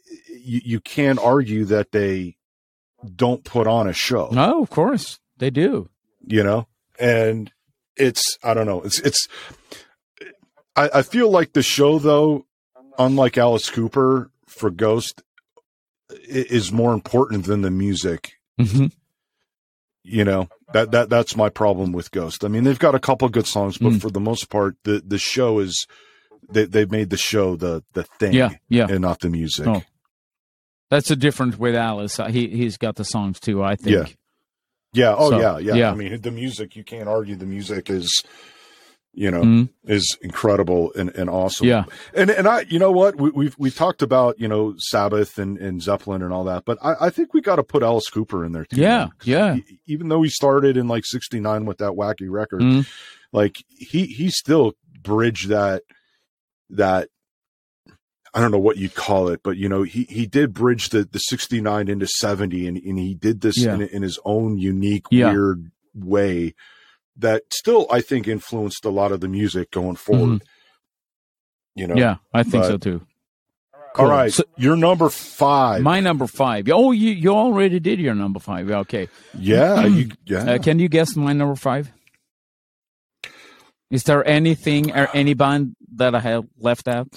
you, 0.48 0.60
you 0.64 0.80
can't 0.80 1.18
argue 1.18 1.64
that 1.66 1.92
they 1.92 2.36
don't 3.14 3.44
put 3.44 3.66
on 3.66 3.86
a 3.88 3.92
show. 3.92 4.28
No, 4.32 4.62
of 4.62 4.70
course 4.70 5.18
they 5.38 5.50
do. 5.50 5.88
You 6.26 6.42
know, 6.42 6.66
and 6.98 7.52
it's 7.96 8.38
I 8.42 8.54
don't 8.54 8.66
know. 8.66 8.82
It's 8.82 8.98
it's 9.00 9.28
I, 10.76 10.90
I 10.94 11.02
feel 11.02 11.30
like 11.30 11.52
the 11.52 11.62
show 11.62 11.98
though, 11.98 12.46
unlike 12.98 13.38
Alice 13.38 13.70
Cooper 13.70 14.30
for 14.46 14.70
Ghost, 14.70 15.22
is 16.10 16.72
more 16.72 16.92
important 16.94 17.44
than 17.44 17.60
the 17.62 17.70
music 17.70 18.32
hmm 18.58 18.86
you 20.02 20.24
know 20.24 20.48
that 20.72 20.90
that 20.92 21.08
that's 21.10 21.36
my 21.36 21.48
problem 21.50 21.92
with 21.92 22.10
Ghost. 22.10 22.44
I 22.44 22.48
mean, 22.48 22.64
they've 22.64 22.78
got 22.78 22.94
a 22.94 22.98
couple 22.98 23.28
good 23.28 23.46
songs, 23.46 23.76
but 23.78 23.92
Mm. 23.92 24.00
for 24.00 24.10
the 24.10 24.20
most 24.20 24.48
part, 24.48 24.76
the 24.84 25.02
the 25.06 25.18
show 25.18 25.58
is 25.58 25.86
they 26.50 26.64
they've 26.64 26.90
made 26.90 27.10
the 27.10 27.16
show 27.18 27.56
the 27.56 27.82
the 27.92 28.04
thing, 28.18 28.32
Yeah, 28.32 28.50
yeah. 28.68 28.86
and 28.88 29.00
not 29.00 29.20
the 29.20 29.28
music. 29.28 29.66
Oh. 29.66 29.82
That's 30.90 31.10
a 31.10 31.16
difference 31.16 31.58
with 31.58 31.74
Alice. 31.74 32.18
Uh, 32.18 32.28
He 32.28 32.48
he's 32.48 32.76
got 32.76 32.96
the 32.96 33.04
songs 33.04 33.40
too. 33.40 33.62
I 33.62 33.76
think. 33.76 33.96
Yeah. 33.96 34.04
Yeah. 34.94 35.14
Oh 35.16 35.30
So, 35.30 35.40
yeah, 35.40 35.58
yeah. 35.58 35.74
yeah. 35.74 35.90
I 35.90 35.94
mean, 35.94 36.20
the 36.20 36.30
music 36.30 36.74
you 36.76 36.84
can't 36.84 37.08
argue. 37.08 37.36
The 37.36 37.44
music 37.46 37.90
is, 37.90 38.08
you 39.12 39.30
know, 39.30 39.42
Mhm. 39.42 39.68
is 39.84 40.16
incredible 40.22 40.92
and, 40.96 41.10
and 41.10 41.28
awesome. 41.28 41.66
Yeah. 41.66 41.84
And 42.14 42.30
and 42.30 42.48
I, 42.48 42.60
you 42.70 42.78
know 42.78 42.90
what, 42.90 43.20
we, 43.20 43.28
we've 43.30 43.54
we 43.58 43.70
talked 43.70 44.00
about 44.00 44.38
you 44.40 44.48
know 44.48 44.74
Sabbath 44.78 45.36
and, 45.38 45.58
and 45.58 45.82
Zeppelin 45.82 46.22
and 46.22 46.32
all 46.32 46.44
that, 46.44 46.64
but 46.64 46.78
I, 46.82 47.06
I 47.06 47.10
think 47.10 47.34
we 47.34 47.42
got 47.42 47.56
to 47.56 47.62
put 47.64 47.82
Alice 47.82 48.08
Cooper 48.08 48.44
in 48.44 48.52
there 48.52 48.64
too. 48.64 48.80
Yeah, 48.80 49.08
yeah. 49.24 49.56
he- 49.56 49.78
even 49.86 50.08
though 50.08 50.22
he 50.22 50.30
started 50.30 50.76
in 50.78 50.88
like 50.88 51.04
'69 51.04 51.66
with 51.66 51.78
that 51.78 51.92
wacky 51.92 52.30
record, 52.30 52.62
Mhm. 52.62 52.88
like 53.32 53.56
he 53.68 54.06
he 54.06 54.30
still 54.30 54.72
bridged 55.02 55.48
that 55.48 55.82
that 56.70 57.08
I 58.34 58.40
don't 58.40 58.50
know 58.50 58.58
what 58.58 58.76
you'd 58.76 58.94
call 58.94 59.28
it, 59.28 59.40
but 59.42 59.56
you 59.56 59.68
know, 59.68 59.82
he 59.82 60.04
he 60.04 60.26
did 60.26 60.52
bridge 60.52 60.90
the 60.90 61.04
the 61.04 61.18
69 61.18 61.88
into 61.88 62.06
70 62.06 62.66
and, 62.66 62.76
and 62.76 62.98
he 62.98 63.14
did 63.14 63.40
this 63.40 63.58
Yeah. 63.58 63.74
in, 63.74 63.82
in 63.82 64.02
his 64.02 64.18
own 64.24 64.58
unique 64.58 65.04
Yeah. 65.10 65.30
weird 65.32 65.70
way 65.94 66.54
that 67.16 67.42
still 67.52 67.86
I 67.90 68.00
think 68.00 68.28
influenced 68.28 68.84
a 68.84 68.90
lot 68.90 69.12
of 69.12 69.20
the 69.20 69.28
music 69.28 69.70
going 69.70 69.96
forward. 69.96 70.42
You 71.74 71.86
know. 71.86 71.94
Mm-hmm. 71.94 71.98
Yeah, 72.00 72.16
I 72.34 72.42
think 72.42 72.64
but- 72.64 72.68
so 72.68 72.76
too. 72.78 73.00
Cool. 73.94 74.04
All 74.04 74.10
right, 74.12 74.32
So- 74.32 74.44
your 74.56 74.76
number 74.76 75.08
five. 75.08 75.80
My 75.82 75.98
number 76.00 76.26
five. 76.26 76.68
Oh, 76.70 76.92
you 76.92 77.10
you 77.10 77.30
already 77.30 77.80
did 77.80 77.98
your 77.98 78.14
number 78.14 78.38
five. 78.38 78.70
Okay. 78.70 79.08
yeah, 79.36 79.86
you, 79.86 80.10
yeah. 80.26 80.52
Uh, 80.52 80.58
can 80.58 80.78
you 80.78 80.88
guess 80.88 81.16
my 81.16 81.32
number 81.32 81.56
five? 81.56 81.90
Is 83.90 84.04
there 84.04 84.26
anything 84.26 84.92
or 84.94 85.08
any 85.14 85.34
band 85.34 85.74
that 85.96 86.14
I 86.14 86.20
have 86.20 86.44
left 86.58 86.86
out? 86.88 87.08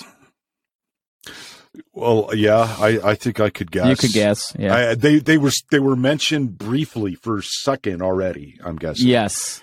Well, 1.94 2.30
yeah, 2.34 2.76
I, 2.80 3.00
I 3.12 3.16
think 3.16 3.40
I 3.40 3.50
could 3.50 3.72
guess. 3.72 3.88
You 3.88 3.96
could 3.96 4.14
guess. 4.14 4.54
Yeah. 4.58 4.76
I, 4.76 4.96
they 4.96 5.20
they 5.20 5.38
were 5.38 5.52
they 5.72 5.80
were 5.80 5.96
mentioned 5.96 6.58
briefly 6.58 7.16
for 7.16 7.38
a 7.38 7.44
second 7.44 8.02
already. 8.02 8.60
I'm 8.64 8.76
guessing. 8.76 9.08
yes. 9.08 9.62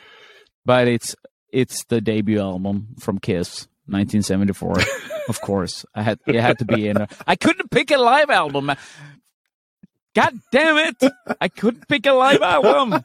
But 0.65 0.89
it's 0.89 1.15
it's 1.53 1.85
the 1.85 2.01
debut 2.01 2.41
album 2.41 2.89
from 3.01 3.19
Kiss, 3.19 3.69
1974. 3.87 4.77
of 5.29 5.41
course, 5.41 5.85
I 5.95 6.03
had 6.03 6.19
it 6.27 6.37
had 6.37 6.59
to 6.59 6.65
be 6.65 6.89
in. 6.89 6.97
A, 6.99 7.09
I 7.27 7.37
couldn't 7.37 7.71
pick 7.71 7.91
a 7.91 7.99
live 7.99 8.31
album. 8.31 8.73
God 10.15 10.35
damn 10.53 10.77
it! 10.79 11.13
I 11.41 11.49
couldn't 11.49 11.89
pick 11.89 12.07
a 12.07 12.13
live 12.13 12.43
album. 12.43 13.05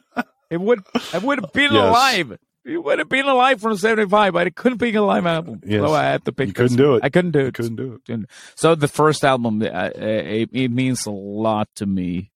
It 0.50 0.60
would 0.60 0.82
I 1.14 1.18
would 1.20 1.40
have 1.42 1.54
been 1.54 1.74
Yes. 1.74 1.90
alive. 1.90 2.38
It 2.66 2.78
would 2.82 3.00
have 3.00 3.10
been 3.10 3.26
alive 3.28 3.60
from 3.60 3.76
75, 3.76 4.34
but 4.34 4.48
I 4.48 4.50
couldn't 4.50 4.78
pick 4.78 4.96
a 4.96 5.02
live 5.02 5.26
album. 5.26 5.62
Yes. 5.66 5.82
So 5.82 5.94
I 5.94 6.04
had 6.04 6.24
to 6.26 6.32
pick. 6.32 6.48
You 6.48 6.54
couldn't 6.54 6.78
do 6.78 6.96
it. 6.96 7.04
I 7.04 7.10
couldn't 7.10 7.32
do 7.32 7.40
You 7.40 7.46
it. 7.48 7.54
couldn't 7.54 7.76
do 7.76 8.00
it. 8.08 8.20
So 8.56 8.74
the 8.76 8.88
first 8.88 9.26
album, 9.26 9.62
uh, 9.62 9.66
uh, 9.66 9.90
it, 9.96 10.50
it 10.54 10.72
means 10.72 11.06
a 11.06 11.12
lot 11.12 11.68
to 11.76 11.86
me. 11.86 12.32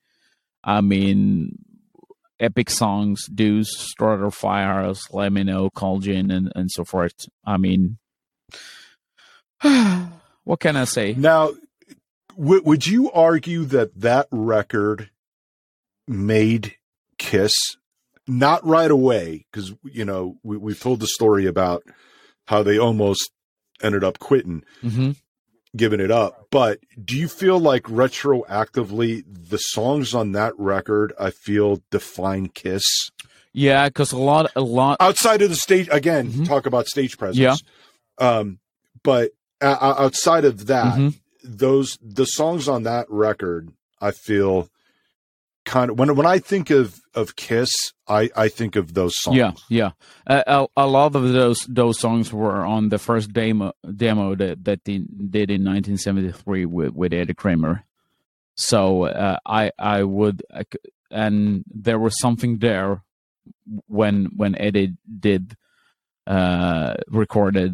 I 0.64 0.82
mean, 0.82 1.58
epic 2.42 2.70
songs, 2.70 3.26
Deuce, 3.34 3.70
Strutter 3.78 4.30
Firehouse, 4.30 5.10
Let 5.14 5.32
Me 5.32 5.44
Know, 5.44 5.70
Cold 5.70 6.04
Gin, 6.04 6.30
and, 6.30 6.52
and 6.56 6.70
so 6.70 6.84
forth. 6.84 7.14
I 7.46 7.56
mean, 7.56 7.98
what 9.62 10.60
can 10.60 10.76
I 10.76 10.84
say? 10.84 11.14
Now, 11.18 11.52
w- 12.38 12.62
would 12.66 12.86
you 12.86 13.12
argue 13.12 13.64
that 13.66 13.96
that 14.02 14.28
record 14.32 15.10
made 16.08 16.76
Kiss 17.18 17.56
not 18.28 18.66
right 18.66 18.92
away? 18.92 19.46
Because 19.52 19.74
you 19.84 20.06
know 20.06 20.38
we 20.44 20.58
we've 20.58 20.80
told 20.80 21.00
the 21.00 21.08
story 21.08 21.46
about 21.46 21.84
how 22.46 22.64
they 22.64 22.78
almost 22.78 23.32
ended 23.82 24.04
up 24.04 24.20
quitting, 24.20 24.64
hmm 24.82 25.12
giving 25.76 26.00
it 26.00 26.10
up. 26.10 26.48
But 26.50 26.80
do 27.04 27.16
you 27.16 27.28
feel 27.28 27.60
like 27.60 27.84
retroactively 27.84 29.24
the 29.28 29.58
songs 29.58 30.16
on 30.16 30.32
that 30.32 30.54
record 30.58 31.14
I 31.20 31.30
feel 31.30 31.82
define 31.92 32.48
Kiss 32.48 32.84
Yeah, 33.54 33.88
because 33.90 34.12
a 34.12 34.18
lot, 34.18 34.50
a 34.56 34.62
lot. 34.62 34.98
outside 35.00 35.42
of 35.44 35.50
the 35.50 35.56
stage? 35.56 35.88
Again, 35.92 36.32
Mhm. 36.32 36.48
talk 36.48 36.66
about 36.66 36.88
stage 36.88 37.18
presence. 37.18 37.62
Yeah. 38.20 38.28
Um, 38.28 38.60
but 39.04 39.32
uh, 39.62 39.78
outside 40.00 40.46
of 40.46 40.68
that, 40.68 40.96
Mhm. 40.98 41.20
those 41.44 41.98
the 42.02 42.26
songs 42.26 42.68
on 42.68 42.84
that 42.84 43.06
record 43.10 43.70
i 44.02 44.12
feel 44.12 44.70
kind 45.66 45.90
of 45.92 45.98
when 46.00 46.16
when 46.16 46.26
i 46.26 46.40
think 46.40 46.70
of 46.70 47.00
of 47.18 47.36
kiss 47.36 47.72
i 48.08 48.30
i 48.36 48.48
think 48.48 48.76
of 48.76 48.94
those 48.94 49.14
songs 49.22 49.38
Yeah, 49.38 49.54
yeah. 49.70 49.92
A, 50.28 50.68
a 50.76 50.88
lot 50.88 51.16
of 51.16 51.24
those 51.34 51.60
those 51.68 52.00
songs 52.00 52.32
were 52.32 52.64
on 52.76 52.90
the 52.90 53.00
first 53.00 53.34
demo 53.34 53.74
demo 53.96 54.36
that 54.36 54.64
that 54.66 54.80
they 54.86 55.00
did 55.38 55.50
in 55.50 55.66
1973 55.66 56.66
with 56.66 56.94
with 56.94 57.14
Eddie 57.14 57.34
Kramer. 57.34 57.84
So 58.56 59.04
uh, 59.04 59.38
I 59.46 59.72
I 59.78 60.04
would 60.04 60.42
and 61.12 61.64
there 61.86 62.00
was 62.00 62.20
something 62.20 62.60
there 62.60 63.04
when 63.88 64.30
when 64.36 64.56
Eddie 64.56 64.94
did 65.20 65.56
uh 66.28 66.96
recorded 67.08 67.72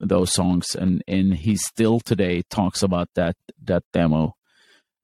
those 0.00 0.32
songs 0.32 0.74
and 0.74 1.02
and 1.06 1.34
he 1.34 1.56
still 1.56 2.00
today 2.00 2.42
talks 2.50 2.82
about 2.82 3.08
that 3.14 3.36
that 3.64 3.84
demo 3.92 4.34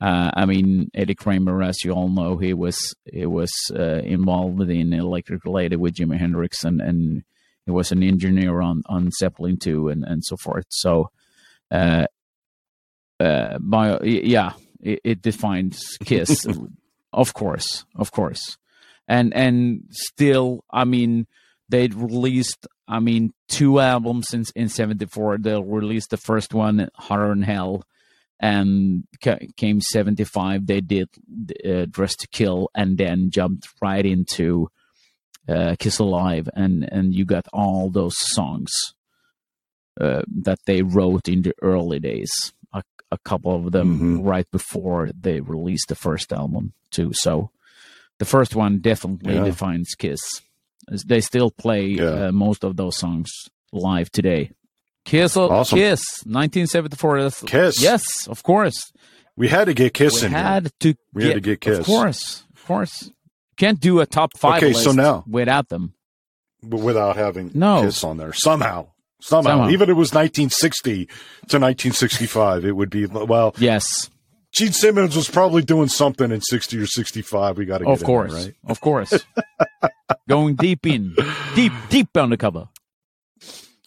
uh, 0.00 0.30
I 0.34 0.46
mean, 0.46 0.90
Eddie 0.94 1.16
Kramer, 1.16 1.62
as 1.62 1.84
you 1.84 1.90
all 1.90 2.08
know, 2.08 2.36
he 2.36 2.54
was 2.54 2.94
he 3.04 3.26
was 3.26 3.50
uh, 3.74 4.00
involved 4.04 4.60
in 4.60 4.92
Electric 4.92 5.44
Lady 5.44 5.74
with 5.74 5.94
Jimi 5.94 6.18
Hendrix, 6.18 6.62
and, 6.62 6.80
and 6.80 7.24
he 7.66 7.72
was 7.72 7.90
an 7.90 8.04
engineer 8.04 8.60
on 8.60 8.82
on 8.86 9.10
Zeppelin 9.10 9.58
two, 9.58 9.88
and, 9.88 10.04
and 10.04 10.24
so 10.24 10.36
forth. 10.36 10.66
So, 10.68 11.10
uh, 11.72 12.06
uh, 13.18 13.58
my 13.60 13.98
yeah, 14.02 14.52
it, 14.80 15.00
it 15.02 15.22
defines 15.22 15.96
Kiss, 16.04 16.46
of 17.12 17.34
course, 17.34 17.84
of 17.96 18.12
course, 18.12 18.56
and 19.08 19.34
and 19.34 19.82
still, 19.90 20.64
I 20.70 20.84
mean, 20.84 21.26
they'd 21.68 21.94
released, 21.94 22.68
I 22.86 23.00
mean, 23.00 23.32
two 23.48 23.80
albums 23.80 24.28
since 24.28 24.52
in 24.52 24.68
'74. 24.68 25.38
They 25.38 25.60
released 25.60 26.10
the 26.10 26.18
first 26.18 26.54
one, 26.54 26.88
Hotter 26.94 27.30
Than 27.30 27.42
Hell 27.42 27.82
and 28.40 29.04
ca- 29.22 29.46
came 29.56 29.80
75 29.80 30.66
they 30.66 30.80
did 30.80 31.08
uh, 31.68 31.86
dress 31.90 32.14
to 32.16 32.28
kill 32.28 32.68
and 32.74 32.96
then 32.98 33.30
jumped 33.30 33.66
right 33.82 34.06
into 34.06 34.68
uh, 35.48 35.74
kiss 35.78 35.98
alive 35.98 36.48
and 36.54 36.84
and 36.92 37.14
you 37.14 37.24
got 37.24 37.46
all 37.52 37.90
those 37.90 38.14
songs 38.18 38.70
uh, 40.00 40.22
that 40.44 40.58
they 40.66 40.82
wrote 40.82 41.28
in 41.28 41.42
the 41.42 41.52
early 41.62 41.98
days 41.98 42.30
a, 42.72 42.82
a 43.10 43.18
couple 43.24 43.54
of 43.54 43.72
them 43.72 43.98
Mhm. 43.98 44.24
right 44.24 44.48
before 44.52 45.10
they 45.18 45.40
released 45.40 45.88
the 45.88 45.94
first 45.96 46.32
album 46.32 46.72
too 46.90 47.10
so 47.12 47.50
the 48.18 48.24
first 48.24 48.54
one 48.54 48.78
definitely 48.80 49.34
Yeah. 49.34 49.44
defines 49.44 49.94
kiss 49.98 50.20
they 51.06 51.20
still 51.20 51.50
play 51.50 51.86
Yeah. 51.86 52.28
uh, 52.28 52.32
most 52.32 52.64
of 52.64 52.76
those 52.76 52.96
songs 52.96 53.30
live 53.72 54.10
today 54.10 54.50
Kiss, 55.08 55.36
Awesome. 55.38 55.78
Kiss, 55.78 56.02
1974. 56.26 57.30
Kiss. 57.46 57.80
Yes, 57.82 58.26
of 58.28 58.42
course. 58.42 58.92
we 59.36 59.48
had 59.48 59.64
to 59.64 59.74
get 59.74 59.94
kiss 59.94 60.20
we 60.20 60.26
in 60.26 60.32
here. 60.32 60.42
had 60.42 60.70
to. 60.80 60.94
We 61.14 61.24
had 61.24 61.34
to 61.34 61.40
get 61.40 61.60
Kiss. 61.62 61.78
Of 61.78 61.86
course, 61.86 62.44
of 62.54 62.64
course. 62.66 63.10
Can't 63.56 63.80
do 63.80 64.00
a 64.00 64.06
top 64.06 64.36
five 64.36 64.58
Okay, 64.62 64.72
list 64.74 64.84
so 64.84 64.92
now- 64.92 65.24
without 65.26 65.68
them. 65.70 65.94
but 66.62 66.80
without 66.80 67.16
having 67.16 67.50
No. 67.54 67.82
kiss 67.82 68.04
on 68.04 68.18
there 68.18 68.32
somehow 68.34 68.88
somehow, 69.20 69.50
Somehow. 69.50 69.70
even 69.70 69.88
if 69.88 69.90
it 69.90 69.94
was 69.94 70.12
1960 70.12 71.06
to 71.48 71.58
1965 71.58 72.64
it 72.64 72.72
would 72.72 72.90
be 72.90 73.06
well 73.06 73.54
Yes, 73.58 74.10
gene 74.52 74.72
simmons 74.72 75.16
was 75.16 75.28
probably 75.30 75.62
doing 75.62 75.88
something 75.88 76.30
in 76.30 76.40
60 76.40 76.76
or 76.78 76.86
65 76.86 77.56
we 77.58 77.64
got 77.64 77.78
to 77.78 77.84
get 77.86 77.92
of 77.94 78.02
course, 78.04 78.32
there, 78.34 78.42
right 78.44 78.54
of 78.66 78.80
course. 78.80 79.12
Going 80.28 80.54
deep 80.56 80.84
in, 80.86 81.14
deep, 81.54 81.72
deep 81.88 82.08
undercover. 82.16 82.68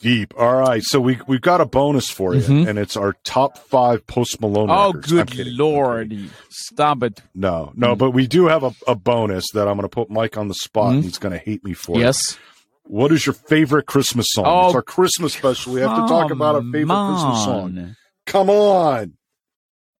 Deep 0.02 0.34
all 0.38 0.56
right 0.56 0.84
so 0.84 1.00
we 1.00 1.20
we've 1.28 1.42
got 1.42 1.62
a 1.62 1.66
bonus 1.66 2.10
for 2.10 2.34
you 2.36 2.42
Mhm. 2.42 2.68
and 2.68 2.80
it's 2.80 2.98
our 2.98 3.14
top 3.24 3.58
five 3.58 4.06
post 4.08 4.42
malone 4.42 4.70
Oh, 4.70 4.94
records. 4.94 5.34
Good 5.36 5.48
lord! 5.48 6.14
Stop 6.50 7.04
it. 7.04 7.22
No, 7.36 7.72
no, 7.76 7.96
Mm. 7.96 7.98
but 8.00 8.12
we 8.12 8.28
do 8.28 8.48
have 8.48 8.64
a, 8.64 8.74
a 8.88 8.96
bonus 8.96 9.46
that 9.54 9.68
I'm 9.68 9.76
going 9.78 9.84
to 9.84 9.90
put 9.90 10.10
Mike 10.10 10.38
on 10.38 10.48
the 10.48 10.54
spot. 10.56 10.94
and 10.94 11.02
Mhm. 11.02 11.06
He's 11.06 11.18
going 11.20 11.34
to 11.34 11.38
hate 11.40 11.64
me 11.64 11.74
for 11.74 11.96
it. 11.98 12.02
Yes. 12.02 12.38
What 12.84 13.12
is 13.12 13.26
your 13.26 13.34
favorite 13.34 13.86
Christmas 13.86 14.26
song? 14.32 14.46
Oh, 14.48 14.68
it's 14.68 14.76
our 14.76 14.82
Christmas 14.82 15.34
special. 15.34 15.74
We 15.74 15.82
have 15.82 15.96
to 15.96 16.08
talk 16.08 16.32
about 16.32 16.56
our 16.56 16.62
favorite 16.62 16.88
Come 16.88 17.14
Christmas 17.14 17.44
song. 17.46 17.96
Come 18.26 18.50
on. 18.50 19.14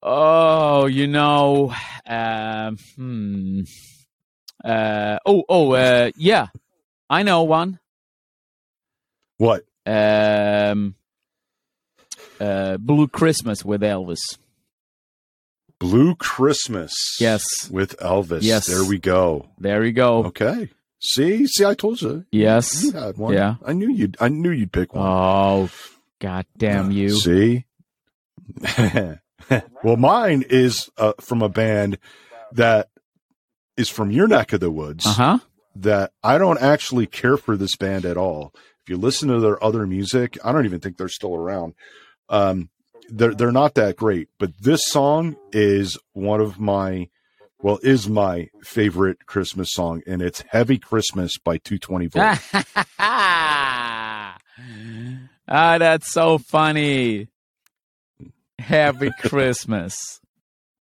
Oh, 0.02 0.86
you 0.86 1.06
know, 1.06 1.72
um, 2.06 2.76
hmm. 2.96 3.60
Uh, 4.64 5.18
oh, 5.24 5.44
oh, 5.48 5.72
uh, 5.72 6.10
yeah, 6.16 6.48
I 7.08 7.22
know 7.22 7.44
one. 7.44 7.78
What? 9.38 9.62
Um, 9.84 10.94
uh, 12.40 12.76
Blue 12.78 13.08
Christmas 13.08 13.64
with 13.64 13.82
Elvis. 13.82 14.20
Blue 15.78 16.14
Christmas. 16.14 16.92
Yes. 17.18 17.44
With 17.70 17.96
Elvis. 17.98 18.42
Yes. 18.42 18.66
There 18.66 18.84
we 18.84 18.98
go. 18.98 19.48
There 19.58 19.84
you 19.84 19.92
go. 19.92 20.24
Okay. 20.26 20.70
See, 21.00 21.46
see, 21.48 21.64
I 21.64 21.74
told 21.74 22.00
you. 22.00 22.24
Yes. 22.30 22.84
You 22.84 22.92
had 22.92 23.16
one. 23.16 23.34
Yeah. 23.34 23.56
I 23.64 23.72
knew 23.72 23.90
you'd. 23.90 24.16
I 24.20 24.28
knew 24.28 24.50
you'd 24.50 24.70
pick 24.72 24.94
one. 24.94 25.04
Oh, 25.04 25.70
god 26.20 26.46
damn 26.56 26.92
you! 26.92 27.10
See. 27.10 27.64
well, 29.82 29.96
mine 29.96 30.44
is 30.48 30.88
uh, 30.96 31.14
from 31.20 31.42
a 31.42 31.48
band 31.48 31.98
that 32.52 32.88
is 33.76 33.88
from 33.88 34.12
your 34.12 34.28
neck 34.28 34.52
of 34.52 34.60
the 34.60 34.70
woods. 34.70 35.04
Uh 35.04 35.12
huh. 35.12 35.38
that 35.74 36.12
I 36.22 36.38
don't 36.38 36.62
actually 36.62 37.06
care 37.08 37.36
for 37.36 37.56
this 37.56 37.74
band 37.74 38.04
at 38.04 38.16
all. 38.16 38.54
If 38.84 38.90
you 38.90 38.96
listen 38.96 39.28
to 39.28 39.38
their 39.40 39.62
other 39.62 39.86
music, 39.86 40.36
I 40.44 40.50
don't 40.52 40.64
even 40.64 40.80
think 40.80 40.96
they're 40.96 41.08
still 41.08 41.34
around. 41.34 41.74
Um, 42.28 42.68
they're 43.08 43.34
they're 43.34 43.52
not 43.52 43.74
that 43.74 43.96
great, 43.96 44.28
but 44.38 44.50
this 44.60 44.80
song 44.86 45.36
is 45.52 45.98
one 46.14 46.40
of 46.40 46.58
my 46.58 47.08
well 47.60 47.78
is 47.82 48.08
my 48.08 48.48
favorite 48.62 49.26
Christmas 49.26 49.68
song, 49.72 50.02
and 50.06 50.20
it's 50.22 50.42
"Heavy 50.48 50.78
Christmas" 50.78 51.38
by 51.38 51.58
220 51.58 52.06
Volt. 52.06 52.38
ah, 52.98 54.36
that's 55.46 56.12
so 56.12 56.38
funny. 56.38 57.28
Happy 58.58 59.10
Christmas. 59.20 60.20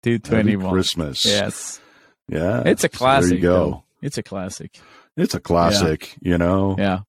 Two 0.03 0.19
Heavy. 0.25 0.57
Christmas. 0.57 1.25
Yes, 1.25 1.81
yeah, 2.29 2.63
it's 2.65 2.85
a 2.85 2.89
classic. 2.89 3.29
there 3.29 3.37
you 3.37 3.43
go. 3.43 3.59
though. 3.71 3.85
It's 4.03 4.19
a 4.19 4.23
classic. 4.23 4.79
It's 5.17 5.35
a 5.35 5.41
classic, 5.41 6.17
you 6.21 6.37
know. 6.39 6.77
Yeah. 6.79 7.01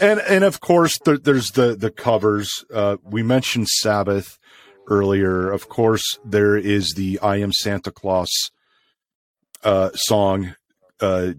And 0.00 0.20
and 0.20 0.44
of 0.44 0.60
course 0.60 0.98
there, 1.04 1.18
there's 1.18 1.52
the 1.52 1.76
the 1.76 1.90
covers 1.90 2.64
uh 2.72 2.96
we 3.02 3.22
mentioned 3.22 3.68
sabbath 3.68 4.38
earlier. 4.90 5.50
Of 5.50 5.68
course, 5.68 6.18
there 6.24 6.56
is 6.56 6.92
the 6.94 7.18
"I 7.20 7.36
Am 7.36 7.52
Santa 7.52 7.90
Claus" 7.90 8.28
uh, 9.62 9.90
song 9.94 10.54
uh, 11.00 11.32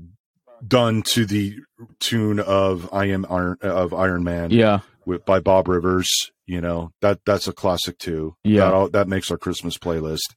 done 0.66 1.04
to 1.04 1.26
the 1.26 1.58
tune 2.00 2.40
of 2.40 2.92
"I 2.92 3.06
Am 3.06 3.26
Iron" 3.30 3.58
of 3.62 3.94
Iron 3.94 4.24
Man. 4.24 4.50
Yeah. 4.50 4.80
With, 5.04 5.26
by 5.26 5.40
Bob 5.40 5.68
Rivers, 5.68 6.10
you 6.46 6.62
know 6.62 6.92
that 7.02 7.20
that's 7.26 7.48
a 7.48 7.54
classic 7.54 7.98
too. 7.98 8.36
Yeah, 8.44 8.70
that, 8.70 8.92
that 8.94 9.08
makes 9.08 9.32
our 9.32 9.38
Christmas 9.38 9.78
playlist. 9.78 10.36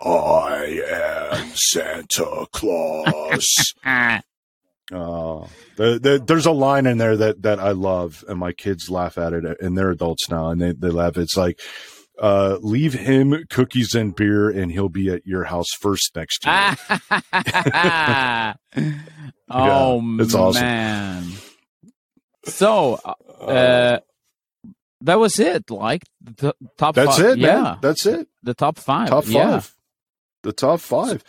I 0.00 0.82
am 1.34 1.52
Santa 1.54 2.46
Claus. 2.52 3.74
Oh, 4.92 5.48
the, 5.76 5.98
the, 5.98 6.22
there's 6.24 6.46
a 6.46 6.52
line 6.52 6.86
in 6.86 6.98
there 6.98 7.16
that, 7.16 7.42
that 7.42 7.60
I 7.60 7.70
love, 7.70 8.24
and 8.28 8.38
my 8.38 8.52
kids 8.52 8.90
laugh 8.90 9.18
at 9.18 9.32
it, 9.32 9.44
and 9.60 9.76
they're 9.76 9.90
adults 9.90 10.28
now, 10.28 10.50
and 10.50 10.60
they, 10.60 10.72
they 10.72 10.88
laugh. 10.88 11.16
It's 11.16 11.36
like, 11.36 11.60
uh, 12.20 12.58
leave 12.60 12.92
him 12.92 13.44
cookies 13.48 13.94
and 13.94 14.14
beer, 14.14 14.50
and 14.50 14.70
he'll 14.70 14.88
be 14.88 15.10
at 15.10 15.26
your 15.26 15.44
house 15.44 15.68
first 15.80 16.14
next 16.14 16.44
year. 16.44 16.52
oh, 19.50 20.16
it's 20.20 20.34
awesome. 20.34 20.62
man. 20.62 21.24
So, 22.44 23.00
uh, 23.40 24.00
that 25.02 25.18
was 25.18 25.38
it. 25.38 25.70
Like 25.70 26.04
the 26.20 26.54
top. 26.76 26.94
That's 26.94 27.16
five. 27.16 27.26
it. 27.26 27.38
Yeah, 27.38 27.62
man. 27.62 27.78
that's 27.80 28.06
it. 28.06 28.28
The 28.42 28.54
top 28.54 28.78
five. 28.78 29.08
Top 29.08 29.24
five. 29.24 29.32
Yeah. 29.32 29.60
The 30.42 30.52
top 30.52 30.80
five. 30.80 31.22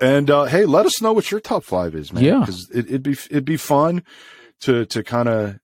And 0.00 0.30
uh, 0.30 0.44
hey, 0.44 0.64
let 0.64 0.84
us 0.84 1.00
know 1.00 1.12
what 1.12 1.30
your 1.30 1.40
top 1.40 1.62
five 1.62 1.94
is, 1.94 2.12
man. 2.12 2.24
Yeah, 2.24 2.40
because 2.40 2.68
it, 2.70 2.90
would 2.90 3.02
be 3.02 3.12
it'd 3.12 3.44
be 3.44 3.56
fun 3.56 4.02
to 4.60 4.84
to 4.86 5.04
kind 5.04 5.28
of 5.28 5.60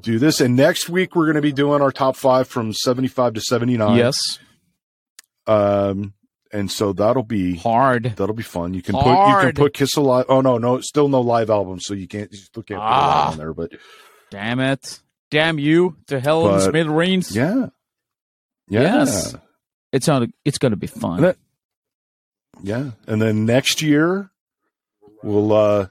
do 0.00 0.18
this. 0.18 0.40
And 0.40 0.56
next 0.56 0.88
week 0.88 1.14
we're 1.14 1.26
going 1.26 1.36
to 1.36 1.42
be 1.42 1.52
doing 1.52 1.82
our 1.82 1.92
top 1.92 2.16
five 2.16 2.48
from 2.48 2.72
seventy 2.72 3.08
five 3.08 3.34
to 3.34 3.40
seventy 3.40 3.76
nine. 3.76 3.98
Yes. 3.98 4.16
Um. 5.46 6.14
And 6.54 6.70
so 6.70 6.92
that'll 6.92 7.22
be 7.22 7.56
hard. 7.56 8.14
That'll 8.16 8.34
be 8.34 8.42
fun. 8.42 8.74
You 8.74 8.82
can 8.82 8.94
hard. 8.94 9.06
put 9.06 9.28
you 9.28 9.46
can 9.46 9.56
put 9.56 9.74
Kiss 9.74 9.96
Alive. 9.96 10.26
Oh 10.28 10.42
no, 10.42 10.58
no, 10.58 10.80
still 10.80 11.08
no 11.08 11.22
live 11.22 11.48
album, 11.48 11.80
so 11.80 11.94
you 11.94 12.06
can't 12.06 12.30
you 12.30 12.38
still 12.38 12.62
can't 12.62 12.80
ah, 12.80 13.24
put 13.26 13.30
it 13.30 13.32
on 13.32 13.38
there. 13.38 13.54
But 13.54 13.72
damn 14.30 14.60
it, 14.60 15.00
damn 15.30 15.58
you 15.58 15.96
to 16.08 16.20
hell 16.20 16.54
in 16.54 16.60
smithereens. 16.60 17.34
Yeah. 17.34 17.68
yeah. 18.68 18.80
Yes. 18.82 19.34
It's 19.92 20.06
not. 20.06 20.28
It's 20.44 20.58
going 20.58 20.72
to 20.72 20.76
be 20.76 20.86
fun. 20.86 21.34
Yeah, 22.62 22.90
and 23.06 23.20
then 23.20 23.46
next 23.46 23.82
year 23.82 24.30
we'll 25.22 25.52
uh 25.52 25.86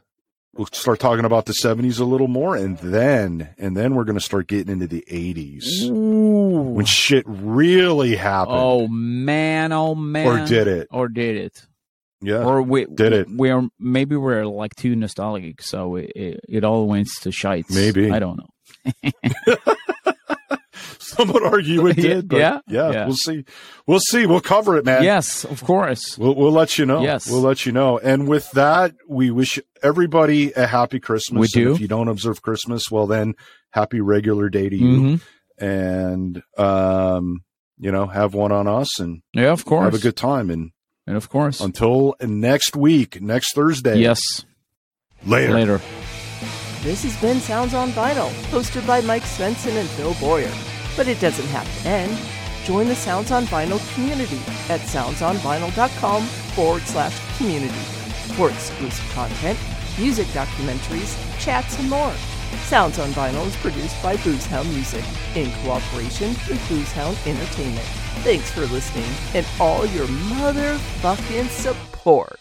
we'll 0.53 0.67
start 0.67 0.99
talking 0.99 1.25
about 1.25 1.45
the 1.45 1.53
70s 1.53 1.99
a 1.99 2.03
little 2.03 2.27
more 2.27 2.55
and 2.55 2.77
then 2.79 3.49
and 3.57 3.75
then 3.75 3.95
we're 3.95 4.03
going 4.03 4.17
to 4.17 4.23
start 4.23 4.47
getting 4.47 4.71
into 4.71 4.87
the 4.87 5.03
80s 5.09 5.83
Ooh. 5.83 6.61
when 6.73 6.85
shit 6.85 7.23
really 7.25 8.15
happened. 8.15 8.57
Oh 8.59 8.87
man, 8.87 9.71
oh 9.71 9.95
man. 9.95 10.27
Or 10.27 10.45
did 10.45 10.67
it? 10.67 10.87
Or 10.91 11.07
did 11.07 11.37
it? 11.37 11.65
Yeah. 12.21 12.43
Or 12.43 12.61
we 12.61 12.85
did 12.85 13.13
it? 13.13 13.27
We're 13.29 13.67
maybe 13.79 14.15
we're 14.15 14.45
like 14.45 14.75
too 14.75 14.95
nostalgic, 14.95 15.61
so 15.61 15.95
it, 15.95 16.11
it, 16.15 16.39
it 16.47 16.63
all 16.63 16.87
went 16.87 17.07
to 17.21 17.31
shites. 17.31 17.73
Maybe 17.73 18.11
I 18.11 18.19
don't 18.19 18.37
know. 18.37 19.09
Some 21.17 21.33
would 21.33 21.43
argue 21.43 21.87
it 21.87 21.95
did, 21.95 22.29
but 22.29 22.37
yeah, 22.37 22.59
yeah, 22.67 22.91
yeah, 22.91 23.05
we'll 23.05 23.15
see. 23.15 23.43
We'll 23.85 23.99
see. 23.99 24.25
We'll 24.25 24.39
cover 24.39 24.77
it, 24.77 24.85
man. 24.85 25.03
Yes, 25.03 25.43
of 25.43 25.63
course. 25.63 26.17
We'll, 26.17 26.35
we'll 26.35 26.51
let 26.51 26.77
you 26.77 26.85
know. 26.85 27.01
Yes, 27.01 27.29
we'll 27.29 27.41
let 27.41 27.65
you 27.65 27.71
know. 27.71 27.97
And 27.97 28.27
with 28.27 28.49
that, 28.51 28.95
we 29.07 29.29
wish 29.29 29.59
everybody 29.83 30.53
a 30.53 30.67
happy 30.67 30.99
Christmas. 30.99 31.41
We 31.41 31.47
do. 31.47 31.67
And 31.67 31.75
if 31.75 31.81
you 31.81 31.87
don't 31.87 32.07
observe 32.07 32.41
Christmas, 32.41 32.89
well, 32.89 33.07
then 33.07 33.33
happy 33.71 33.99
regular 33.99 34.49
day 34.49 34.69
to 34.69 34.75
you. 34.75 34.97
Mm-hmm. 35.01 35.63
And 35.65 36.43
um, 36.57 37.43
you 37.77 37.91
know, 37.91 38.07
have 38.07 38.33
one 38.33 38.51
on 38.51 38.67
us, 38.67 38.99
and 38.99 39.21
yeah, 39.33 39.51
of 39.51 39.65
course, 39.65 39.83
have 39.83 39.93
a 39.93 39.99
good 39.99 40.15
time. 40.15 40.49
And 40.49 40.71
and 41.05 41.17
of 41.17 41.29
course, 41.29 41.59
until 41.59 42.15
next 42.21 42.75
week, 42.75 43.21
next 43.21 43.53
Thursday. 43.53 43.99
Yes. 43.99 44.45
Later. 45.25 45.53
Later. 45.53 45.81
This 46.81 47.03
has 47.03 47.15
been 47.21 47.39
Sounds 47.39 47.75
on 47.75 47.91
Vinyl, 47.91 48.31
hosted 48.49 48.87
by 48.87 49.01
Mike 49.01 49.21
Svensson 49.21 49.75
and 49.79 49.87
Phil 49.89 50.15
Boyer. 50.15 50.51
But 50.95 51.07
it 51.07 51.19
doesn't 51.19 51.47
have 51.47 51.83
to 51.83 51.87
end. 51.87 52.17
Join 52.65 52.87
the 52.87 52.95
Sounds 52.95 53.31
on 53.31 53.45
Vinyl 53.45 53.79
community 53.93 54.39
at 54.69 54.81
soundsonvinyl.com 54.81 56.23
forward 56.23 56.83
slash 56.83 57.37
community 57.37 57.73
for 58.35 58.49
exclusive 58.49 59.09
content, 59.13 59.57
music 59.97 60.27
documentaries, 60.27 61.15
chats, 61.39 61.79
and 61.79 61.89
more. 61.89 62.13
Sounds 62.65 62.99
on 62.99 63.09
Vinyl 63.11 63.47
is 63.47 63.55
produced 63.57 64.01
by 64.03 64.15
Boozehound 64.17 64.71
Music 64.73 65.03
in 65.35 65.51
cooperation 65.63 66.29
with 66.47 66.59
Boozehound 66.69 67.15
Entertainment. 67.25 67.85
Thanks 68.23 68.51
for 68.51 68.61
listening 68.67 69.09
and 69.33 69.45
all 69.59 69.85
your 69.87 70.05
motherfucking 70.05 71.47
support. 71.47 72.40